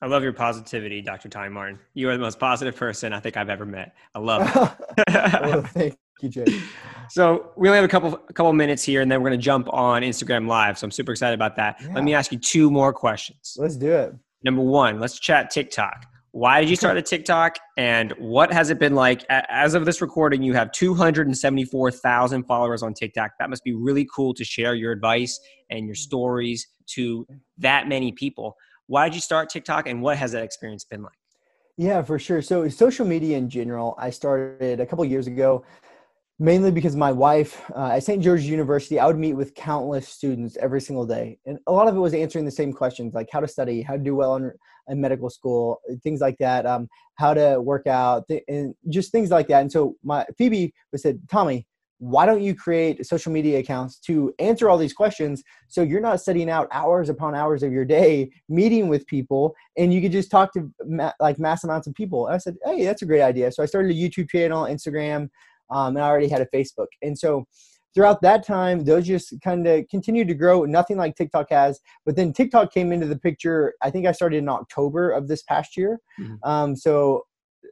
I 0.00 0.06
love 0.06 0.22
your 0.22 0.32
positivity, 0.32 1.00
Dr. 1.02 1.28
Ty 1.28 1.48
Martin. 1.48 1.78
You 1.94 2.08
are 2.08 2.12
the 2.12 2.20
most 2.20 2.38
positive 2.38 2.76
person 2.76 3.12
I 3.12 3.18
think 3.18 3.36
I've 3.36 3.48
ever 3.48 3.66
met. 3.66 3.96
I 4.14 4.20
love 4.20 4.42
it. 4.42 5.04
well, 5.42 5.62
thank 5.62 5.96
you, 6.22 6.28
Jay. 6.28 6.44
So 7.10 7.52
we 7.56 7.68
only 7.68 7.76
have 7.76 7.86
a 7.86 7.88
couple 7.88 8.20
a 8.28 8.32
couple 8.34 8.52
minutes 8.52 8.84
here, 8.84 9.00
and 9.00 9.10
then 9.10 9.22
we're 9.22 9.30
going 9.30 9.40
to 9.40 9.42
jump 9.42 9.66
on 9.72 10.02
Instagram 10.02 10.46
Live. 10.46 10.76
So 10.76 10.84
I'm 10.84 10.90
super 10.90 11.12
excited 11.12 11.32
about 11.32 11.56
that. 11.56 11.76
Yeah. 11.80 11.94
Let 11.94 12.04
me 12.04 12.12
ask 12.12 12.30
you 12.30 12.38
two 12.38 12.70
more 12.70 12.92
questions. 12.92 13.56
Let's 13.56 13.76
do 13.76 13.90
it. 13.90 14.12
Number 14.42 14.60
one, 14.60 15.00
let's 15.00 15.18
chat 15.18 15.50
TikTok. 15.50 16.04
Why 16.32 16.60
did 16.60 16.68
you 16.68 16.76
start 16.76 16.98
a 16.98 17.02
TikTok, 17.02 17.56
and 17.78 18.12
what 18.18 18.52
has 18.52 18.68
it 18.68 18.78
been 18.78 18.94
like? 18.94 19.24
As 19.30 19.72
of 19.72 19.86
this 19.86 20.02
recording, 20.02 20.42
you 20.42 20.52
have 20.52 20.70
274,000 20.72 22.44
followers 22.44 22.82
on 22.82 22.92
TikTok. 22.92 23.30
That 23.38 23.48
must 23.48 23.64
be 23.64 23.72
really 23.72 24.06
cool 24.14 24.34
to 24.34 24.44
share 24.44 24.74
your 24.74 24.92
advice 24.92 25.40
and 25.70 25.86
your 25.86 25.94
stories 25.94 26.68
to 26.88 27.26
that 27.56 27.88
many 27.88 28.12
people. 28.12 28.54
Why 28.88 29.08
did 29.08 29.14
you 29.14 29.20
start 29.20 29.48
TikTok 29.48 29.86
and 29.86 30.02
what 30.02 30.16
has 30.18 30.32
that 30.32 30.42
experience 30.42 30.84
been 30.84 31.02
like? 31.02 31.12
Yeah, 31.76 32.02
for 32.02 32.18
sure. 32.18 32.42
So, 32.42 32.68
social 32.68 33.06
media 33.06 33.38
in 33.38 33.48
general, 33.48 33.94
I 33.98 34.10
started 34.10 34.80
a 34.80 34.86
couple 34.86 35.04
years 35.04 35.28
ago 35.28 35.64
mainly 36.38 36.70
because 36.70 36.94
my 36.94 37.10
wife 37.10 37.68
uh, 37.74 37.90
at 37.92 38.04
St. 38.04 38.22
George's 38.22 38.48
University, 38.48 38.98
I 38.98 39.06
would 39.06 39.18
meet 39.18 39.32
with 39.32 39.54
countless 39.54 40.08
students 40.08 40.56
every 40.58 40.80
single 40.80 41.04
day. 41.04 41.38
And 41.46 41.58
a 41.66 41.72
lot 41.72 41.88
of 41.88 41.96
it 41.96 41.98
was 41.98 42.14
answering 42.14 42.44
the 42.44 42.50
same 42.50 42.72
questions 42.72 43.14
like 43.14 43.28
how 43.32 43.40
to 43.40 43.48
study, 43.48 43.82
how 43.82 43.94
to 43.94 43.98
do 43.98 44.14
well 44.14 44.36
in, 44.36 44.52
in 44.88 45.00
medical 45.00 45.30
school, 45.30 45.80
things 46.02 46.20
like 46.20 46.38
that, 46.38 46.64
um, 46.64 46.88
how 47.16 47.34
to 47.34 47.60
work 47.60 47.86
out, 47.86 48.28
th- 48.28 48.44
and 48.46 48.74
just 48.88 49.10
things 49.10 49.30
like 49.30 49.48
that. 49.48 49.62
And 49.62 49.72
so 49.72 49.96
my 50.04 50.24
Phoebe 50.36 50.72
said, 50.94 51.20
Tommy, 51.28 51.66
why 51.98 52.24
don't 52.24 52.42
you 52.42 52.54
create 52.54 53.04
social 53.04 53.32
media 53.32 53.58
accounts 53.58 53.98
to 53.98 54.32
answer 54.38 54.70
all 54.70 54.78
these 54.78 54.92
questions 54.92 55.42
so 55.66 55.82
you're 55.82 56.00
not 56.00 56.20
setting 56.20 56.48
out 56.48 56.68
hours 56.70 57.08
upon 57.08 57.34
hours 57.34 57.62
of 57.62 57.72
your 57.72 57.84
day 57.84 58.30
meeting 58.48 58.88
with 58.88 59.06
people 59.06 59.54
and 59.76 59.92
you 59.92 60.00
could 60.00 60.12
just 60.12 60.30
talk 60.30 60.52
to 60.52 60.72
ma- 60.86 61.12
like 61.20 61.38
mass 61.38 61.64
amounts 61.64 61.86
of 61.86 61.94
people? 61.94 62.26
And 62.26 62.34
i 62.34 62.38
said 62.38 62.56
hey 62.64 62.84
that's 62.84 63.02
a 63.02 63.06
great 63.06 63.22
idea. 63.22 63.50
So 63.50 63.62
i 63.62 63.66
started 63.66 63.90
a 63.90 63.94
youtube 63.94 64.30
channel 64.30 64.64
instagram 64.64 65.28
um, 65.70 65.96
and 65.96 65.98
i 65.98 66.08
already 66.08 66.28
had 66.28 66.40
a 66.40 66.46
facebook. 66.46 66.86
And 67.02 67.18
so 67.18 67.46
throughout 67.94 68.22
that 68.22 68.46
time 68.46 68.84
those 68.84 69.06
just 69.06 69.34
kind 69.42 69.66
of 69.66 69.88
continued 69.88 70.28
to 70.28 70.34
grow. 70.34 70.64
Nothing 70.64 70.98
like 70.98 71.16
tiktok 71.16 71.48
has 71.50 71.80
but 72.06 72.14
then 72.14 72.32
tiktok 72.32 72.72
came 72.72 72.92
into 72.92 73.06
the 73.06 73.18
picture 73.18 73.74
i 73.82 73.90
think 73.90 74.06
i 74.06 74.12
started 74.12 74.36
in 74.36 74.48
october 74.48 75.10
of 75.10 75.26
this 75.26 75.42
past 75.42 75.76
year. 75.76 75.98
Mm-hmm. 76.20 76.48
um, 76.48 76.76
so 76.76 77.24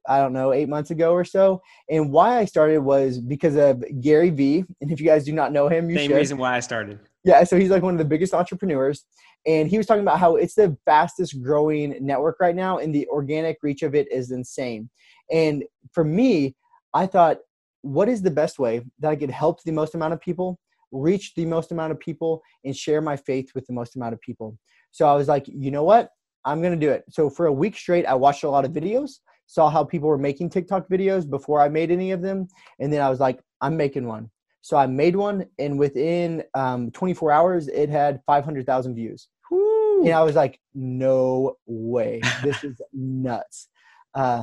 I 0.08 0.18
don't 0.18 0.32
know, 0.32 0.52
eight 0.52 0.68
months 0.68 0.90
ago 0.90 1.12
or 1.12 1.24
so. 1.24 1.62
And 1.90 2.12
why 2.12 2.38
I 2.38 2.44
started 2.44 2.78
was 2.78 3.18
because 3.18 3.56
of 3.56 3.82
Gary 4.00 4.30
Vee. 4.30 4.64
And 4.80 4.90
if 4.90 5.00
you 5.00 5.06
guys 5.06 5.24
do 5.24 5.32
not 5.32 5.52
know 5.52 5.68
him, 5.68 5.90
you 5.90 5.96
Same 5.96 6.10
should. 6.10 6.16
reason 6.16 6.38
why 6.38 6.56
I 6.56 6.60
started. 6.60 7.00
Yeah, 7.24 7.42
so 7.44 7.58
he's 7.58 7.70
like 7.70 7.82
one 7.82 7.94
of 7.94 7.98
the 7.98 8.04
biggest 8.04 8.34
entrepreneurs. 8.34 9.04
And 9.46 9.68
he 9.68 9.78
was 9.78 9.86
talking 9.86 10.02
about 10.02 10.18
how 10.18 10.36
it's 10.36 10.54
the 10.54 10.76
fastest 10.84 11.42
growing 11.42 11.96
network 12.00 12.38
right 12.40 12.54
now, 12.54 12.78
and 12.78 12.94
the 12.94 13.06
organic 13.08 13.58
reach 13.62 13.82
of 13.82 13.94
it 13.94 14.10
is 14.10 14.30
insane. 14.30 14.90
And 15.30 15.64
for 15.92 16.04
me, 16.04 16.56
I 16.94 17.06
thought, 17.06 17.38
what 17.82 18.08
is 18.08 18.22
the 18.22 18.30
best 18.30 18.58
way 18.58 18.82
that 18.98 19.10
I 19.10 19.16
could 19.16 19.30
help 19.30 19.62
the 19.62 19.72
most 19.72 19.94
amount 19.94 20.14
of 20.14 20.20
people, 20.20 20.58
reach 20.90 21.34
the 21.34 21.46
most 21.46 21.70
amount 21.70 21.92
of 21.92 22.00
people, 22.00 22.42
and 22.64 22.76
share 22.76 23.00
my 23.00 23.16
faith 23.16 23.50
with 23.54 23.66
the 23.66 23.72
most 23.72 23.94
amount 23.94 24.14
of 24.14 24.20
people? 24.20 24.58
So 24.90 25.06
I 25.06 25.14
was 25.14 25.28
like, 25.28 25.46
you 25.46 25.70
know 25.70 25.84
what? 25.84 26.10
I'm 26.44 26.60
going 26.60 26.78
to 26.78 26.86
do 26.86 26.92
it. 26.92 27.04
So 27.10 27.28
for 27.28 27.46
a 27.46 27.52
week 27.52 27.76
straight, 27.76 28.06
I 28.06 28.14
watched 28.14 28.44
a 28.44 28.50
lot 28.50 28.64
of 28.64 28.72
videos 28.72 29.18
saw 29.46 29.70
how 29.70 29.84
people 29.84 30.08
were 30.08 30.18
making 30.18 30.50
TikTok 30.50 30.88
videos 30.88 31.28
before 31.28 31.60
I 31.60 31.68
made 31.68 31.90
any 31.90 32.12
of 32.12 32.22
them. 32.22 32.48
And 32.78 32.92
then 32.92 33.00
I 33.00 33.08
was 33.08 33.20
like, 33.20 33.40
I'm 33.60 33.76
making 33.76 34.06
one. 34.06 34.30
So 34.60 34.76
I 34.76 34.86
made 34.88 35.14
one, 35.14 35.46
and 35.60 35.78
within 35.78 36.42
um, 36.54 36.90
24 36.90 37.30
hours, 37.30 37.68
it 37.68 37.88
had 37.88 38.20
500,000 38.26 38.96
views. 38.96 39.28
Woo. 39.48 40.02
And 40.04 40.12
I 40.12 40.24
was 40.24 40.34
like, 40.34 40.58
no 40.74 41.56
way. 41.66 42.20
This 42.42 42.64
is 42.64 42.80
nuts. 42.92 43.68
Uh, 44.12 44.42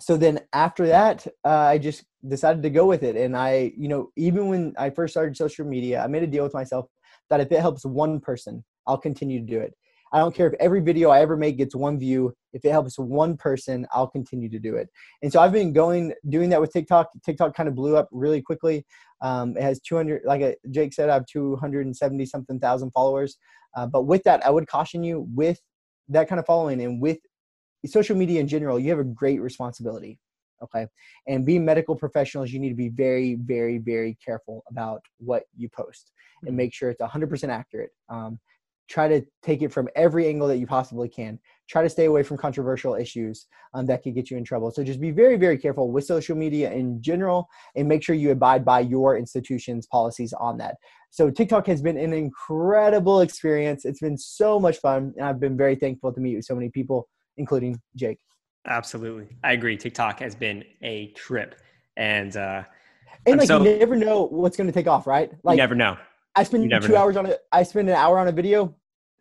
so 0.00 0.16
then 0.16 0.40
after 0.54 0.86
that, 0.86 1.26
uh, 1.44 1.50
I 1.50 1.76
just 1.76 2.04
decided 2.26 2.62
to 2.62 2.70
go 2.70 2.86
with 2.86 3.02
it. 3.02 3.14
And 3.14 3.36
I, 3.36 3.72
you 3.76 3.88
know, 3.88 4.10
even 4.16 4.48
when 4.48 4.72
I 4.78 4.88
first 4.88 5.12
started 5.12 5.36
social 5.36 5.66
media, 5.66 6.02
I 6.02 6.06
made 6.06 6.22
a 6.22 6.26
deal 6.26 6.44
with 6.44 6.54
myself 6.54 6.86
that 7.28 7.40
if 7.40 7.52
it 7.52 7.60
helps 7.60 7.84
one 7.84 8.20
person, 8.20 8.64
I'll 8.86 8.98
continue 8.98 9.40
to 9.40 9.46
do 9.46 9.60
it. 9.60 9.74
I 10.12 10.18
don't 10.18 10.34
care 10.34 10.46
if 10.46 10.54
every 10.60 10.80
video 10.80 11.10
I 11.10 11.20
ever 11.20 11.36
make 11.36 11.56
gets 11.56 11.74
one 11.74 11.98
view. 11.98 12.34
If 12.52 12.64
it 12.64 12.70
helps 12.70 12.98
one 12.98 13.36
person, 13.36 13.86
I'll 13.92 14.06
continue 14.06 14.48
to 14.50 14.58
do 14.58 14.76
it. 14.76 14.88
And 15.22 15.32
so 15.32 15.40
I've 15.40 15.52
been 15.52 15.72
going 15.72 16.12
doing 16.28 16.50
that 16.50 16.60
with 16.60 16.72
TikTok. 16.72 17.08
TikTok 17.24 17.54
kind 17.54 17.68
of 17.68 17.74
blew 17.74 17.96
up 17.96 18.08
really 18.12 18.42
quickly. 18.42 18.84
Um, 19.22 19.56
it 19.56 19.62
has 19.62 19.80
200, 19.80 20.22
like 20.24 20.42
uh, 20.42 20.52
Jake 20.70 20.92
said, 20.92 21.08
I 21.08 21.14
have 21.14 21.26
270 21.26 22.26
something 22.26 22.60
thousand 22.60 22.90
followers. 22.90 23.38
Uh, 23.74 23.86
but 23.86 24.02
with 24.02 24.22
that, 24.24 24.44
I 24.44 24.50
would 24.50 24.66
caution 24.66 25.02
you 25.02 25.26
with 25.34 25.58
that 26.08 26.28
kind 26.28 26.38
of 26.38 26.44
following 26.44 26.82
and 26.82 27.00
with 27.00 27.18
social 27.86 28.16
media 28.16 28.40
in 28.40 28.48
general, 28.48 28.78
you 28.78 28.90
have 28.90 28.98
a 28.98 29.04
great 29.04 29.40
responsibility. 29.40 30.18
Okay. 30.62 30.86
And 31.26 31.44
being 31.44 31.64
medical 31.64 31.96
professionals, 31.96 32.50
you 32.50 32.60
need 32.60 32.68
to 32.68 32.76
be 32.76 32.88
very, 32.88 33.34
very, 33.34 33.78
very 33.78 34.16
careful 34.24 34.62
about 34.68 35.02
what 35.18 35.44
you 35.56 35.68
post 35.68 36.12
and 36.42 36.50
mm-hmm. 36.50 36.58
make 36.58 36.74
sure 36.74 36.90
it's 36.90 37.00
100% 37.00 37.48
accurate. 37.48 37.90
Um, 38.08 38.38
try 38.92 39.08
to 39.08 39.24
take 39.42 39.62
it 39.62 39.72
from 39.72 39.88
every 39.96 40.28
angle 40.28 40.46
that 40.46 40.58
you 40.58 40.66
possibly 40.66 41.08
can. 41.08 41.38
Try 41.68 41.82
to 41.82 41.88
stay 41.88 42.04
away 42.04 42.22
from 42.22 42.36
controversial 42.36 42.94
issues 42.94 43.46
um, 43.72 43.86
that 43.86 44.02
could 44.02 44.14
get 44.14 44.30
you 44.30 44.36
in 44.36 44.44
trouble. 44.44 44.70
So 44.70 44.84
just 44.84 45.00
be 45.00 45.10
very 45.10 45.36
very 45.36 45.56
careful 45.56 45.90
with 45.90 46.04
social 46.04 46.36
media 46.36 46.70
in 46.70 47.00
general 47.00 47.48
and 47.74 47.88
make 47.88 48.02
sure 48.02 48.14
you 48.14 48.32
abide 48.32 48.64
by 48.64 48.80
your 48.80 49.16
institution's 49.16 49.86
policies 49.86 50.34
on 50.34 50.58
that. 50.58 50.76
So 51.10 51.30
tiktok 51.30 51.66
has 51.68 51.80
been 51.80 51.96
an 51.96 52.12
incredible 52.12 53.22
experience. 53.22 53.86
It's 53.86 54.00
been 54.00 54.18
so 54.18 54.60
much 54.60 54.76
fun 54.76 55.14
and 55.16 55.24
i've 55.26 55.40
been 55.40 55.56
very 55.56 55.76
thankful 55.76 56.12
to 56.12 56.20
meet 56.20 56.36
with 56.36 56.44
so 56.44 56.54
many 56.54 56.68
people 56.68 57.08
including 57.38 57.80
jake. 57.96 58.18
Absolutely. 58.66 59.28
I 59.42 59.52
agree. 59.52 59.76
Tiktok 59.76 60.20
has 60.20 60.34
been 60.34 60.62
a 60.82 61.08
trip 61.16 61.56
and 61.96 62.36
uh 62.36 62.62
and 63.26 63.38
like 63.38 63.48
so, 63.48 63.62
you 63.62 63.78
never 63.78 63.96
know 63.96 64.24
what's 64.26 64.56
going 64.56 64.66
to 64.66 64.72
take 64.72 64.86
off 64.86 65.06
right? 65.06 65.32
Like 65.42 65.56
you 65.56 65.62
never 65.62 65.74
know. 65.74 65.96
I 66.34 66.44
spend 66.44 66.70
two 66.70 66.88
know. 66.88 66.96
hours 66.96 67.16
on 67.16 67.26
it. 67.26 67.40
I 67.52 67.62
spend 67.62 67.88
an 67.88 67.94
hour 67.94 68.18
on 68.18 68.28
a 68.28 68.32
video, 68.32 68.74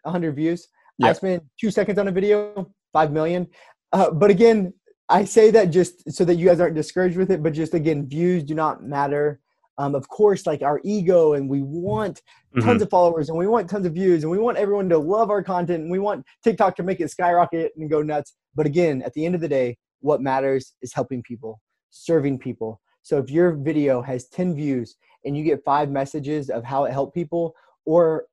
100 0.03 0.35
views. 0.35 0.67
Yep. 0.97 1.09
I 1.09 1.13
spend 1.13 1.41
two 1.59 1.71
seconds 1.71 1.97
on 1.97 2.07
a 2.07 2.11
video, 2.11 2.69
5 2.93 3.11
million. 3.11 3.47
Uh, 3.91 4.11
but 4.11 4.29
again, 4.29 4.73
I 5.09 5.25
say 5.25 5.51
that 5.51 5.65
just 5.65 6.09
so 6.11 6.23
that 6.25 6.35
you 6.35 6.47
guys 6.47 6.59
aren't 6.59 6.75
discouraged 6.75 7.17
with 7.17 7.31
it, 7.31 7.43
but 7.43 7.53
just 7.53 7.73
again, 7.73 8.07
views 8.07 8.43
do 8.43 8.55
not 8.55 8.83
matter. 8.83 9.41
Um, 9.77 9.95
of 9.95 10.07
course, 10.07 10.45
like 10.45 10.61
our 10.61 10.79
ego, 10.83 11.33
and 11.33 11.49
we 11.49 11.61
want 11.61 12.21
tons 12.53 12.65
mm-hmm. 12.65 12.81
of 12.83 12.89
followers, 12.89 13.29
and 13.29 13.37
we 13.37 13.47
want 13.47 13.69
tons 13.69 13.85
of 13.85 13.93
views, 13.93 14.23
and 14.23 14.31
we 14.31 14.37
want 14.37 14.57
everyone 14.57 14.89
to 14.89 14.97
love 14.97 15.29
our 15.29 15.41
content, 15.43 15.81
and 15.81 15.91
we 15.91 15.99
want 15.99 16.25
TikTok 16.43 16.75
to 16.75 16.83
make 16.83 16.99
it 16.99 17.09
skyrocket 17.09 17.71
and 17.75 17.89
go 17.89 18.01
nuts. 18.01 18.33
But 18.55 18.65
again, 18.65 19.01
at 19.01 19.13
the 19.13 19.25
end 19.25 19.35
of 19.35 19.41
the 19.41 19.47
day, 19.47 19.77
what 20.01 20.21
matters 20.21 20.73
is 20.81 20.93
helping 20.93 21.23
people, 21.23 21.61
serving 21.89 22.39
people. 22.39 22.79
So 23.03 23.17
if 23.17 23.29
your 23.29 23.53
video 23.53 24.01
has 24.01 24.27
10 24.29 24.55
views 24.55 24.95
and 25.25 25.35
you 25.35 25.43
get 25.43 25.63
five 25.63 25.89
messages 25.89 26.49
of 26.49 26.63
how 26.63 26.85
it 26.85 26.91
helped 26.91 27.15
people, 27.15 27.53
or 27.85 28.25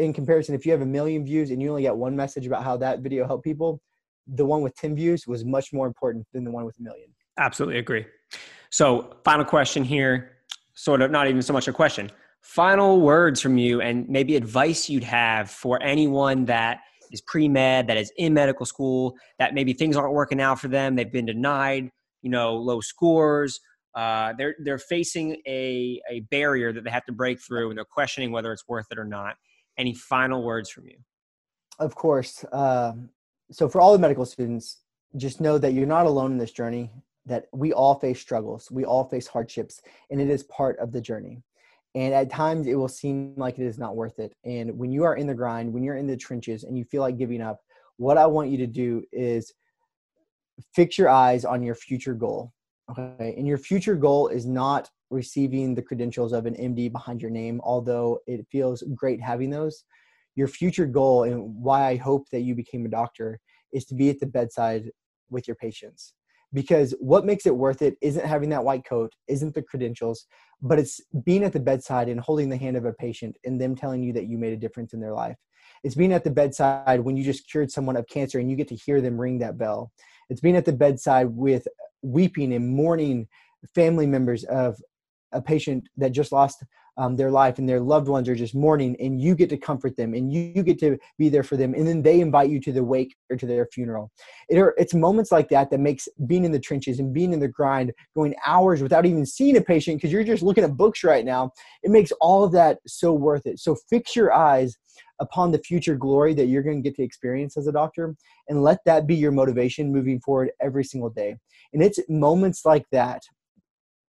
in 0.00 0.12
comparison, 0.12 0.54
if 0.54 0.64
you 0.64 0.72
have 0.72 0.80
a 0.80 0.86
million 0.86 1.24
views 1.24 1.50
and 1.50 1.60
you 1.60 1.68
only 1.68 1.82
get 1.82 1.96
one 1.96 2.16
message 2.16 2.46
about 2.46 2.64
how 2.64 2.76
that 2.78 3.00
video 3.00 3.26
helped 3.26 3.44
people, 3.44 3.80
the 4.26 4.44
one 4.44 4.62
with 4.62 4.74
10 4.76 4.96
views 4.96 5.26
was 5.26 5.44
much 5.44 5.72
more 5.72 5.86
important 5.86 6.26
than 6.32 6.44
the 6.44 6.50
one 6.50 6.64
with 6.64 6.78
a 6.78 6.82
million. 6.82 7.08
Absolutely 7.38 7.78
agree. 7.78 8.06
So, 8.70 9.16
final 9.24 9.44
question 9.44 9.84
here, 9.84 10.38
sort 10.74 11.02
of 11.02 11.10
not 11.10 11.28
even 11.28 11.42
so 11.42 11.52
much 11.52 11.68
a 11.68 11.72
question. 11.72 12.10
Final 12.42 13.00
words 13.00 13.40
from 13.40 13.58
you, 13.58 13.80
and 13.80 14.08
maybe 14.08 14.36
advice 14.36 14.88
you'd 14.88 15.04
have 15.04 15.50
for 15.50 15.82
anyone 15.82 16.44
that 16.46 16.80
is 17.10 17.20
pre 17.20 17.48
med, 17.48 17.86
that 17.88 17.96
is 17.96 18.12
in 18.16 18.32
medical 18.32 18.64
school, 18.64 19.14
that 19.38 19.52
maybe 19.52 19.72
things 19.72 19.96
aren't 19.96 20.14
working 20.14 20.40
out 20.40 20.60
for 20.60 20.68
them, 20.68 20.94
they've 20.94 21.12
been 21.12 21.26
denied, 21.26 21.90
you 22.22 22.30
know, 22.30 22.54
low 22.54 22.80
scores, 22.80 23.60
uh, 23.94 24.32
they're 24.38 24.54
they're 24.64 24.78
facing 24.78 25.36
a 25.46 26.00
a 26.08 26.20
barrier 26.30 26.72
that 26.72 26.84
they 26.84 26.90
have 26.90 27.04
to 27.06 27.12
break 27.12 27.40
through, 27.40 27.70
and 27.70 27.76
they're 27.76 27.84
questioning 27.84 28.30
whether 28.30 28.52
it's 28.52 28.68
worth 28.68 28.86
it 28.90 28.98
or 28.98 29.04
not. 29.04 29.34
Any 29.80 29.94
final 29.94 30.44
words 30.44 30.70
from 30.70 30.86
you? 30.86 30.98
Of 31.78 31.94
course. 31.94 32.44
Uh, 32.52 32.92
so 33.50 33.68
for 33.68 33.80
all 33.80 33.92
the 33.92 33.98
medical 33.98 34.26
students, 34.26 34.82
just 35.16 35.40
know 35.40 35.58
that 35.58 35.72
you're 35.72 35.86
not 35.86 36.06
alone 36.06 36.32
in 36.32 36.38
this 36.38 36.52
journey. 36.52 36.90
That 37.26 37.46
we 37.52 37.72
all 37.72 37.98
face 37.98 38.20
struggles, 38.20 38.70
we 38.70 38.84
all 38.84 39.04
face 39.04 39.26
hardships, 39.26 39.80
and 40.10 40.20
it 40.20 40.30
is 40.30 40.42
part 40.44 40.78
of 40.78 40.90
the 40.90 41.00
journey. 41.00 41.42
And 41.94 42.14
at 42.14 42.30
times, 42.30 42.66
it 42.66 42.74
will 42.74 42.88
seem 42.88 43.34
like 43.36 43.58
it 43.58 43.66
is 43.66 43.78
not 43.78 43.96
worth 43.96 44.18
it. 44.18 44.32
And 44.44 44.78
when 44.78 44.90
you 44.90 45.04
are 45.04 45.16
in 45.16 45.26
the 45.26 45.34
grind, 45.34 45.72
when 45.72 45.82
you're 45.82 45.96
in 45.96 46.06
the 46.06 46.16
trenches, 46.16 46.64
and 46.64 46.78
you 46.78 46.84
feel 46.84 47.02
like 47.02 47.18
giving 47.18 47.42
up, 47.42 47.60
what 47.96 48.16
I 48.16 48.26
want 48.26 48.50
you 48.50 48.58
to 48.58 48.66
do 48.66 49.02
is 49.12 49.52
fix 50.74 50.98
your 50.98 51.08
eyes 51.08 51.44
on 51.44 51.62
your 51.62 51.74
future 51.74 52.14
goal 52.14 52.52
Okay. 52.90 53.34
And 53.36 53.46
your 53.46 53.58
future 53.58 53.94
goal 53.94 54.28
is 54.28 54.46
not 54.46 54.90
receiving 55.10 55.74
the 55.74 55.82
credentials 55.82 56.32
of 56.32 56.46
an 56.46 56.54
MD 56.54 56.90
behind 56.90 57.20
your 57.20 57.30
name, 57.30 57.60
although 57.64 58.20
it 58.26 58.46
feels 58.50 58.82
great 58.94 59.20
having 59.20 59.50
those. 59.50 59.84
Your 60.36 60.48
future 60.48 60.86
goal 60.86 61.24
and 61.24 61.54
why 61.54 61.88
I 61.88 61.96
hope 61.96 62.28
that 62.30 62.40
you 62.40 62.54
became 62.54 62.86
a 62.86 62.90
doctor 62.90 63.40
is 63.72 63.84
to 63.86 63.94
be 63.94 64.08
at 64.08 64.20
the 64.20 64.26
bedside 64.26 64.90
with 65.28 65.46
your 65.48 65.56
patients. 65.56 66.14
Because 66.52 66.94
what 66.98 67.24
makes 67.24 67.46
it 67.46 67.54
worth 67.54 67.82
it 67.82 67.96
isn't 68.00 68.26
having 68.26 68.48
that 68.50 68.64
white 68.64 68.84
coat, 68.84 69.12
isn't 69.28 69.54
the 69.54 69.62
credentials, 69.62 70.26
but 70.60 70.78
it's 70.78 71.00
being 71.24 71.44
at 71.44 71.52
the 71.52 71.60
bedside 71.60 72.08
and 72.08 72.18
holding 72.20 72.48
the 72.48 72.56
hand 72.56 72.76
of 72.76 72.84
a 72.84 72.92
patient 72.92 73.36
and 73.44 73.60
them 73.60 73.76
telling 73.76 74.02
you 74.02 74.12
that 74.14 74.26
you 74.26 74.36
made 74.36 74.52
a 74.52 74.56
difference 74.56 74.92
in 74.92 75.00
their 75.00 75.12
life. 75.12 75.36
It's 75.84 75.94
being 75.94 76.12
at 76.12 76.24
the 76.24 76.30
bedside 76.30 77.00
when 77.00 77.16
you 77.16 77.22
just 77.22 77.48
cured 77.48 77.70
someone 77.70 77.96
of 77.96 78.06
cancer 78.08 78.38
and 78.38 78.50
you 78.50 78.56
get 78.56 78.68
to 78.68 78.74
hear 78.74 79.00
them 79.00 79.20
ring 79.20 79.38
that 79.38 79.58
bell. 79.58 79.92
It's 80.28 80.40
being 80.40 80.56
at 80.56 80.64
the 80.64 80.72
bedside 80.72 81.28
with 81.28 81.66
weeping 82.02 82.52
and 82.52 82.68
mourning 82.68 83.28
family 83.74 84.06
members 84.06 84.44
of 84.44 84.76
a 85.32 85.40
patient 85.40 85.88
that 85.96 86.12
just 86.12 86.32
lost 86.32 86.64
um, 86.96 87.16
their 87.16 87.30
life 87.30 87.58
and 87.58 87.68
their 87.68 87.80
loved 87.80 88.08
ones 88.08 88.28
are 88.28 88.34
just 88.34 88.54
mourning 88.54 88.94
and 89.00 89.20
you 89.20 89.34
get 89.34 89.48
to 89.50 89.56
comfort 89.56 89.96
them 89.96 90.12
and 90.12 90.32
you, 90.32 90.52
you, 90.54 90.62
get 90.62 90.78
to 90.80 90.98
be 91.18 91.28
there 91.28 91.42
for 91.42 91.56
them 91.56 91.72
and 91.72 91.86
then 91.86 92.02
they 92.02 92.20
invite 92.20 92.50
you 92.50 92.60
to 92.60 92.72
the 92.72 92.84
wake 92.84 93.16
or 93.30 93.36
to 93.36 93.46
their 93.46 93.66
funeral. 93.72 94.10
It 94.48 94.58
are, 94.58 94.74
it's 94.76 94.92
moments 94.92 95.32
like 95.32 95.48
that 95.48 95.70
that 95.70 95.80
makes 95.80 96.08
being 96.26 96.44
in 96.44 96.52
the 96.52 96.58
trenches 96.58 96.98
and 96.98 97.14
being 97.14 97.32
in 97.32 97.40
the 97.40 97.48
grind 97.48 97.92
going 98.14 98.34
hours 98.46 98.82
without 98.82 99.06
even 99.06 99.24
seeing 99.24 99.56
a 99.56 99.62
patient 99.62 99.96
because 99.96 100.12
you're 100.12 100.24
just 100.24 100.42
looking 100.42 100.64
at 100.64 100.76
books 100.76 101.02
right 101.02 101.24
now 101.24 101.52
it 101.82 101.90
makes 101.90 102.12
all 102.20 102.44
of 102.44 102.52
that 102.52 102.78
so 102.86 103.12
worth 103.12 103.46
it. 103.46 103.60
So 103.60 103.76
fix 103.88 104.14
your 104.14 104.32
eyes 104.32 104.76
upon 105.20 105.52
the 105.52 105.58
future 105.58 105.94
glory 105.94 106.34
that 106.34 106.46
you're 106.46 106.62
going 106.62 106.82
to 106.82 106.88
get 106.88 106.96
to 106.96 107.02
experience 107.02 107.56
as 107.56 107.66
a 107.66 107.72
doctor 107.72 108.14
and 108.48 108.62
let 108.62 108.78
that 108.86 109.06
be 109.06 109.14
your 109.14 109.32
motivation 109.32 109.92
moving 109.92 110.20
forward 110.20 110.50
every 110.60 110.84
single 110.84 111.10
day. 111.10 111.36
And 111.72 111.82
it's 111.82 112.00
moments 112.08 112.64
like 112.64 112.84
that 112.92 113.22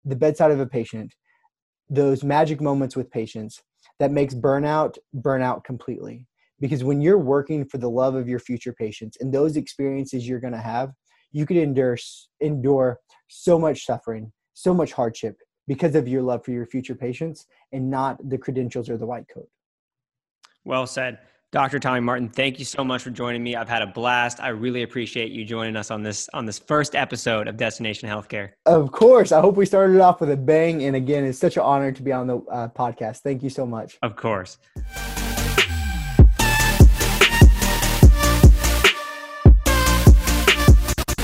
the 0.09 0.17
bedside 0.17 0.51
of 0.51 0.61
a 0.61 0.67
patient 0.67 1.15
those 1.91 2.23
magic 2.23 2.61
moments 2.61 2.97
with 2.97 3.11
patients 3.11 3.63
that 3.99 4.11
makes 4.11 4.35
burnout 4.35 4.97
burnout 5.17 5.65
completely. 5.65 6.27
Because 6.61 6.83
when 6.85 7.01
you're 7.01 7.19
working 7.19 7.65
for 7.65 7.79
the 7.79 7.89
love 7.89 8.15
of 8.15 8.29
your 8.29 8.41
future 8.41 8.73
patients 8.73 9.17
and 9.21 9.33
those 9.33 9.57
experiences 9.57 10.27
you're 10.27 10.41
going 10.41 10.53
to 10.53 10.59
have 10.59 10.91
you 11.33 11.47
could 11.47 11.57
endure 11.57 11.97
endure 12.41 12.99
so 13.29 13.59
much 13.59 13.85
suffering 13.85 14.33
so 14.55 14.75
much 14.75 14.93
hardship 14.93 15.37
because 15.69 15.95
of 15.95 16.09
your 16.09 16.23
love 16.23 16.45
for 16.45 16.51
your 16.51 16.67
future 16.67 16.95
patients 16.95 17.47
and 17.73 17.89
not 17.89 18.17
the 18.29 18.39
credentials 18.39 18.89
or 18.91 18.97
the 18.97 19.07
white 19.07 19.29
coat. 19.33 19.49
Well 20.65 20.87
said 20.87 21.19
Dr. 21.51 21.79
Tommy 21.79 22.01
Martin, 22.01 22.29
thank 22.29 22.59
you 22.59 22.67
so 22.67 22.85
much 22.85 23.03
for 23.03 23.09
joining 23.09 23.43
me. 23.43 23.57
I've 23.57 23.71
had 23.71 23.81
a 23.81 23.87
blast. 23.87 24.39
I 24.39 24.49
really 24.49 24.83
appreciate 24.83 25.33
you 25.33 25.47
joining 25.47 25.77
us 25.77 25.91
on 25.91 26.03
this 26.03 26.29
on 26.35 26.45
this 26.45 26.59
first 26.59 26.95
episode 26.95 27.49
of 27.49 27.57
Destination 27.57 28.07
Healthcare. 28.07 28.51
Of 28.67 28.93
course. 28.93 29.33
I 29.33 29.41
hope 29.41 29.57
we 29.57 29.65
started 29.65 29.99
off 29.99 30.21
with 30.21 30.31
a 30.31 30.37
bang. 30.37 30.85
And 30.85 30.95
again, 30.95 31.25
it's 31.25 31.39
such 31.39 31.57
an 31.57 31.63
honor 31.63 31.91
to 31.91 32.03
be 32.03 32.13
on 32.13 32.27
the 32.27 32.37
uh, 32.37 32.69
podcast. 32.69 33.21
Thank 33.21 33.43
you 33.43 33.49
so 33.49 33.65
much. 33.65 33.97
Of 34.03 34.15
course. 34.15 34.59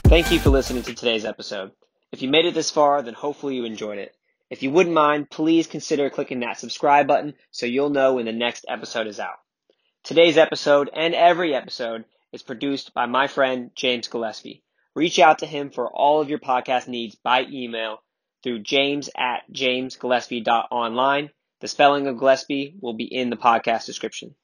Thank 0.06 0.32
you 0.32 0.38
for 0.38 0.48
listening 0.48 0.84
to 0.84 0.94
today's 0.94 1.26
episode. 1.26 1.72
If 2.12 2.22
you 2.22 2.30
made 2.30 2.46
it 2.46 2.54
this 2.54 2.70
far, 2.70 3.02
then 3.02 3.12
hopefully 3.12 3.56
you 3.56 3.66
enjoyed 3.66 3.98
it. 3.98 4.16
If 4.48 4.62
you 4.62 4.70
wouldn't 4.70 4.94
mind, 4.94 5.28
please 5.28 5.66
consider 5.66 6.08
clicking 6.08 6.40
that 6.40 6.58
subscribe 6.58 7.06
button 7.06 7.34
so 7.50 7.66
you'll 7.66 7.90
know 7.90 8.14
when 8.14 8.24
the 8.24 8.32
next 8.32 8.64
episode 8.68 9.06
is 9.06 9.20
out. 9.20 9.43
Today's 10.04 10.36
episode 10.36 10.90
and 10.92 11.14
every 11.14 11.54
episode 11.54 12.04
is 12.30 12.42
produced 12.42 12.92
by 12.92 13.06
my 13.06 13.26
friend 13.26 13.70
James 13.74 14.06
Gillespie. 14.06 14.62
Reach 14.94 15.18
out 15.18 15.38
to 15.38 15.46
him 15.46 15.70
for 15.70 15.90
all 15.90 16.20
of 16.20 16.28
your 16.28 16.40
podcast 16.40 16.88
needs 16.88 17.14
by 17.14 17.46
email 17.50 18.02
through 18.42 18.58
james 18.58 19.08
at 19.16 19.50
jamesgillespie.online. 19.50 21.30
The 21.60 21.68
spelling 21.68 22.06
of 22.06 22.18
Gillespie 22.18 22.74
will 22.82 22.92
be 22.92 23.06
in 23.06 23.30
the 23.30 23.38
podcast 23.38 23.86
description. 23.86 24.34